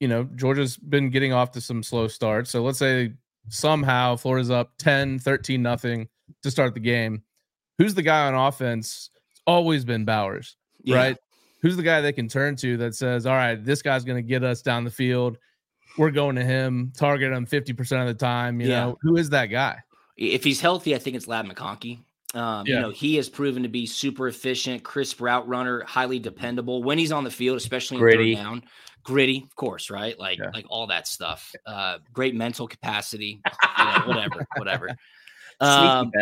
[0.00, 2.50] you know, Georgia's been getting off to some slow starts.
[2.50, 3.12] So let's say
[3.48, 6.08] somehow Florida's up 10, 13 nothing
[6.42, 7.22] to start the game.
[7.78, 9.10] Who's the guy on offense?
[9.30, 10.96] It's always been Bowers, yeah.
[10.96, 11.16] right?
[11.60, 14.28] Who's the guy they can turn to that says, all right, this guy's going to
[14.28, 15.38] get us down the field.
[15.96, 18.60] We're going to him, target him 50% of the time.
[18.60, 18.80] You yeah.
[18.80, 19.78] know, who is that guy?
[20.16, 22.00] If he's healthy, I think it's Ladd McConkey.
[22.34, 22.76] Um, yeah.
[22.76, 26.98] You know, he has proven to be super efficient, crisp route runner, highly dependable when
[26.98, 28.34] he's on the field, especially in Gritty.
[28.34, 28.62] third down
[29.02, 30.18] gritty, of course, right?
[30.18, 30.50] Like yeah.
[30.52, 31.52] like all that stuff.
[31.66, 33.40] Uh, great mental capacity,
[33.78, 34.96] you know, whatever, whatever.
[35.60, 36.10] Um.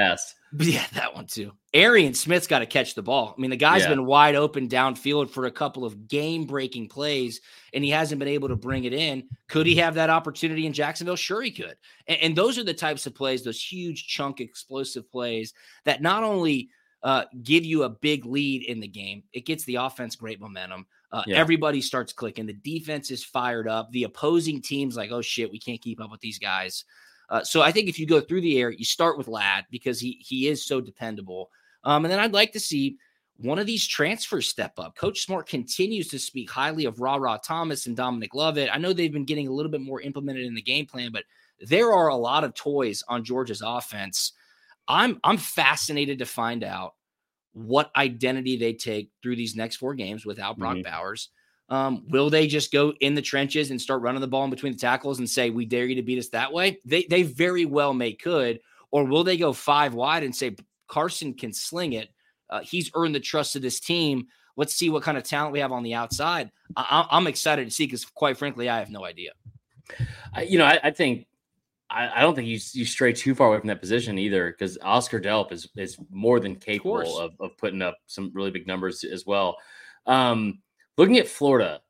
[0.59, 1.53] Yeah, that one too.
[1.73, 3.35] Arian Smith's got to catch the ball.
[3.37, 3.91] I mean, the guy's yeah.
[3.91, 7.41] been wide open downfield for a couple of game breaking plays,
[7.73, 9.29] and he hasn't been able to bring it in.
[9.49, 11.15] Could he have that opportunity in Jacksonville?
[11.15, 11.77] Sure, he could.
[12.09, 15.55] And, and those are the types of plays, those huge chunk explosive plays
[15.85, 16.71] that not only
[17.05, 20.85] uh, give you a big lead in the game, it gets the offense great momentum.
[21.13, 21.37] Uh, yeah.
[21.37, 22.47] Everybody starts clicking.
[22.47, 23.91] The defense is fired up.
[23.91, 26.85] The opposing team's like, oh shit, we can't keep up with these guys.
[27.29, 30.01] Uh, so I think if you go through the air, you start with Ladd because
[30.01, 31.51] he he is so dependable.
[31.85, 32.99] Um, and then I'd like to see
[33.39, 34.97] one of these transfers step up.
[34.97, 38.69] Coach Smart continues to speak highly of Ra Ra Thomas and Dominic Lovett.
[38.73, 41.25] I know they've been getting a little bit more implemented in the game plan, but
[41.61, 44.33] there are a lot of toys on Georgia's offense.
[44.89, 46.95] I'm I'm fascinated to find out
[47.53, 50.91] what identity they take through these next four games without Brock mm-hmm.
[50.91, 51.31] Bowers.
[51.69, 54.73] Um, will they just go in the trenches and start running the ball in between
[54.73, 56.81] the tackles and say, "We dare you to beat us that way"?
[56.85, 60.57] They they very well may could, or will they go five wide and say
[60.89, 62.09] Carson can sling it?
[62.49, 64.27] Uh, he's earned the trust of this team.
[64.57, 66.51] Let's see what kind of talent we have on the outside.
[66.77, 69.31] I, am excited to see because, quite frankly, I have no idea.
[70.35, 71.27] I, you know, I, I think
[71.91, 74.79] I, I, don't think you you stray too far away from that position either, because
[74.83, 78.67] Oscar Delp is is more than capable of, of, of, putting up some really big
[78.67, 79.57] numbers as well.
[80.07, 80.61] Um,
[80.97, 81.81] looking at Florida,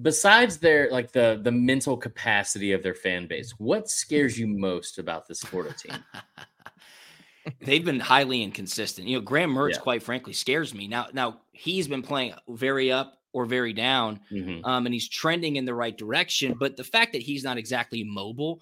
[0.00, 4.98] besides their like the the mental capacity of their fan base, what scares you most
[4.98, 6.04] about this Florida team?
[7.60, 9.08] They've been highly inconsistent.
[9.08, 9.78] You know, Graham Mertz, yeah.
[9.80, 10.86] quite frankly, scares me.
[10.86, 14.64] Now, now he's been playing very up or very down, mm-hmm.
[14.64, 16.54] um, and he's trending in the right direction.
[16.58, 18.60] But the fact that he's not exactly mobile,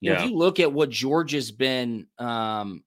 [0.00, 0.18] you yeah.
[0.18, 2.84] know, if you look at what George has been, um,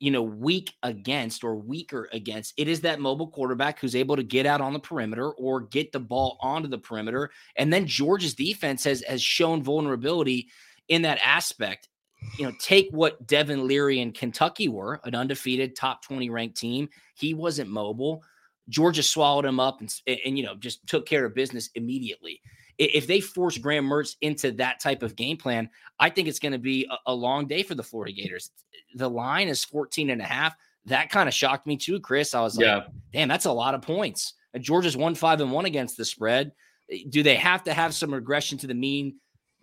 [0.00, 4.22] you know, weak against or weaker against, it is that mobile quarterback who's able to
[4.22, 7.30] get out on the perimeter or get the ball onto the perimeter.
[7.56, 10.48] And then George's defense has has shown vulnerability
[10.88, 11.88] in that aspect.
[12.36, 16.88] You know, take what Devin Leary and Kentucky were, an undefeated top 20 ranked team.
[17.14, 18.24] He wasn't mobile.
[18.68, 19.94] Georgia swallowed him up and,
[20.24, 22.40] and you know just took care of business immediately.
[22.78, 26.52] If they force Graham Mertz into that type of game plan, I think it's going
[26.52, 28.52] to be a, a long day for the Florida Gators.
[28.94, 30.54] The line is 14 and a half.
[30.84, 32.34] That kind of shocked me too, Chris.
[32.34, 32.84] I was like, yeah.
[33.12, 34.34] damn, that's a lot of points.
[34.54, 36.52] And Georgia's one five and one against the spread.
[36.90, 39.16] Eh, do they have to have some regression to the mean?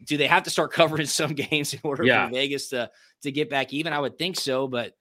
[0.05, 2.27] Do they have to start covering some games in order yeah.
[2.27, 2.91] for Vegas to
[3.23, 3.93] to get back even?
[3.93, 4.93] I would think so, but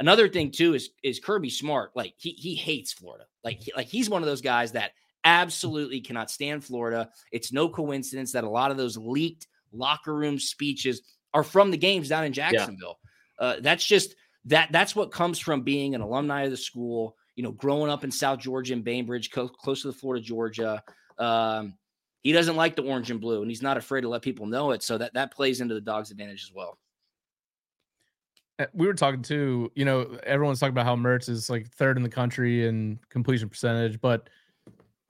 [0.00, 1.92] Another thing too is is Kirby Smart.
[1.94, 3.26] Like he he hates Florida.
[3.44, 4.92] Like he, like he's one of those guys that
[5.24, 7.10] absolutely cannot stand Florida.
[7.30, 11.02] It's no coincidence that a lot of those leaked locker room speeches
[11.34, 12.98] are from the games down in Jacksonville.
[13.38, 13.46] Yeah.
[13.46, 14.14] Uh, that's just
[14.46, 17.14] that that's what comes from being an alumni of the school.
[17.36, 20.82] You know, growing up in South Georgia and Bainbridge, co- close to the Florida Georgia.
[21.18, 21.74] Um,
[22.22, 24.72] he doesn't like the orange and blue, and he's not afraid to let people know
[24.72, 24.82] it.
[24.82, 26.78] So that that plays into the dog's advantage as well.
[28.60, 31.96] Uh, We were talking too, you know, everyone's talking about how Mertz is like third
[31.96, 34.28] in the country in completion percentage, but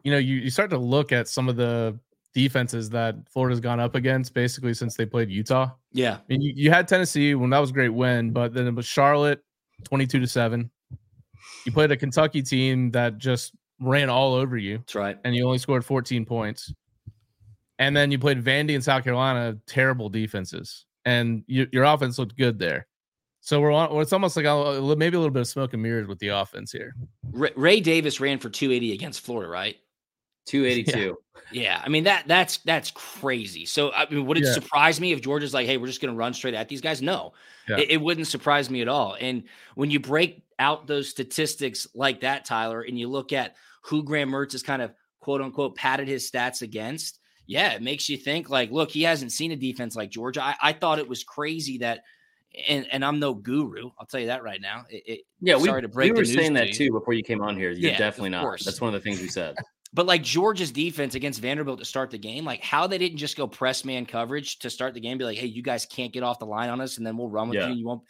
[0.04, 1.98] you know, you, you start to look at some of the
[2.32, 5.70] defenses that Florida's gone up against basically since they played Utah.
[5.92, 6.14] Yeah.
[6.14, 8.74] I mean, you, you had Tennessee when that was a great win, but then it
[8.74, 9.42] was Charlotte
[9.84, 10.70] 22 to 7.
[11.66, 15.18] You played a Kentucky team that just ran all over you That's right.
[15.24, 16.72] and you only scored 14 points.
[17.78, 22.36] And then you played Vandy and South Carolina, terrible defenses, and you, your offense looked
[22.36, 22.86] good there.
[23.50, 24.00] So we're on.
[24.00, 26.70] It's almost like a, maybe a little bit of smoke and mirrors with the offense
[26.70, 26.94] here.
[27.32, 29.76] Ray, Ray Davis ran for 280 against Florida, right?
[30.46, 31.18] 282.
[31.50, 33.66] Yeah, I mean that that's that's crazy.
[33.66, 34.52] So I mean, would it Yeah.
[34.52, 37.02] surprise me if Georgia's like, "Hey, we're just going to run straight at these guys"?
[37.02, 37.32] No,
[37.68, 37.78] Yeah.
[37.78, 39.16] it, it wouldn't surprise me at all.
[39.20, 39.42] And
[39.74, 44.30] when you break out those statistics like that, Tyler, and you look at who Graham
[44.30, 48.48] Mertz has kind of quote unquote padded his stats against, yeah, it makes you think
[48.48, 50.40] like, look, he hasn't seen a defense like Georgia.
[50.40, 52.04] I, I thought it was crazy that,
[52.68, 53.90] and and I'm no guru.
[53.98, 54.84] I'll tell you that right now.
[54.90, 57.40] It, it, Yeah, we, Sorry to break we were saying that too before you came
[57.42, 57.70] on here.
[57.70, 58.42] You're Yeah, definitely not.
[58.42, 58.64] course.
[58.64, 59.56] That's one of the things we said.
[59.92, 63.36] But like Georgia's defense against Vanderbilt to start the game, like how they didn't just
[63.36, 66.22] go press man coverage to start the game, be like, hey, you guys can't get
[66.22, 67.64] off the line on us, and then we'll run with Yeah.
[67.64, 67.70] you.
[67.72, 68.02] And you won't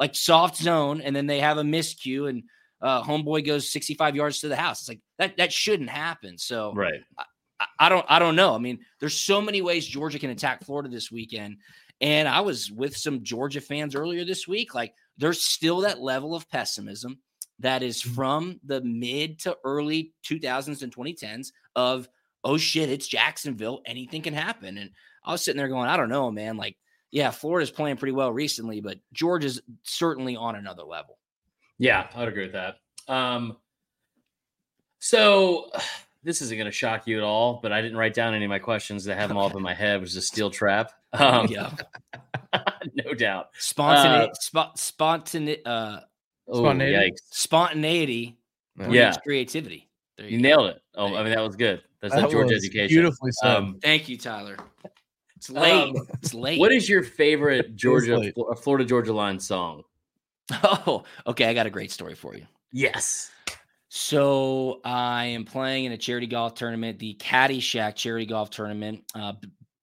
[0.00, 2.42] like soft zone, and then they have a miscue, and
[2.82, 4.80] uh, homeboy goes 65 yards to the house.
[4.80, 6.38] It's like that that shouldn't happen.
[6.38, 7.02] So Right.
[7.16, 8.52] I, I don't I don't know.
[8.52, 11.58] I mean, there's so many ways Georgia can attack Florida this weekend.
[12.00, 14.74] And I was with some Georgia fans earlier this week.
[14.74, 17.18] Like there's still that level of pessimism
[17.60, 22.08] that is from the mid to early 2000s and 2010s of
[22.44, 24.78] oh shit, it's Jacksonville, anything can happen.
[24.78, 24.90] And
[25.24, 26.56] I was sitting there going, I don't know, man.
[26.56, 26.76] Like,
[27.10, 31.18] yeah, Florida's playing pretty well recently, but Georgia's certainly on another level.
[31.78, 32.76] Yeah, I would agree with that.
[33.12, 33.56] Um,
[34.98, 35.70] so
[36.22, 38.48] this isn't going to shock you at all, but I didn't write down any of
[38.48, 39.08] my questions.
[39.08, 40.92] I have them all up in my head, which is a steel trap.
[41.12, 41.70] Um, yeah.
[43.04, 43.48] no doubt.
[43.58, 46.00] Spontaneity, spo- spontane- uh,
[46.50, 47.10] Oh, Spontaneity?
[47.12, 47.18] yikes.
[47.30, 48.38] spontaneity
[48.78, 48.88] Yeah.
[48.90, 49.14] Yeah.
[49.24, 49.88] creativity.
[50.16, 50.42] There You go.
[50.42, 50.82] nailed it.
[50.94, 51.82] Oh, There I mean, that was good.
[52.00, 52.88] That's That that Georgia was education.
[52.94, 53.56] Beautifully said.
[53.56, 54.56] Um, Thank you, Tyler.
[55.36, 55.72] It's late.
[55.94, 56.58] Um, it's late.
[56.58, 59.82] what is your favorite Georgia, Florida Georgia line song?
[60.64, 61.44] Oh, okay.
[61.46, 62.46] I got a great story for you.
[62.72, 63.30] Yes.
[63.88, 69.02] So I am playing in a charity golf tournament, the Caddyshack charity golf tournament.
[69.14, 69.32] Uh,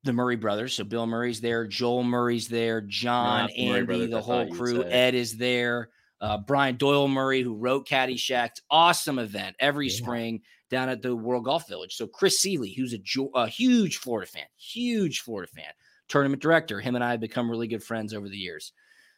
[0.04, 0.76] the Murray brothers.
[0.76, 4.84] So Bill Murray's there, Joel Murray's there, John, Andy, brothers, the whole crew.
[4.84, 5.90] Ed is there.
[6.22, 8.52] Uh, Brian Doyle Murray, who wrote Caddyshack.
[8.70, 9.96] Awesome event every Yeah.
[9.96, 11.96] spring down at the World Golf Village.
[11.96, 13.00] So Chris Seeley, who's a,
[13.34, 15.72] a huge Florida fan, huge Florida fan,
[16.08, 16.80] tournament director.
[16.80, 18.74] Him and I have become really good friends over the years.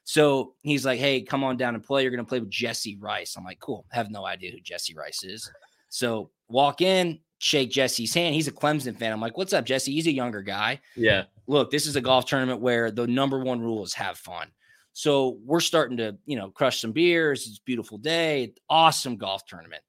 [0.07, 2.01] So he's like, "Hey, come on down and play.
[2.01, 4.95] You're going to play with Jesse Rice." I'm like, "Cool." Have no idea who Jesse
[4.95, 5.51] Rice is.
[5.89, 8.33] So walk in, shake Jesse's hand.
[8.33, 9.11] He's a Clemson fan.
[9.11, 10.79] I'm like, "What's up, Jesse?" He's a younger guy.
[10.95, 11.25] Yeah.
[11.45, 14.47] Look, this is a golf tournament where the number one rule is have fun.
[14.93, 17.45] So we're starting to, you know, crush some beers.
[17.45, 18.53] It's a beautiful day.
[18.69, 19.83] Awesome golf tournament.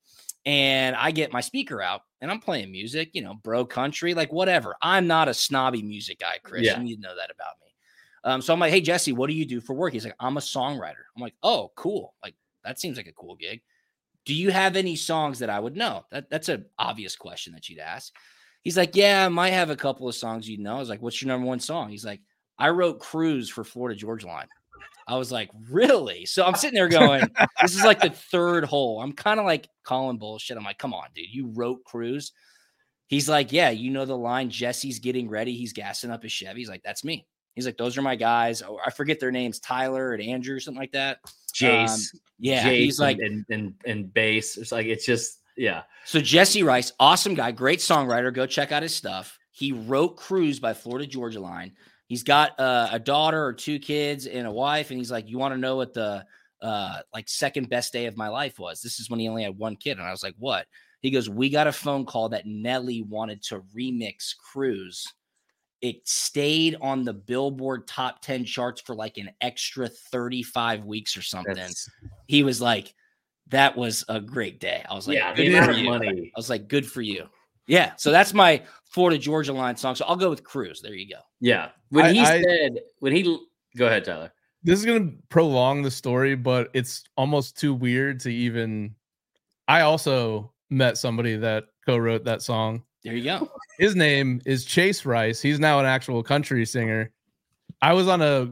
[0.46, 4.32] And I get my speaker out and I'm playing music, you know, bro country, like
[4.32, 4.74] whatever.
[4.82, 6.64] I'm not a snobby music guy, Chris.
[6.64, 6.78] Yeah.
[6.78, 7.67] You need to know that about me.
[8.24, 9.92] Um, so I'm like, hey, Jesse, what do you do for work?
[9.92, 11.04] He's like, I'm a songwriter.
[11.16, 12.14] I'm like, oh, cool.
[12.22, 13.62] Like, that seems like a cool gig.
[14.24, 16.04] Do you have any songs that I would know?
[16.10, 18.12] That, that's an obvious question that you'd ask.
[18.62, 20.76] He's like, yeah, I might have a couple of songs you'd know.
[20.76, 21.88] I was like, what's your number one song?
[21.88, 22.20] He's like,
[22.58, 24.48] I wrote Cruise for Florida Georgia Line.
[25.06, 26.26] I was like, really?
[26.26, 27.22] So I'm sitting there going,
[27.62, 29.00] this is like the third hole.
[29.00, 30.58] I'm kind of like calling bullshit.
[30.58, 32.32] I'm like, come on, dude, you wrote Cruise.
[33.06, 34.50] He's like, yeah, you know the line.
[34.50, 35.54] Jesse's getting ready.
[35.56, 36.60] He's gassing up his Chevy.
[36.60, 37.26] He's like, that's me.
[37.58, 38.62] He's like, those are my guys.
[38.62, 41.18] Oh, I forget their names, Tyler and Andrew, something like that.
[41.52, 42.14] Jace.
[42.38, 44.56] Yeah, Jace he's like, and, and, and, and bass.
[44.56, 45.82] It's like, it's just, yeah.
[46.04, 48.32] So Jesse Rice, awesome guy, great songwriter.
[48.32, 49.38] Go check out his stuff.
[49.50, 51.72] He wrote "Cruise" by Florida Georgia Line.
[52.06, 55.36] He's got uh, a daughter or two kids and a wife, and he's like, "You
[55.36, 56.24] want to know what the
[56.62, 59.58] uh, like second best day of my life was?" This is when he only had
[59.58, 60.66] one kid, and I was like, "What?"
[61.02, 65.04] He goes, "We got a phone call that Nelly wanted to remix Cruise."
[65.80, 71.22] It stayed on the Billboard top 10 charts for like an extra 35 weeks or
[71.22, 71.54] something.
[71.54, 71.88] That's,
[72.26, 72.94] he was like,
[73.48, 74.84] that was a great day.
[74.90, 75.34] I was like, yeah.
[75.34, 75.90] good for you.
[75.90, 76.32] money.
[76.34, 77.26] I was like, good for you.
[77.66, 77.92] Yeah.
[77.96, 79.94] So that's my Florida Georgia line song.
[79.94, 80.80] So I'll go with Cruise.
[80.80, 81.20] There you go.
[81.40, 81.68] Yeah.
[81.90, 83.38] When I- he I- said, when he,
[83.76, 84.32] go ahead, Tyler.
[84.64, 88.94] this is gonna prolong the story, but it's almost too weird to even.
[89.68, 92.82] I also met somebody that co-wrote that song.
[93.04, 93.50] There you go.
[93.78, 95.40] His name is Chase Rice.
[95.40, 97.10] He's now an actual country singer.
[97.80, 98.50] I was on a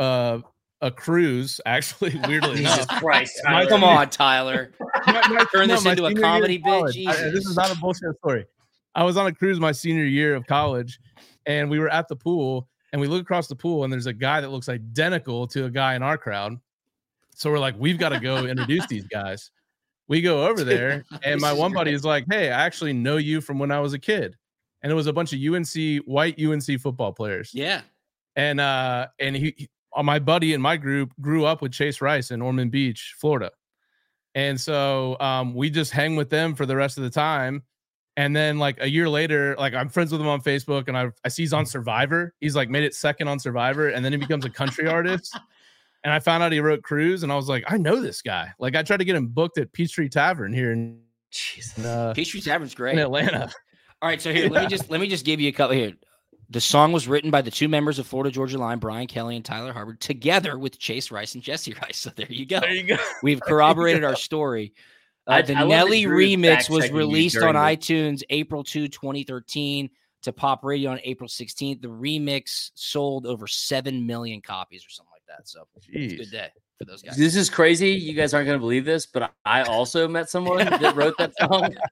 [0.00, 0.38] uh,
[0.80, 2.20] a cruise, actually.
[2.26, 3.40] Weirdly Jesus enough, Christ.
[3.44, 3.68] Tyler.
[3.68, 4.72] Come on, Tyler.
[5.06, 6.96] My- my- Turn no, this into a comedy bit?
[7.08, 8.46] I- this is not a bullshit story.
[8.94, 11.00] I was on a cruise my senior year of college,
[11.46, 14.12] and we were at the pool, and we look across the pool, and there's a
[14.12, 16.56] guy that looks identical to a guy in our crowd.
[17.34, 19.50] So we're like, we've got to go introduce these guys.
[20.08, 23.40] We go over there, and my one buddy is like, "Hey, I actually know you
[23.40, 24.36] from when I was a kid,"
[24.82, 27.50] and it was a bunch of UNC white UNC football players.
[27.54, 27.80] Yeah.
[28.36, 32.00] And uh, and he, he- uh, my buddy in my group grew up with Chase
[32.00, 33.50] Rice in Ormond Beach, Florida,
[34.34, 37.62] and so um, we just hang with them for the rest of the time.
[38.16, 41.10] And then like a year later, like I'm friends with him on Facebook, and I
[41.24, 42.34] I see he's on Survivor.
[42.40, 45.38] He's like made it second on Survivor, and then he becomes a country artist.
[46.04, 48.52] And I found out he wrote Cruise, and I was like, I know this guy.
[48.58, 51.00] Like I tried to get him booked at Peachtree Tavern here in,
[51.30, 51.78] Jesus.
[51.78, 52.98] in, uh, Peachtree Tavern's great in.
[52.98, 53.50] Atlanta.
[54.02, 55.94] All right, so here let me just let me just give you a couple here.
[56.50, 59.44] The song was written by the two members of Florida Georgia Line, Brian Kelley and
[59.44, 61.96] Tyler Hubbard, together with Chase Rice and Jesse Rice.
[62.04, 62.60] So there you go.
[62.60, 62.96] There you go.
[63.22, 64.74] We've corroborated our story.
[65.26, 68.88] Uh, I- the I love Nelly Drew remix was released on during iTunes April 2,
[68.88, 69.88] 2013
[70.22, 71.80] to Pop Radio on April 16th.
[71.80, 75.48] The remix sold over 7 million copies or something like that.
[75.48, 76.48] So it's a good day
[76.78, 77.16] for those guys.
[77.16, 77.90] This is crazy.
[77.90, 81.32] You guys aren't going to believe this, but I also met someone that wrote that
[81.40, 81.74] song.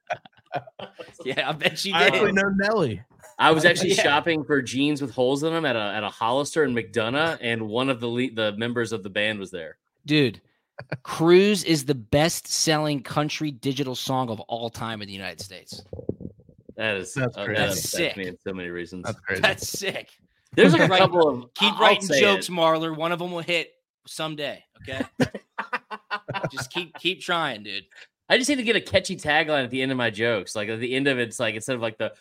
[1.25, 3.03] Yeah, I bet you I actually know Nelly.
[3.39, 4.03] I was actually Yeah.
[4.03, 7.69] shopping for jeans with holes in them at a at a Hollister in McDonough, and
[7.69, 9.79] one of the le- the members of the band was there.
[10.05, 10.43] Dude,
[11.05, 15.83] Cruise is the best selling country digital song of all time in the United States.
[16.77, 17.59] That is That's uh, crazy.
[17.63, 18.17] That's upsets sick.
[18.19, 19.05] me in so many reasons.
[19.07, 19.41] That's crazy.
[19.41, 20.11] That's sick.
[20.55, 22.53] There's like a couple of Keep I'll writing jokes, it.
[22.53, 22.95] Marler.
[22.95, 23.73] One of them will hit
[24.07, 24.63] someday.
[24.83, 25.05] Okay.
[26.51, 27.85] Just keep keep trying, dude.
[28.29, 30.55] I just need to get a catchy tagline at the end of my jokes.
[30.57, 32.13] Like at the end of it, it's like instead of like the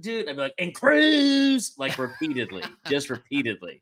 [0.00, 3.80] dude, I'd be like and cruise like repeatedly, just repeatedly.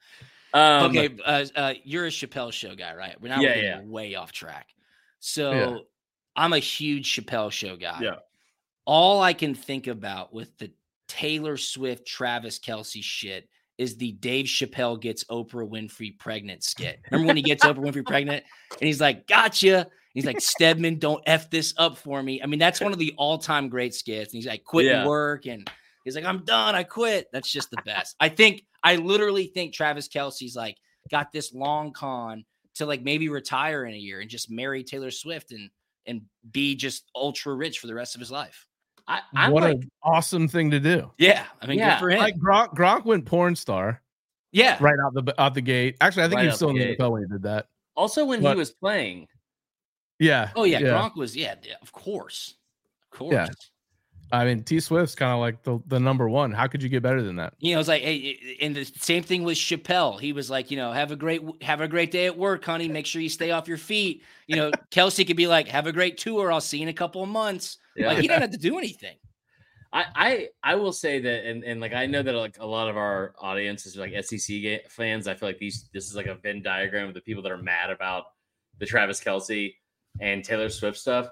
[0.52, 3.20] Um, okay, uh, uh, you're a Chappelle show guy, right?
[3.20, 3.80] We're now Yeah, yeah.
[3.82, 4.68] way off track.
[5.20, 5.82] So
[6.34, 8.00] I'm a huge Chappelle show guy.
[8.00, 8.16] Yeah.
[8.84, 10.72] All I can think about with the
[11.06, 13.48] Taylor Swift, Travis Kelce shit
[13.80, 17.00] is the Dave Chappelle gets Oprah Winfrey pregnant skit.
[17.10, 18.44] Remember when he gets Oprah Winfrey pregnant
[18.78, 22.58] and he's like, "Gotcha." He's like, "Stedman, don't f this up for me." I mean,
[22.58, 24.34] that's one of the all-time great skits.
[24.34, 25.06] And he's like, "Quit Yeah.
[25.06, 25.68] work," and
[26.04, 26.74] he's like, "I'm done.
[26.74, 28.16] I quit." That's just the best.
[28.20, 30.76] I think I literally think Travis Kelce's like
[31.10, 35.10] got this long con to like maybe retire in a year and just marry Taylor
[35.10, 35.70] Swift and
[36.06, 38.66] and be just ultra rich for the rest of his life.
[39.10, 41.10] I, I'm what like, an awesome thing to do.
[41.18, 42.18] Yeah, I mean, Yeah, good for him.
[42.18, 44.00] Like Gronk, Gronk went porn star
[44.52, 45.96] yeah, right out the out the gate.
[46.00, 46.96] Actually, I think Right he was out still in the the.
[46.96, 47.66] NFL when he did that.
[47.96, 49.26] also when but- he was playing.
[50.18, 50.50] Yeah.
[50.54, 52.54] Oh yeah, Gronk was yeah, yeah, of course,
[53.10, 53.32] of course.
[53.32, 53.46] Yeah.
[54.32, 56.52] I mean, T Swift's kind of like the, the number one.
[56.52, 57.54] How could you get better than that?
[57.58, 60.20] You know, it's like, hey, eh, eh, and the same thing with Chappelle.
[60.20, 62.86] He was like, you know, have a great have a great day at work, honey.
[62.86, 64.22] Make sure you stay off your feet.
[64.46, 66.52] You know, Kelce could be like, have a great tour.
[66.52, 67.78] I'll see you in a couple of months.
[67.96, 68.08] Yeah.
[68.08, 69.16] Like he didn't have to do anything.
[69.92, 72.88] I, I I will say that, and, and like I know that like a lot
[72.88, 75.26] of our audience is like SEC fans.
[75.26, 77.58] I feel like these this is like a Venn diagram of the people that are
[77.58, 78.24] mad about
[78.78, 79.74] the Travis Kelce
[80.20, 81.28] and Taylor Swift stuff.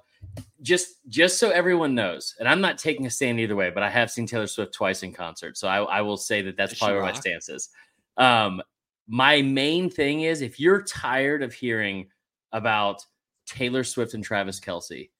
[0.60, 3.90] Just just so everyone knows, and I'm not taking a stand either way, but I
[3.90, 6.96] have seen Taylor Swift twice in concert, so I, I will say that that's probably
[6.96, 7.68] where my stance is.
[8.16, 8.60] Um,
[9.06, 12.08] my main thing is if you're tired of hearing
[12.50, 13.04] about
[13.46, 15.10] Taylor Swift and Travis Kelce,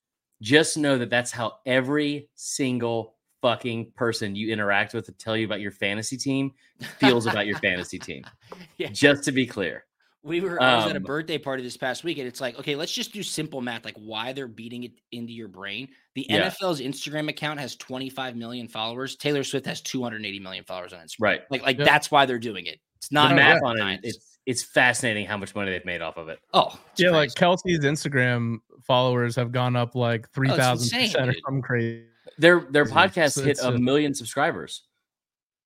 [0.41, 5.45] just know that that's how every single fucking person you interact with to tell you
[5.45, 6.51] about your fantasy team
[6.99, 8.23] feels about your fantasy team.
[8.77, 8.89] Yeah.
[8.89, 9.85] Just to be clear.
[10.23, 12.57] We were I was at a Um, birthday party this past week, and it's like,
[12.59, 15.87] okay, let's just do simple math, like why they're beating it into your brain.
[16.15, 16.49] The Yeah.
[16.49, 19.15] NFL's Instagram account has 25 million followers.
[19.15, 21.15] Taylor Swift has 280 million followers on Instagram.
[21.21, 21.41] Right.
[21.49, 21.85] Like, like Yeah.
[21.85, 22.79] that's why they're doing it.
[22.97, 26.17] It's not Yeah, math on it, it's it's fascinating how much money they've made off
[26.17, 26.39] of it.
[26.53, 27.29] oh, yeah, like.
[27.31, 31.41] Kelce's Instagram followers have gone up like oh, three thousand insane, percent or dude.
[31.45, 32.03] something crazy.
[32.37, 34.83] Their their It's- podcast hit it's a a- million subscribers.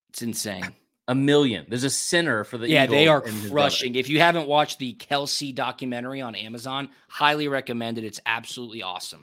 [0.09, 0.73] it's insane.
[1.09, 1.65] A million.
[1.67, 3.65] There's a center for the yeah, they are and his brother.
[3.69, 3.95] crushing.
[3.95, 8.05] If you haven't watched the Kelce documentary on Amazon, highly recommend it.
[8.05, 9.21] It's absolutely awesome.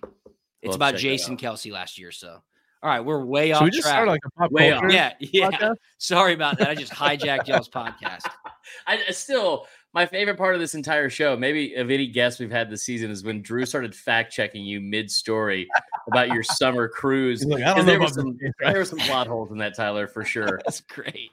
[0.60, 1.40] It's We'll about Jason out.
[1.40, 2.12] Kelce last year.
[2.12, 2.42] So,
[2.82, 3.94] all right, we're way Should off we just track.
[3.94, 4.84] start like a pop Way off.
[4.90, 5.50] yeah, yeah.
[5.50, 5.74] podcast?
[5.98, 6.68] Sorry about that.
[6.70, 8.26] I just hijacked y'all's podcast.
[8.86, 12.50] I I still my favorite part of this entire show, maybe of any guest we've
[12.50, 15.68] had this season, is when Drew started fact checking you mid story
[16.06, 17.42] about your summer cruise.
[17.42, 18.52] He's like, I 'Cause don't know there, were some, this.
[18.60, 20.60] there were some plot holes in that, Tyler, for sure.
[20.64, 21.32] That's great.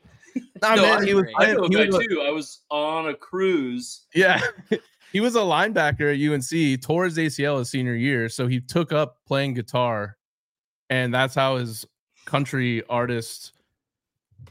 [0.61, 2.21] Nah, No, man, I- he was I I know a he was too.
[2.27, 4.05] I was on a cruise.
[4.15, 4.41] Yeah.
[5.13, 8.27] he was a linebacker at UNC, tore his ACL his senior year.
[8.27, 10.16] So he took up playing guitar.
[10.89, 11.85] And that's how his
[12.25, 13.53] country artist.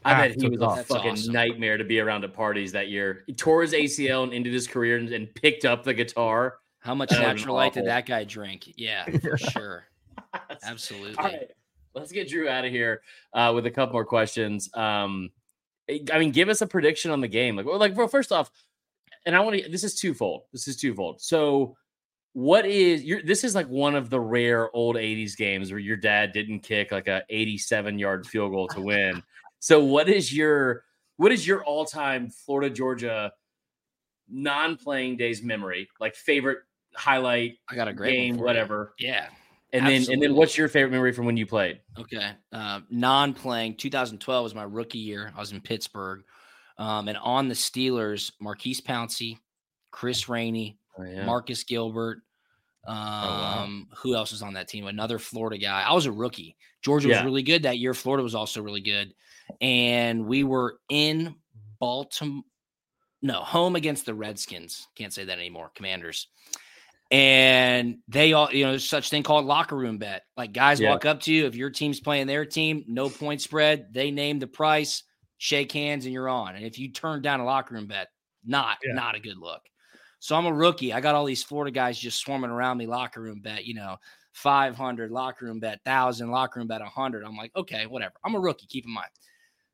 [0.05, 0.77] I bet he was a off.
[0.77, 1.33] That's fucking awesome.
[1.33, 3.25] nightmare to be around at parties that year.
[3.27, 6.59] He tore his ACL and ended his career and, and picked up the guitar.
[6.79, 8.73] How much That natural light did that guy drink?
[8.77, 9.87] Yeah, for sure.
[10.63, 11.17] Absolutely.
[11.17, 11.51] All right,
[11.95, 14.71] let's get Drew out of here uh, with a couple more questions.
[14.75, 15.31] Um,
[15.89, 17.57] I mean, give us a prediction on the game.
[17.57, 18.51] Like, well, like, well, first off,
[19.25, 19.69] and I want to.
[19.69, 20.43] This is twofold.
[20.53, 21.21] This is twofold.
[21.21, 21.77] So,
[22.37, 23.23] what is your?
[23.23, 26.93] This is like one of the rare old '80s games where your dad didn't kick
[26.93, 29.23] like a 87 yard field goal to win.
[29.59, 30.85] So, what is your
[31.17, 33.33] what is your all time Florida Georgia
[34.29, 35.89] non playing days memory?
[35.99, 36.59] Like favorite
[36.95, 38.45] highlight I got a great game, for you.
[38.45, 38.93] whatever.
[38.99, 39.29] Yeah.
[39.73, 41.81] And then and then what's your favorite memory from when you played?
[41.99, 42.33] Okay.
[42.53, 45.33] Uh, non playing, 2012 was my rookie year.
[45.35, 46.23] I was in Pittsburgh.
[46.77, 49.39] Um, and on the Steelers, Maurkice Pouncey,
[49.91, 51.25] Chris Rainey, Oh, yeah.
[51.25, 52.23] Marcus Gilbert.
[52.87, 52.95] Um,
[53.91, 53.97] wow.
[53.99, 54.87] who else was on that team?
[54.87, 55.83] Another Florida guy.
[55.83, 56.57] I was a rookie.
[56.83, 57.95] Georgia was really good that year.
[57.95, 59.13] Florida was also really good.
[59.61, 61.35] And we were in
[61.81, 62.43] Baltimore.
[63.23, 64.87] No, home against the Redskins.
[64.95, 65.73] Can't say that anymore.
[65.75, 66.29] Commanders.
[67.11, 70.23] And they all, you know, there's such thing called locker room bet.
[70.37, 70.91] Like guys Yeah.
[70.91, 73.93] walk up to you if your team's playing their team, no point spread.
[73.93, 75.05] They name the price,
[75.39, 76.57] shake hands, and you're on.
[76.57, 78.09] And if you turn down a locker room bet,
[78.45, 78.95] not Yeah.
[78.95, 79.63] not a good look.
[80.27, 80.93] So I'm a rookie.
[80.93, 82.89] I got all these Florida guys just swarming around me.
[82.89, 83.97] Locker room bet, you know,
[84.33, 87.23] 500 locker room bet, thousand locker room bet, 100.
[87.23, 88.15] I'm like, okay, whatever.
[88.25, 88.67] I'm a rookie.
[88.67, 89.07] Keep in mind.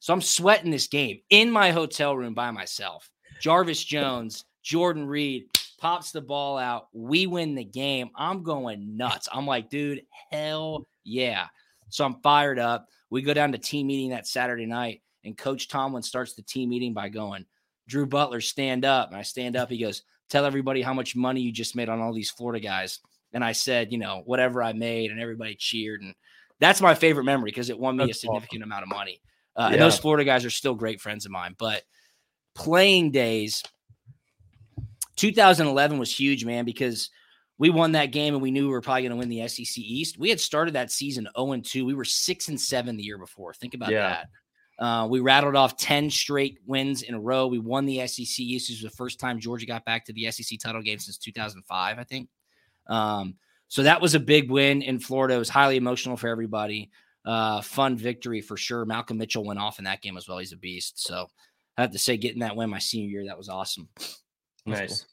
[0.00, 3.10] So I'm sweating this game in my hotel room by myself.
[3.40, 5.46] Jarvis Jones, Jordan Reed
[5.78, 6.88] pops the ball out.
[6.92, 8.10] We win the game.
[8.14, 9.30] I'm going nuts.
[9.32, 11.46] I'm like, dude, hell yeah.
[11.88, 12.88] So I'm fired up.
[13.08, 16.68] We go down to team meeting that Saturday night, and Coach Tomlin starts the team
[16.68, 17.46] meeting by going,
[17.88, 19.08] Drew Butler, stand up.
[19.08, 19.70] And I stand up.
[19.70, 23.00] He goes, Tell everybody how much money you just made on all these Florida guys.
[23.32, 26.02] And I said, you know, whatever I made, and everybody cheered.
[26.02, 26.14] And
[26.58, 29.20] that's my favorite memory because it won me That's a significant amount of money.
[29.56, 29.72] Uh, Yeah.
[29.74, 31.54] And those Florida guys are still great friends of mine.
[31.58, 31.82] But
[32.54, 33.62] playing days,
[35.16, 37.10] 2011 was huge, man, because
[37.58, 39.78] we won that game and we knew we were probably going to win the SEC
[39.78, 40.18] East.
[40.18, 41.84] We had started that season 0 and 2.
[41.84, 43.54] We were 6 and 7 the year before.
[43.54, 44.08] Think about Yeah.
[44.08, 44.28] that.
[44.82, 47.46] Uh, we rattled off 10 straight wins in a row.
[47.46, 48.68] We won the SEC East.
[48.68, 51.98] This was the first time Georgia got back to the SEC title game since 2005,
[52.00, 52.28] I think.
[52.88, 53.36] Um,
[53.68, 55.34] so that was a big win in Florida.
[55.34, 56.90] It was highly emotional for everybody.
[57.24, 58.84] Uh, fun victory for sure.
[58.84, 60.38] Malcolm Mitchell went off in that game as well.
[60.38, 61.06] He's a beast.
[61.06, 61.28] So
[61.78, 63.88] I have to say, getting that win my senior year, that was awesome.
[63.94, 65.06] That's Nice.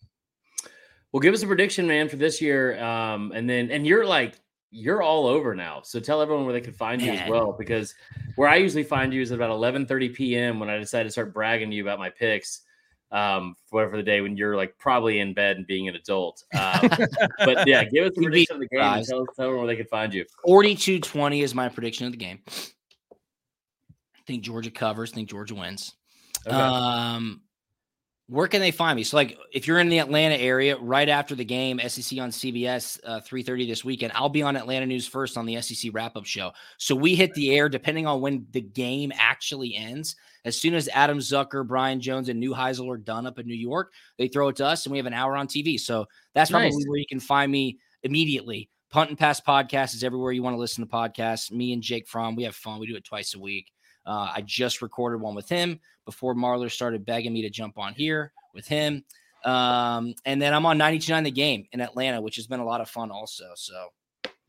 [1.12, 2.84] Well, give us a prediction, man, for this year.
[2.84, 4.34] Um, and then and you're like
[4.72, 5.82] you're all over now.
[5.84, 7.96] So tell everyone where they can find you as well, because
[8.36, 10.60] where I usually find you is at about 11:30 p.m.
[10.60, 12.62] when I decide to start bragging to you about my picks.
[13.12, 16.44] Um, for, for the day when you're like probably in bed and being an adult.
[16.54, 16.92] Um,
[17.40, 19.82] but yeah, give us a prediction of the game and tell, tell everyone where they
[19.82, 20.26] can find you.
[20.46, 22.38] 42 20 is my prediction of the game.
[22.48, 25.12] I think Georgia covers.
[25.12, 25.96] I think Georgia wins.
[26.46, 26.56] Okay.
[26.56, 27.42] Um,
[28.30, 29.04] where can they find me?
[29.04, 33.00] So, like, if you're in the Atlanta area, right after the game, SEC on CBS,
[33.04, 36.26] uh, 3:30 this weekend, I'll be on Atlanta News first on the SEC wrap up
[36.26, 36.52] show.
[36.78, 40.16] So we hit the air depending on when the game actually ends.
[40.46, 43.92] As soon as Adam Zucker, Brian Jones, and Neuheisel are done up in New York,
[44.20, 45.80] they throw it to us, and we have an hour on TV.
[45.80, 46.06] So
[46.36, 46.86] that's probably Nice.
[46.88, 48.70] where you can find me immediately.
[48.92, 51.52] Punt and Pass podcast is everywhere you want to listen to podcasts.
[51.52, 52.80] Me and Jake Fromm, we have fun.
[52.80, 53.72] We do it twice a week.
[54.10, 57.94] Uh, I just recorded one with him before Marler started begging me to jump on
[57.94, 59.06] here with him.
[59.46, 62.82] Um, and then I'm on 92.9 The Game in Atlanta, which has been a lot
[62.82, 63.52] of fun also.
[63.54, 63.90] So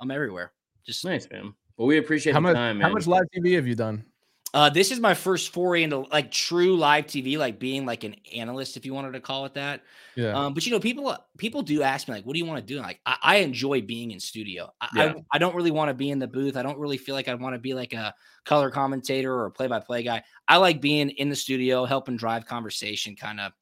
[0.00, 0.52] I'm everywhere.
[0.86, 1.52] Just nice, man.
[1.76, 2.54] Well, we appreciate How the much?
[2.54, 2.88] time, man.
[2.88, 4.02] how much live TV have you done?
[4.52, 8.16] Uh, this is my first foray into like true live TV, like being like an
[8.34, 9.82] analyst, if you wanted to call it that.
[10.16, 10.32] Yeah.
[10.36, 12.74] Um, but you know, people people do ask me like, "What do you want to
[12.74, 14.72] do?" Like, I, I enjoy being in studio.
[14.80, 15.02] I, Yeah.
[15.04, 16.56] I I don't really want to be in the booth.
[16.56, 18.12] I don't really feel like I want to be like a
[18.44, 20.22] color commentator or a play by play guy.
[20.48, 23.52] I like being in the studio, helping drive conversation, kind of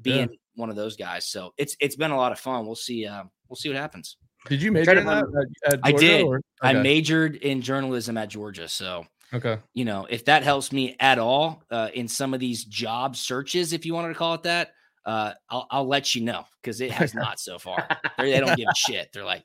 [0.00, 1.24] being one of those guys.
[1.26, 2.66] So it's it's been a lot of fun.
[2.66, 3.06] We'll see.
[3.06, 4.16] Uh, we'll see what happens.
[4.48, 5.24] Did you major in that
[5.66, 6.24] at, at I did.
[6.24, 6.82] or- I Okay.
[6.82, 9.58] majored in journalism at Georgia, so Okay.
[9.72, 13.72] you know if that helps me at all uh, in some of these job searches,
[13.72, 14.72] if you wanted to call it that.
[15.04, 17.88] Uh, I'll, I'll let you know because it has not so far.
[18.18, 19.10] They're- they don't give a shit.
[19.12, 19.44] They're like,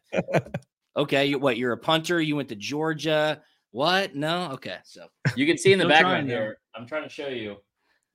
[0.96, 1.58] okay, you, what?
[1.58, 2.22] You're a punter.
[2.22, 3.42] You went to Georgia.
[3.72, 4.14] What?
[4.16, 4.52] No.
[4.52, 4.78] Okay.
[4.84, 6.34] So You can see in the Still background trying, though.
[6.44, 6.58] here.
[6.76, 7.58] I'm trying to show you.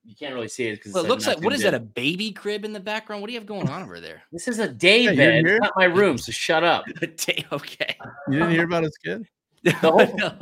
[0.05, 1.75] You can't really see it because well, it looks like what is that?
[1.75, 3.23] A baby crib in the background?
[3.23, 4.23] What do you have going on over there?
[4.31, 5.45] This is a day Yeah, bed.
[5.47, 6.85] It's not my room, so shut up.
[7.17, 7.97] Day- okay.
[8.29, 9.25] You didn't hear about his kid?
[9.75, 10.35] whole- No.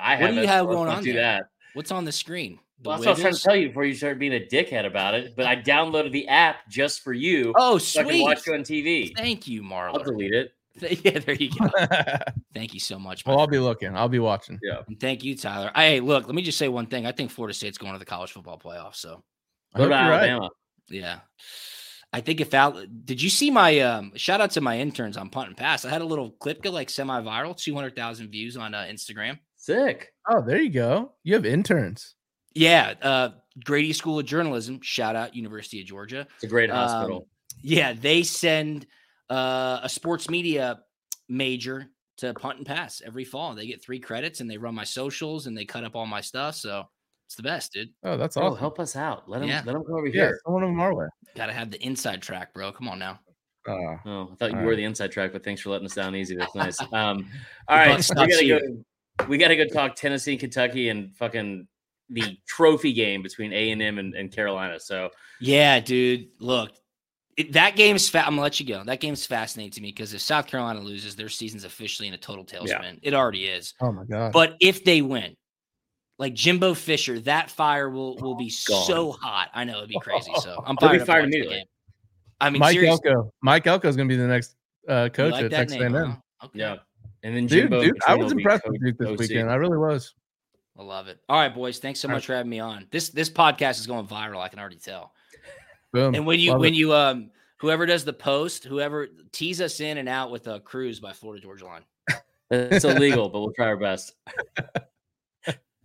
[0.00, 1.22] I What do you haven't, have so let's going on Do there?
[1.22, 1.44] that.
[1.74, 2.58] What's on the screen?
[2.82, 4.40] The Well, that's what I was trying to tell you before you started being a
[4.46, 5.34] dickhead about it.
[5.36, 8.22] But I downloaded the app just for you, Oh, so I can sweet.
[8.22, 9.12] watch you on TV.
[9.16, 10.52] Thank you, I'll delete it.
[11.04, 11.68] Yeah, there you go.
[12.54, 13.26] Thank you so much.
[13.26, 13.96] my I'll be looking.
[13.96, 14.60] I'll be watching.
[14.86, 15.72] And thank you, Tyler.
[15.74, 17.04] Hey, look, let me just say one thing.
[17.04, 18.94] I think Florida State's going to the college football playoff.
[18.94, 19.24] So,
[19.74, 20.50] I What hope about you're right.
[20.88, 21.18] Yeah.
[22.12, 25.28] I think if Al, did you see my um shout out to my interns on
[25.28, 25.84] Punt and Pass?
[25.84, 29.38] I had a little clip go like semi viral, 200,000 views on uh, Instagram.
[29.56, 30.08] Sick.
[30.28, 31.12] Oh, there you go.
[31.24, 32.14] You have interns.
[32.54, 33.28] Yeah, uh,
[33.64, 34.80] Grady School of Journalism.
[34.82, 36.26] Shout out University of Georgia.
[36.36, 37.28] It's a great Um, hospital.
[37.62, 38.86] Yeah, they send
[39.28, 40.80] uh, a sports media
[41.28, 41.86] major
[42.18, 43.54] to punt and pass every fall.
[43.54, 46.20] They get three credits and they run my socials and they cut up all my
[46.20, 46.54] stuff.
[46.54, 46.84] So
[47.28, 47.90] it's the best, dude.
[48.04, 49.28] Oh, that's Bro, help us out.
[49.28, 49.62] Let him Yeah.
[49.66, 50.40] let him come over Yeah, here.
[50.46, 51.06] someone of them our way.
[51.36, 52.72] Got to have the inside track, bro.
[52.72, 53.20] Come on now.
[53.68, 54.76] Uh, Oh, I thought you All were right.
[54.76, 56.36] the inside track, but thanks for letting us down easy.
[56.36, 56.80] That's nice.
[56.80, 57.28] Um,
[57.68, 58.60] all right, buck we gotta here.
[59.18, 59.26] go.
[59.28, 61.68] We gotta go talk Tennessee, and Kentucky, and fucking
[62.08, 64.80] the trophy game between A and M and Carolina.
[64.80, 66.28] So Yeah, dude.
[66.40, 66.70] Look,
[67.36, 68.82] it, that game's fa- I'm gonna let you go.
[68.84, 72.18] That game's fascinating to me because if South Carolina loses, their season's officially in a
[72.18, 73.00] total tailspin.
[73.02, 73.74] It already is.
[73.82, 74.32] oh my god.
[74.32, 75.36] But if they win,
[76.18, 78.84] like Jimbo Fisher, that fire will will be Gone.
[78.86, 79.48] so hot.
[79.54, 80.32] I know it'd be crazy.
[80.40, 81.56] So I'm He'll be fired, up to the immediately.
[81.56, 81.66] game.
[82.40, 83.32] I mean, Mike seriously, Elko.
[83.42, 84.56] Mike Elko is going to be the next
[84.88, 86.10] uh, coach like at that Texas name, A&M.
[86.40, 86.46] huh?
[86.46, 86.58] Okay.
[86.60, 86.76] yeah,
[87.24, 89.18] and then Dude, Jimbo dude, I was impressed with Duke this OC.
[89.18, 89.50] weekend.
[89.50, 90.14] I really was.
[90.78, 91.18] I love it.
[91.28, 91.78] All right, boys.
[91.80, 92.16] Thanks so All right.
[92.18, 92.86] much for having me on.
[92.92, 94.40] This this podcast is going viral.
[94.40, 95.12] I can already tell.
[95.92, 96.14] Boom.
[96.14, 96.76] And when you Love when it.
[96.76, 101.00] you um whoever does the post, whoever tease us in and out with a cruise
[101.00, 101.82] by Florida Georgia Line.
[102.52, 104.14] It's illegal, but we'll try our best.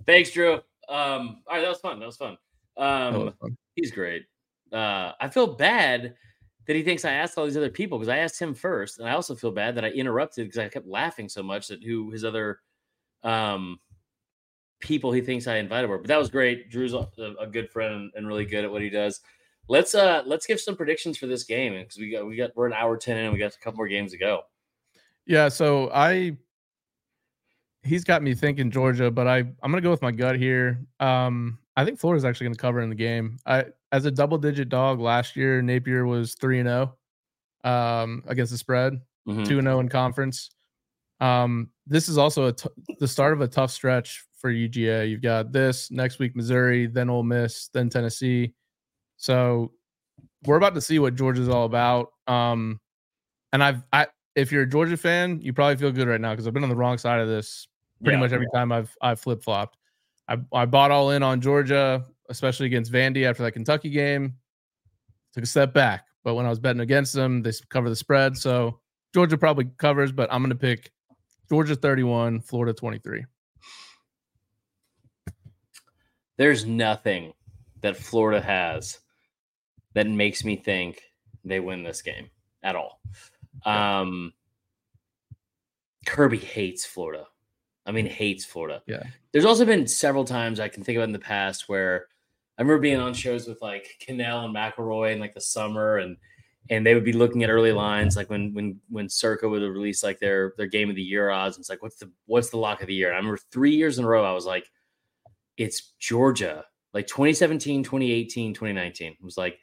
[0.05, 0.53] Thanks, Drew.
[0.89, 1.99] Um, all right, that was fun.
[1.99, 2.37] That was fun.
[2.77, 3.57] Um, That was fun.
[3.75, 4.25] He's great.
[4.71, 6.15] Uh, I feel bad
[6.65, 9.07] that he thinks I asked all these other people because I asked him first, and
[9.07, 12.11] I also feel bad that I interrupted because I kept laughing so much that who
[12.11, 12.59] his other
[13.23, 13.79] um
[14.79, 15.97] people he thinks I invited were.
[15.97, 16.69] But that was great.
[16.69, 17.07] Drew's a,
[17.39, 19.21] a good friend and, and really good at what he does.
[19.69, 22.67] Let's uh let's give some predictions for this game because we got we got we're
[22.67, 24.41] an hour ten in and we got a couple more games to go.
[25.25, 26.37] Yeah, so I
[27.83, 30.85] he's got me thinking Georgia, but I I'm gonna go with my gut here.
[30.99, 33.37] Um, I think Florida's actually gonna cover in the game.
[33.45, 36.97] I as a double digit dog last year, Napier was three and zero
[37.63, 39.45] um against the spread, Mhm.
[39.47, 40.49] two and zero in conference.
[41.19, 42.69] Um, this is also a t-
[42.99, 45.09] the start of a tough stretch for UGA.
[45.09, 48.53] You've got this next week, Missouri, then Ole Miss, then Tennessee.
[49.17, 49.71] So
[50.45, 52.09] we're about to see what Georgia's all about.
[52.27, 52.81] Um,
[53.53, 56.47] and I've I if you're a Georgia fan, you probably feel good right now because
[56.47, 57.67] I've been on the wrong side of this
[58.03, 58.21] pretty Yeah.
[58.21, 59.77] much every time I've I've flip flopped.
[60.27, 64.35] I I bought all in on Georgia, especially against Vandy after that Kentucky game.
[65.33, 68.37] Took a step back, but when I was betting against them, they cover the spread.
[68.37, 68.79] So
[69.13, 70.91] Georgia probably covers, but I'm going to pick
[71.49, 73.25] Georgia 31, Florida 23.
[76.37, 77.33] There's nothing
[77.81, 78.99] that Florida has
[79.93, 81.01] that makes me think
[81.43, 82.29] they win this game
[82.63, 82.99] at all.
[83.65, 84.33] Um,
[86.05, 87.25] Kirby hates Florida.
[87.85, 88.81] I mean, hates Florida.
[88.87, 89.03] Yeah.
[89.31, 92.07] There's also been several times I can think about in the past where
[92.57, 96.17] I remember being on shows with like Cannell and McElroy in like the summer and
[96.69, 100.03] and they would be looking at early lines like when when when Circa would release
[100.03, 101.57] like their their game of the year odds.
[101.57, 103.07] And it's like, what's the what's the lock of the year?
[103.07, 104.69] And I remember three years in a row, I was like,
[105.57, 106.65] it's Georgia.
[106.93, 109.11] Like 2017, 2018, 2019.
[109.13, 109.59] It was like,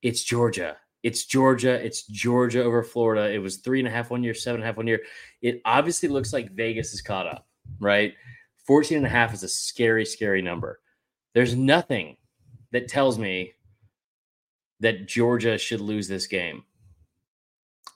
[0.00, 0.76] it's Georgia.
[1.02, 1.84] It's Georgia.
[1.84, 3.32] It's Georgia over Florida.
[3.32, 5.00] It was three and a half one year, seven and a half one year.
[5.42, 7.46] It obviously looks like Vegas is caught up,
[7.80, 8.14] right?
[8.66, 10.80] 14 and a half is a scary, scary number.
[11.34, 12.16] There's nothing
[12.72, 13.54] that tells me
[14.80, 16.64] that Georgia should lose this game.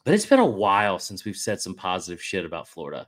[0.04, 3.06] But it's been a while since we've said some positive shit about Florida.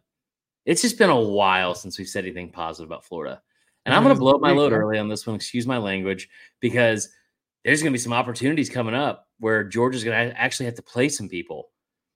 [0.65, 3.43] It's just been a while since we've said anything positive about Florida.
[3.85, 4.25] And I'm going to mm-hmm.
[4.25, 5.37] blow up my load early on this one.
[5.37, 6.29] Excuse my language,
[6.61, 7.09] because
[7.65, 10.83] there's going to be some opportunities coming up where Georgia's going to actually have to
[10.83, 11.71] play some people,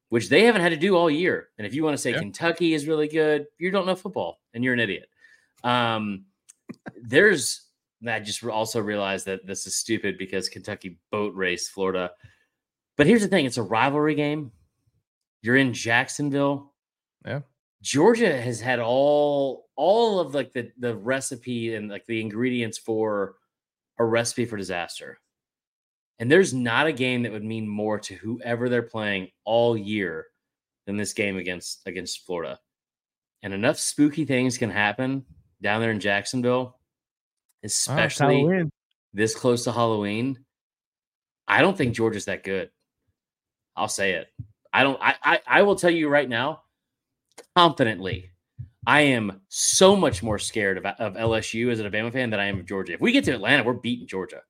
[0.09, 1.49] which they haven't had to do all year.
[1.59, 2.21] And if you want to say Yeah.
[2.21, 5.09] Kentucky is really good, you don't know football and you're an idiot.
[5.65, 6.25] Um,
[7.03, 7.67] there's,
[8.07, 12.13] I just also realized that this is stupid because Kentucky boat race Florida.
[12.97, 14.53] But here's the thing it's a rivalry game.
[15.43, 16.73] You're in Jacksonville.
[17.25, 17.41] Yeah.
[17.81, 23.37] Georgia has had all all of like the the recipe and like the ingredients for
[23.99, 25.21] a recipe for disaster.
[26.19, 30.27] And there's not a game that would mean more to whoever they're playing all year
[30.87, 32.59] than this game against against Florida.
[33.43, 35.25] And enough spooky things can happen
[35.63, 38.71] down there in Jacksonville, Ah, especially Halloween.
[39.13, 40.45] this close to Halloween.
[41.47, 42.71] I don't think Georgia's that good.
[43.77, 44.27] I'll say it.
[44.73, 44.99] I don't.
[45.01, 46.63] I, I I will tell you right now,
[47.57, 48.33] confidently,
[48.87, 52.47] I am so much more scared of, of LSU as an Alabama fan than I
[52.47, 52.93] am of Georgia.
[52.95, 54.43] If we get to Atlanta, we're beating Georgia.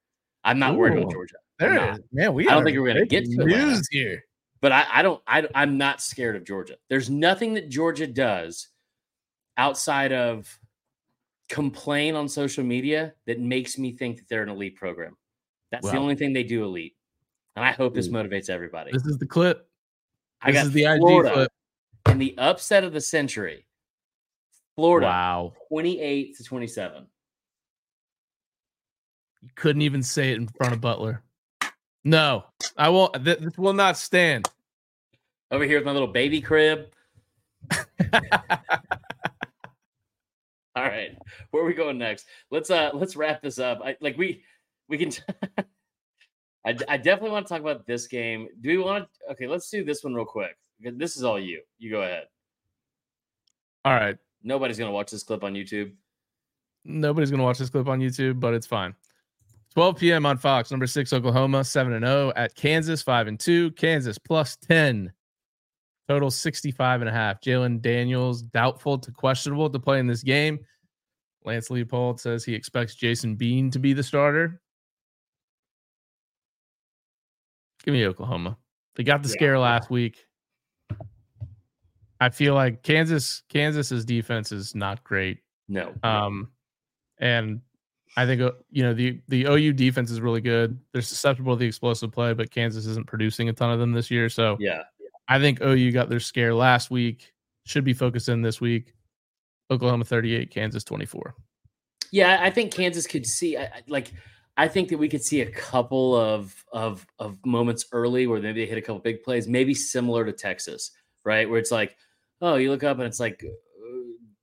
[0.45, 1.37] I'm not worried about Georgia.
[1.59, 1.99] There I'm not.
[1.99, 2.05] is.
[2.13, 3.67] Man, we I don't think we're gonna get breaking to Atlanta.
[3.73, 4.25] news here.
[4.61, 5.23] But I, I don't.
[5.27, 6.77] I, I'm not scared of Georgia.
[6.89, 8.69] There's nothing that Georgia does
[9.57, 10.59] outside of
[11.49, 15.17] complain on social media that makes me think that they're an elite program.
[15.71, 16.95] That's the only thing they do elite.
[17.57, 18.91] And I hope this motivates everybody.
[18.93, 19.69] This is the clip.
[20.41, 21.01] I This got is the IG
[21.33, 21.53] clip.
[22.09, 23.67] in the upset of the century.
[24.77, 25.53] Florida, Wow.
[25.69, 27.07] 28 to 27.
[29.43, 31.23] You couldn't even say it in front of Butler.
[32.09, 33.23] No, I won't.
[33.23, 34.49] Th- this will not stand.
[35.51, 36.87] Over here with my little baby crib.
[40.75, 41.19] All right,
[41.51, 42.25] where are we going next?
[42.51, 43.83] Let's uh let's wrap this up.
[43.85, 44.43] I like we
[44.89, 45.13] we can.
[46.65, 48.49] I, I definitely want to talk about this game.
[48.63, 49.33] Do we want to?
[49.33, 50.57] Okay, let's do this one real quick.
[50.81, 51.61] This is all you.
[51.79, 52.25] You go ahead.
[53.85, 54.17] All right.
[54.43, 55.93] Nobody's gonna watch this clip on YouTube.
[56.87, 58.95] Nobody's gonna watch this clip on YouTube, but it's fine.
[59.75, 60.27] 12 p.m.
[60.27, 60.71] on Fox.
[60.71, 63.71] Number six, Oklahoma, 7 and 0 at Kansas, 5 and 2.
[63.73, 65.13] Kansas plus 10.
[66.09, 67.41] Total 65 and a half.
[67.41, 70.59] Jalon Daniels, doubtful to questionable to play in this game.
[71.45, 74.61] Lance Leipold says he expects Jason Bean to be the starter.
[77.85, 78.57] Give me Oklahoma.
[78.97, 79.35] They got the Yeah.
[79.35, 80.27] scare last week.
[82.21, 85.39] I feel like Kansas Kansas's defense is not great.
[85.69, 85.95] No.
[86.03, 86.51] Um,
[87.19, 87.61] and
[88.19, 90.77] I think uh, you know the the OU defense is really good.
[90.93, 94.11] They're susceptible to the explosive play, but Kansas isn't producing a ton of them this
[94.11, 94.29] year.
[94.29, 94.83] So yeah.
[95.29, 97.33] I think OU got their scare last week.
[97.65, 98.93] Should be focused in this week.
[99.71, 101.33] Oklahoma 38, Kansas 24.
[102.11, 104.11] Yeah, I think Kansas could see like
[104.57, 108.63] I think that we could see a couple of of of moments early where maybe
[108.63, 110.91] they hit a couple big plays, maybe similar to Texas,
[111.25, 111.49] right?
[111.49, 111.97] Where it's like,
[112.41, 113.45] oh, you look up and it's like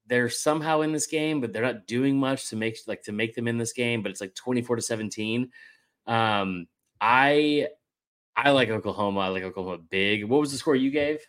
[0.07, 3.35] they're somehow in this game, but they're not doing much to make like to make
[3.35, 5.49] them in this game, but it's like 24 to 17.
[6.07, 6.67] Um,
[7.01, 7.67] I
[8.35, 9.21] I like Oklahoma.
[9.21, 10.25] I like Oklahoma big.
[10.25, 11.19] What was the score you gave?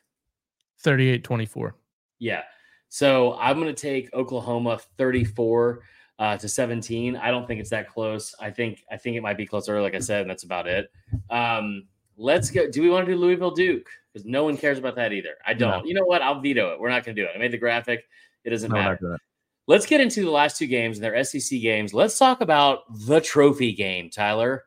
[0.81, 1.75] 38 24.
[2.19, 2.43] Yeah.
[2.89, 5.83] So I'm going to take Oklahoma 34
[6.19, 7.17] uh, to 17.
[7.17, 8.35] I don't think it's that close.
[8.41, 10.91] I think I think it might be closer, like I said, and that's about it.
[11.31, 11.87] Um,
[12.17, 12.71] let's go.
[12.71, 13.89] Do we want to do Louisville Duke?
[14.13, 15.35] Because no one cares about that either.
[15.47, 15.83] I don't.
[15.83, 15.85] No.
[15.85, 16.23] You know what?
[16.23, 16.81] I'll veto it.
[16.81, 17.33] We're not going to do it.
[17.35, 18.09] I made the graphic.
[18.47, 19.19] It doesn't No, matter.
[19.67, 21.93] Let's get into the last two games and their SEC games.
[21.93, 24.63] Let's talk about the trophy game, Tyler.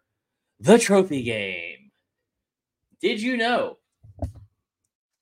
[0.60, 1.92] The trophy game.
[3.02, 3.78] Did you know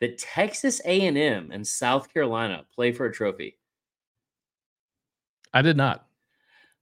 [0.01, 3.59] that Texas A&M and South Carolina play for a trophy?
[5.53, 6.07] I did not.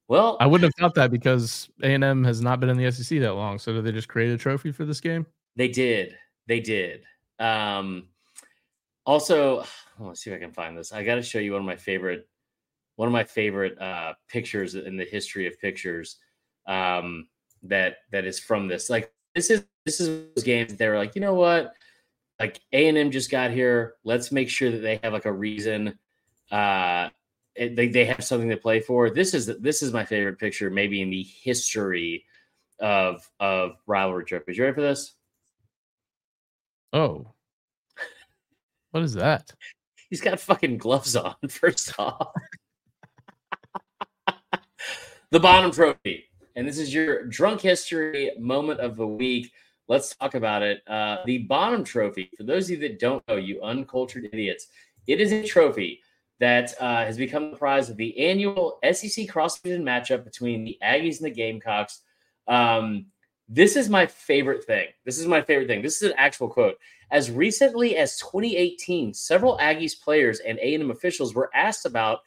[0.08, 3.34] Well, I wouldn't have thought that because A&M has not been in the SEC that
[3.34, 3.60] long.
[3.60, 5.26] So did they just create a trophy for this game?
[5.58, 6.16] they did.
[6.48, 7.04] They did.
[7.40, 8.08] Um,
[9.06, 9.64] also,
[10.00, 10.92] let's see if I can find this.
[10.94, 12.28] I got to show you one of my favorite,
[12.96, 16.18] one of my favorite uh, pictures in the history of pictures.
[16.68, 17.28] Um,
[17.64, 18.90] that that is from this.
[18.90, 20.76] Like this is this is those games.
[20.76, 21.74] They were like, you know what?
[22.40, 23.96] Like A and M just got here.
[24.04, 25.98] Let's make sure that they have like a reason.
[26.52, 27.10] Uh,
[27.56, 29.10] it- they they have something to play for.
[29.10, 32.26] This is this is my favorite picture, maybe in the history
[32.80, 34.58] of of rivalry trophies.
[34.58, 35.16] You ready for this?
[36.94, 37.35] Oh.
[38.96, 39.52] What is that?
[40.10, 42.32] He's got fucking gloves on, first off.
[45.32, 46.24] the Bonham trophy.
[46.56, 49.52] And this is your drunk history moment of the week.
[49.90, 50.82] Let's talk about it.
[50.88, 54.68] Uh, the Bonham trophy, for those of you that don't know, you uncultured idiots,
[55.08, 56.00] it is a trophy
[56.40, 60.78] that uh, has become the prize of the annual SEC cross division matchup between the
[60.82, 62.00] Aggies and the Gamecocks.
[62.48, 63.08] Um,
[63.50, 64.88] this is my favorite thing.
[65.04, 65.82] This is my favorite thing.
[65.82, 66.78] This is an actual quote.
[67.12, 72.20] As recently as 2018, several Aggies players and A&M officials were asked about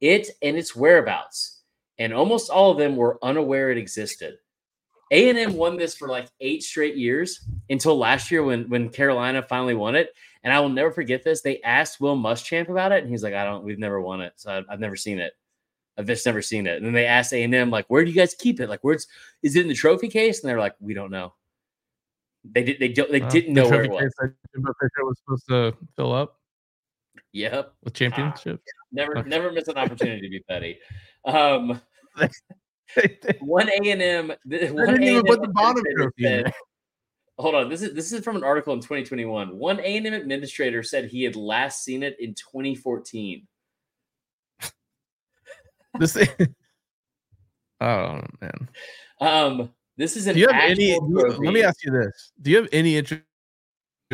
[0.00, 1.62] it and its whereabouts,
[1.98, 4.38] and almost all of them were unaware it existed.
[5.12, 9.74] A&M won this for like eight straight years until last year when when Carolina finally
[9.74, 10.12] won it.
[10.42, 11.42] And I will never forget this.
[11.42, 13.64] They asked Will Muschamp about it, and he's like, "I don't.
[13.64, 15.32] We've never won it, so I, I've never seen it.
[15.96, 18.34] I've just never seen it." And then they asked A&M, like, "Where do you guys
[18.34, 18.68] keep it?
[18.68, 19.06] Like, where's
[19.42, 21.34] is it in the trophy case?" And they're like, "We don't know."
[22.54, 22.78] They did.
[22.78, 23.10] They don't.
[23.10, 24.12] They Uh, didn't know where it was.
[24.54, 26.40] Jimbo Fisher was supposed to fill up
[27.32, 27.74] Yep.
[27.82, 28.62] with championships.
[28.92, 29.28] Never, Okay.
[29.28, 30.78] never miss an opportunity to be petty.
[31.24, 31.80] Um,
[33.40, 34.28] one A and M.
[34.46, 36.44] One didn't even put the Bonham trophy
[37.38, 37.68] Hold on.
[37.68, 39.58] This is this is from an article in 2021.
[39.58, 43.46] One A and M administrator said he had last seen it in 2014.
[45.98, 46.28] this thing.
[47.80, 48.68] Oh man.
[49.20, 50.92] Um, this is an Do you have any?
[50.92, 53.22] you- let me ask you this: Do you have any interest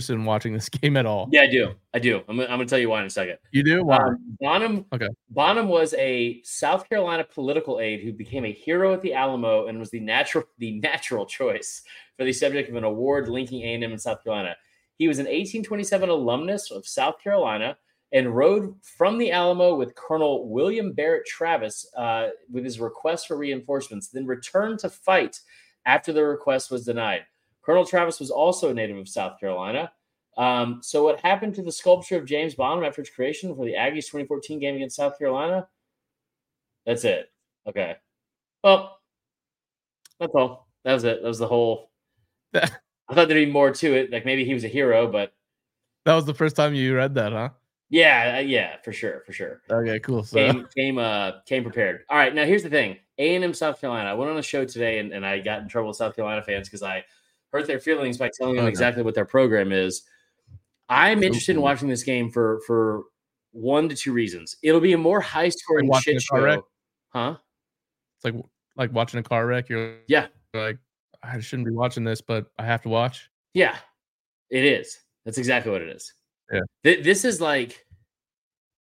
[0.08, 1.28] in watching this game at all?
[1.32, 1.74] Yeah, I do.
[1.94, 2.22] I do.
[2.28, 3.38] I'm, I'm going to tell you why in a second.
[3.50, 3.84] You do.
[3.84, 3.98] Why?
[3.98, 4.86] Um, Bonham.
[4.92, 5.08] Okay.
[5.30, 9.78] Bonham was a South Carolina political aide who became a hero at the Alamo and
[9.78, 11.82] was the natural the natural choice
[12.16, 14.56] for the subject of an award linking A&M and South Carolina.
[14.98, 17.76] He was an 1827 alumnus of South Carolina
[18.12, 23.36] and rode from the Alamo with Colonel William Barrett Travis uh, with his request for
[23.38, 25.40] reinforcements, then returned to fight
[25.86, 27.22] after the request was denied.
[27.62, 29.92] Colonel Travis was also a native of South Carolina.
[30.36, 33.74] Um, so, what happened to the sculpture of James Bonham after its creation for the
[33.74, 35.68] Aggies 2014 game against South Carolina?
[36.86, 37.30] That's it.
[37.68, 37.96] Okay.
[38.64, 38.98] Well,
[40.18, 40.68] That's all.
[40.84, 41.22] That was it.
[41.22, 41.90] That was the whole.
[42.54, 42.66] I
[43.14, 44.10] thought there'd be more to it.
[44.10, 45.32] Like maybe he was a hero, but
[46.04, 47.50] That was the first time you read that, huh?
[47.92, 49.60] Yeah, uh, yeah, for sure, for sure.
[49.70, 50.24] Okay, cool.
[50.24, 52.00] So Came came uh came prepared.
[52.08, 52.96] All right, now here's the thing.
[53.18, 54.08] A and M South Carolina.
[54.08, 56.42] I went on a show today and, and I got in trouble with South Carolina
[56.42, 57.04] fans because I
[57.52, 58.70] hurt their feelings by telling them Okay.
[58.70, 60.02] exactly what their program is.
[60.88, 63.04] I'm interested in watching this game for for
[63.52, 64.56] one to two reasons.
[64.62, 66.60] It'll be a more high scoring Like shit car wreck?
[67.10, 67.36] huh?
[68.16, 68.34] it's like
[68.76, 69.68] like watching a car wreck.
[69.68, 70.28] You're Yeah.
[70.54, 70.78] like,
[71.22, 73.30] I shouldn't be watching this, but I have to watch.
[73.52, 73.76] Yeah,
[74.48, 74.98] it is.
[75.26, 76.14] That's exactly what it is.
[76.52, 76.60] Yeah.
[76.84, 77.84] Th- this is like,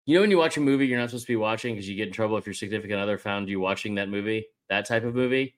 [0.05, 1.97] you know, when you watch a movie you're not supposed to be watching because you
[1.97, 5.15] get in trouble if your significant other found you watching that movie, that type of
[5.15, 5.57] movie,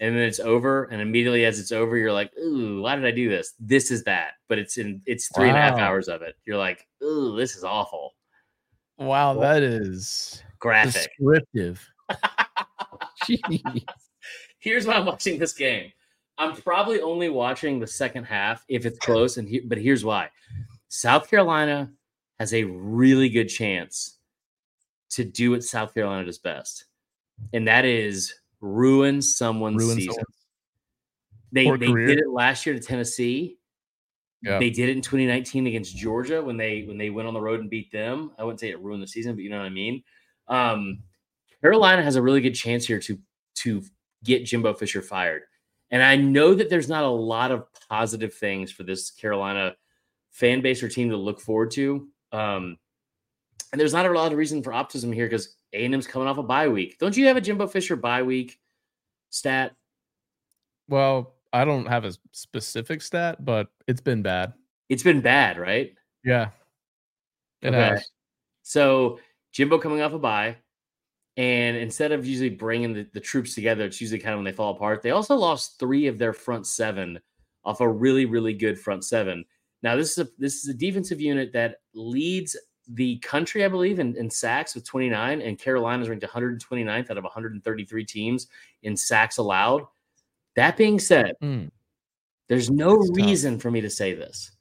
[0.00, 3.10] and then it's over, and immediately as it's over, you're like, "Ooh, why did I
[3.10, 5.88] do this?" This is that, but it's in it's three and a half Wow.
[5.88, 6.36] hours of it.
[6.46, 8.14] You're like, "Ooh, this is awful."
[8.96, 11.10] Wow, that is Graphic.
[11.18, 11.86] descriptive.
[13.24, 13.84] Jeez.
[14.58, 15.92] Here's why I'm watching this game.
[16.38, 20.30] I'm probably only watching the second half if it's close, and he, but here's why:
[20.88, 21.90] South Carolina
[22.38, 24.18] has a really good chance
[25.10, 26.86] to do what South Carolina does best,
[27.52, 30.12] and that is ruin someone's Ruin season.
[30.12, 30.32] someone's-
[31.52, 32.06] They or they career.
[32.08, 33.58] did it last year to Tennessee.
[34.42, 34.58] Yeah.
[34.58, 37.60] They did it in 2019 against Georgia when they when they went on the road
[37.60, 38.32] and beat them.
[38.38, 40.02] I wouldn't say it ruined the season, but you know what I mean.
[40.48, 41.02] Um,
[41.62, 43.18] Carolina has a really good chance here to
[43.56, 43.82] to
[44.24, 45.42] get Jimbo Fisher fired,
[45.90, 49.76] and I know that there's not a lot of positive things for this Carolina
[50.36, 52.08] fan base or team to look forward to.
[52.30, 52.76] Um,
[53.72, 56.28] and there's not a lot of reason for optimism here because A and M's coming
[56.28, 56.98] off a bye week.
[56.98, 58.58] Don't you have a Jimbo Fisher bye week
[59.30, 59.74] stat?
[60.88, 64.52] Well, I don't have a specific stat, but it's been bad.
[64.90, 65.94] It's been bad, right?
[66.22, 66.50] Yeah.
[67.62, 67.78] It Okay.
[67.78, 68.10] has.
[68.62, 69.18] So
[69.52, 70.56] Jimbo coming off a bye,
[71.38, 74.52] and instead of usually bringing the, the troops together, it's usually kind of when they
[74.52, 75.02] fall apart.
[75.02, 77.18] They also lost three of their front seven
[77.64, 79.44] off a really, really good front seven.
[79.82, 82.56] Now this is a this is a defensive unit that leads
[82.88, 87.24] the country, I believe, in, in sacks with 29, and Carolina's ranked 129th out of
[87.24, 88.46] 133 teams
[88.84, 89.82] in sacks allowed.
[90.54, 91.70] That being said, Mm.
[92.48, 93.16] there's no tough.
[93.16, 94.52] reason for me to say this,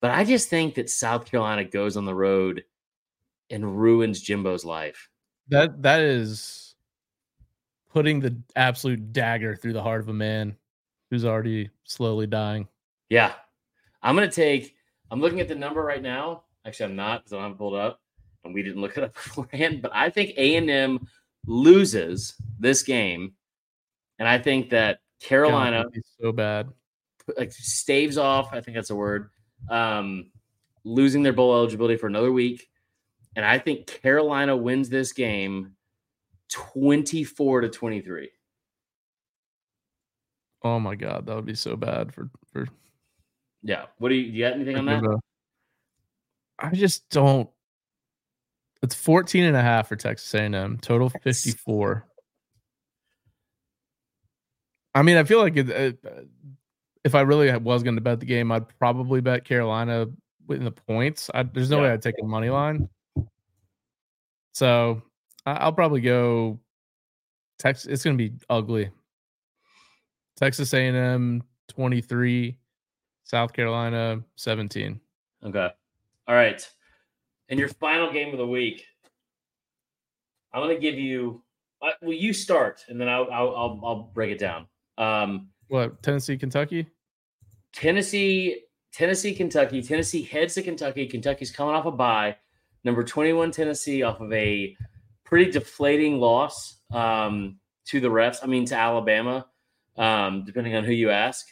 [0.00, 2.64] but I just think that South Carolina goes on the road
[3.50, 5.08] and ruins Jimbo's life.
[5.48, 6.74] That that is
[7.90, 10.56] putting the absolute dagger through the heart of a man
[11.10, 12.66] who's already slowly dying.
[13.10, 13.34] Yeah.
[14.02, 14.76] I'm going to take,
[15.10, 16.44] I'm looking at the number right now.
[16.66, 18.00] Actually, I'm not because I don't have it pulled up
[18.44, 21.06] and we didn't look it up beforehand, but I think A&M
[21.46, 23.34] loses this game.
[24.18, 26.68] And I think that Carolina that'd so bad.
[27.36, 29.30] like staves off, I think that's a word,
[29.70, 30.30] um,
[30.84, 32.68] losing their bowl eligibility for another week.
[33.36, 35.74] And I think Carolina wins this game
[36.50, 38.30] 24 to 23.
[40.62, 42.66] Oh my god, that would be so bad for for
[43.62, 43.86] Yeah.
[43.98, 45.18] What do you, you got anything on that?
[46.58, 47.48] I just don't.
[48.82, 50.78] It's 14 and a half for Texas A&M.
[50.78, 52.04] Total 54.
[54.94, 56.22] I mean, I feel like it, it, uh,
[57.04, 60.06] if I really was going to bet the game, I'd probably bet Carolina
[60.48, 61.30] in the points.
[61.34, 62.88] I, there's no way I'd take a money line.
[64.54, 65.02] So
[65.46, 66.58] I- I'll probably go.
[67.58, 67.86] Texas.
[67.86, 68.90] It's going to be ugly.
[70.36, 72.56] Texas A&M 23,
[73.28, 74.98] South Carolina 17.
[75.44, 75.68] Okay.
[76.26, 76.66] All right.
[77.50, 78.84] And your final game of the week,
[80.52, 81.42] I'm going to give you.
[81.80, 84.66] Uh, well, you start, and then I'll I'll I'll, I'll break it down.
[84.96, 86.86] Um, What Tennessee, Kentucky?
[87.72, 89.82] Tennessee, Tennessee, Kentucky.
[89.82, 91.06] Tennessee heads to Kentucky.
[91.06, 92.34] Kentucky's coming off a bye.
[92.82, 94.74] Number 21, Tennessee, off of a
[95.24, 98.38] pretty deflating loss um, to the refs.
[98.42, 99.46] I mean, to Alabama,
[99.96, 101.46] um, depending on who you ask.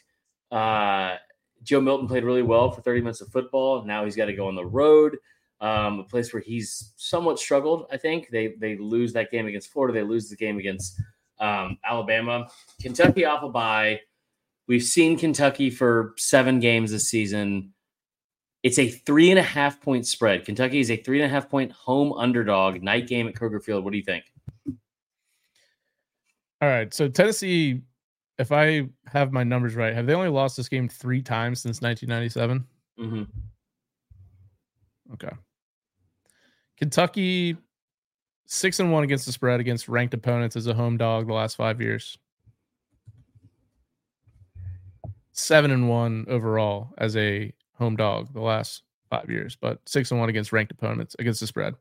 [0.50, 1.16] Uh,
[1.62, 3.84] Joe Milton played really well for 30 minutes of football.
[3.84, 5.16] Now he's got to go on the road,
[5.60, 7.86] um, a place where he's somewhat struggled.
[7.90, 9.94] I think they they lose that game against Florida.
[9.94, 11.00] They lose the game against
[11.38, 12.48] um, Alabama.
[12.80, 14.00] Kentucky off a bye.
[14.68, 17.72] We've seen Kentucky for seven games this season.
[18.62, 20.44] It's a three and a half point spread.
[20.44, 23.84] Kentucky is a three and a half point home underdog night game at Kroger Field.
[23.84, 24.24] What do you think?
[26.60, 26.92] All right.
[26.92, 27.82] So Tennessee,
[28.38, 31.80] if I have my numbers right, have they only lost this game three times since
[31.80, 32.66] 1997?
[32.98, 33.22] Mm-hmm.
[35.14, 35.36] Okay.
[36.76, 37.56] Kentucky,
[38.46, 41.56] six and one against the spread against ranked opponents as a home dog the last
[41.56, 42.18] five years.
[45.32, 50.20] Seven and one overall as a home dog the last five years, but six and
[50.20, 51.74] one against ranked opponents against the spread.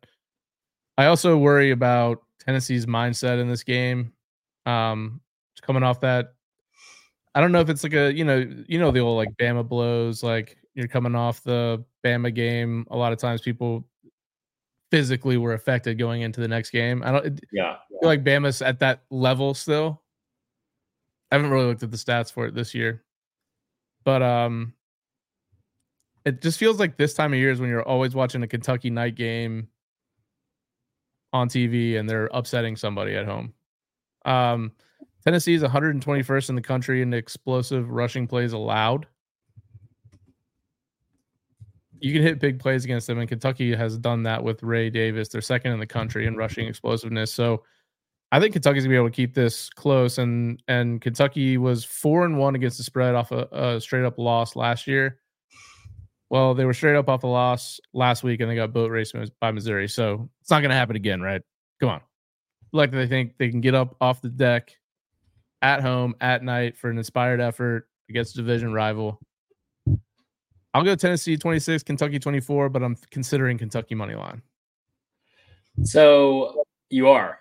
[0.97, 4.13] I also worry about Tennessee's mindset in this game.
[4.65, 5.21] Um,
[5.61, 6.34] coming off that
[7.35, 9.67] I don't know if it's like a you know you know the old like Bama
[9.67, 12.87] blows like you're coming off the Bama game.
[12.89, 13.85] A lot of times people
[14.89, 17.03] physically were affected going into the next game.
[17.03, 17.73] I don't Yeah.
[17.73, 20.01] I feel like Bama's at that level still.
[21.31, 23.03] I haven't really looked at the stats for it this year,
[24.05, 24.73] but um,
[26.23, 28.89] it just feels like this time of year is when you're always watching a Kentucky
[28.89, 29.67] night game
[31.33, 33.53] on TV and they're upsetting somebody at home.
[34.23, 34.71] Um,
[35.25, 39.07] Tennessee is 121st in the country in explosive rushing plays allowed.
[41.99, 45.29] You can hit big plays against them, and Kentucky has done that with Ray Davis.
[45.29, 47.33] They're second in the country in rushing explosiveness.
[47.33, 47.63] So
[48.31, 50.19] I think Kentucky's gonna be able to keep this close.
[50.19, 54.19] And and Kentucky was four and one against the spread off a, a straight up
[54.19, 55.19] loss last year.
[56.29, 59.15] Well, they were straight up off the loss last week, and they got boat raced
[59.39, 59.87] by Missouri.
[59.87, 61.41] So it's not gonna happen again, right?
[61.79, 62.01] Come on.
[62.71, 64.75] Like they think they can get up off the deck
[65.61, 69.19] at home at night for an inspired effort against a division rival.
[70.73, 74.41] I'll go Tennessee 26, Kentucky 24, but I'm considering Kentucky money line.
[75.83, 77.39] So you are.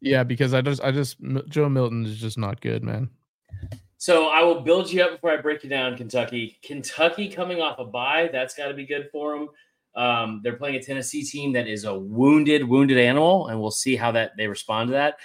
[0.00, 1.18] Yeah, because I just, I just,
[1.48, 3.10] Joe Milton is just not good, man.
[3.98, 6.58] So I will build you up before I break you down, Kentucky.
[6.62, 9.48] Kentucky coming off a bye, that's got to be good for them.
[9.94, 13.96] Um, they're playing a Tennessee team that is a wounded, wounded animal, and we'll see
[13.96, 15.16] how that they respond to that.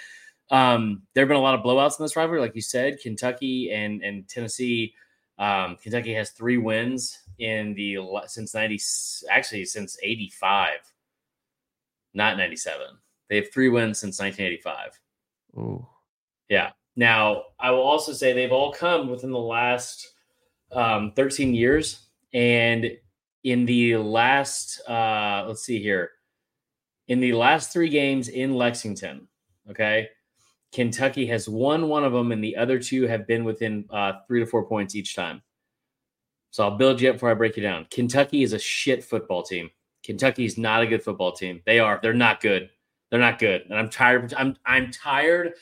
[0.50, 3.00] Um, there have been a lot of blowouts in this rivalry, like you said.
[3.00, 4.94] Kentucky and and Tennessee.
[5.38, 8.78] Um, Kentucky has three wins in the since ninety,
[9.30, 10.80] actually since eighty five,
[12.12, 12.98] not ninety seven.
[13.28, 15.00] They have three wins since nineteen eighty five.
[15.56, 15.88] Oh,
[16.48, 16.72] yeah.
[16.96, 20.12] Now I will also say they've all come within the last
[20.70, 22.90] um, thirteen years, and
[23.44, 26.10] in the last, uh, let's see here,
[27.08, 29.26] in the last three games in Lexington,
[29.70, 30.08] okay,
[30.72, 34.40] Kentucky has won one of them, and the other two have been within uh, three
[34.40, 35.42] to four points each time.
[36.50, 37.86] So I'll build you up before I break you down.
[37.90, 39.70] Kentucky is a shit football team.
[40.02, 41.62] Kentucky is not a good football team.
[41.64, 42.00] They are.
[42.02, 42.70] They're not good.
[43.10, 43.62] They're not good.
[43.68, 44.34] And I'm tired.
[44.34, 45.52] I'm I'm tired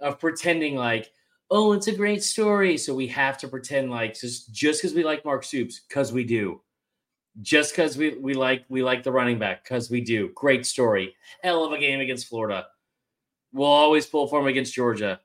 [0.00, 1.10] of pretending like,
[1.50, 2.76] oh, it's a great story.
[2.76, 6.24] So we have to pretend like just just because we like Mark Stoops, because we
[6.24, 6.60] do.
[7.42, 10.30] Just because we we like we like the running back, because we do.
[10.34, 11.14] Great story.
[11.42, 12.66] Hell of a game against Florida.
[13.52, 15.20] We'll always pull for them against Georgia.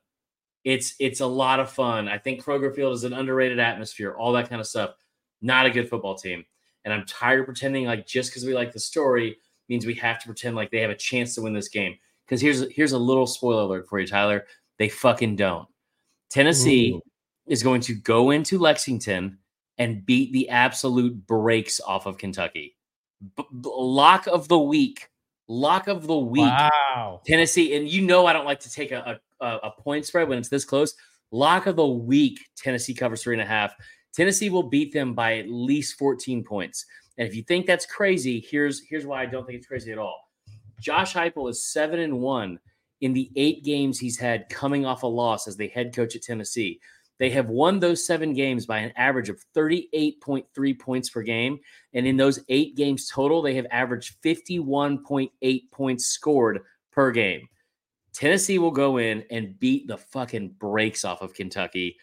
[0.64, 2.07] It's it's a lot of fun.
[2.07, 4.95] I think Kroger Field is an underrated atmosphere, all that kind of stuff.
[5.41, 6.43] Not a good football team.
[6.84, 9.38] And I'm tired of pretending like just because we like the story
[9.69, 11.95] means we have to pretend like they have a chance to win this game.
[12.26, 14.45] Because here's here's a little spoiler alert for you, Tyler.
[14.80, 15.68] They fucking don't.
[16.30, 17.02] Tennessee Ooh.
[17.47, 19.38] is going to go into Lexington
[19.77, 22.76] and beat the absolute brakes off of Kentucky.
[23.38, 25.10] B- b- lock of the week.
[25.47, 26.41] Lock of the week.
[26.41, 27.22] Wow.
[27.26, 30.38] Tennessee, and you know I don't like to take a, a, a point spread when
[30.38, 30.95] it's this close.
[31.31, 32.39] Lock of the week.
[32.55, 33.76] Tennessee covers three and a half.
[34.13, 36.85] Tennessee will beat them by at least 14 points.
[37.17, 39.97] And if you think that's crazy, here's here's why I don't think it's crazy at
[39.97, 40.30] all.
[40.80, 42.59] Josh Heupel is seven and one
[43.01, 46.23] in the eight games he's had coming off a loss as the head coach at
[46.23, 46.80] Tennessee.
[47.18, 51.60] They have won those seven games by an average of 38.3 points per game.
[51.94, 56.60] And in those eight games total, they have averaged 51.8 points scored
[56.92, 57.48] per game.
[58.14, 61.98] Tennessee will go in and beat the fucking brakes off of Kentucky,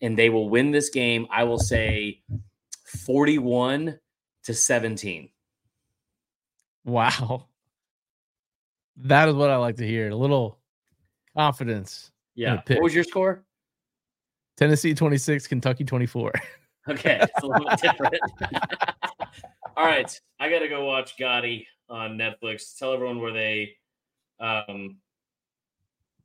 [0.00, 1.26] and they will win this game.
[1.30, 2.22] I will say
[3.04, 3.98] 41
[4.44, 5.28] to 17.
[6.84, 7.46] Wow.
[8.98, 10.10] That is what I like to hear.
[10.10, 10.58] A little
[11.36, 12.12] confidence.
[12.34, 12.62] Yeah.
[12.68, 13.45] What was your score?
[14.56, 16.32] Tennessee 26, Kentucky 24.
[16.88, 17.18] Okay.
[17.20, 18.14] It's a little bit different.
[19.76, 20.20] All right.
[20.38, 22.78] I got to go watch Gotti on Netflix.
[22.78, 23.72] Tell everyone where they.
[24.38, 24.98] Um,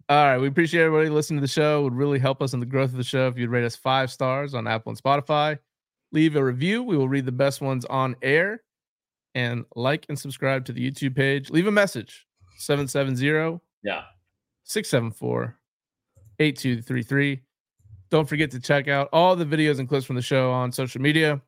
[0.07, 0.37] all right.
[0.37, 1.79] We appreciate everybody listening to the show.
[1.79, 3.75] It would really help us in the growth of the show if you'd rate us
[3.75, 5.57] five stars on Apple and Spotify.
[6.11, 6.83] Leave a review.
[6.83, 8.61] We will read the best ones on air.
[9.33, 11.49] And like and subscribe to the YouTube page.
[11.49, 12.27] Leave a message
[12.57, 14.03] 770 yeah
[14.65, 15.57] 674
[16.37, 17.41] 8233.
[18.11, 21.01] Don't forget to check out all the videos and clips from the show on social
[21.01, 21.41] media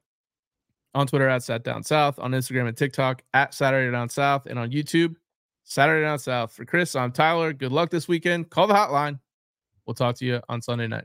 [0.95, 4.57] on Twitter at Sat Down South, on Instagram and TikTok at Saturday Down South, and
[4.57, 5.15] on YouTube,
[5.65, 6.53] Saturday Down South.
[6.53, 7.51] For Chris, I'm Tyler.
[7.51, 8.49] Good luck this weekend.
[8.49, 9.19] Call the hotline.
[9.85, 11.03] We'll talk to you on Sunday night.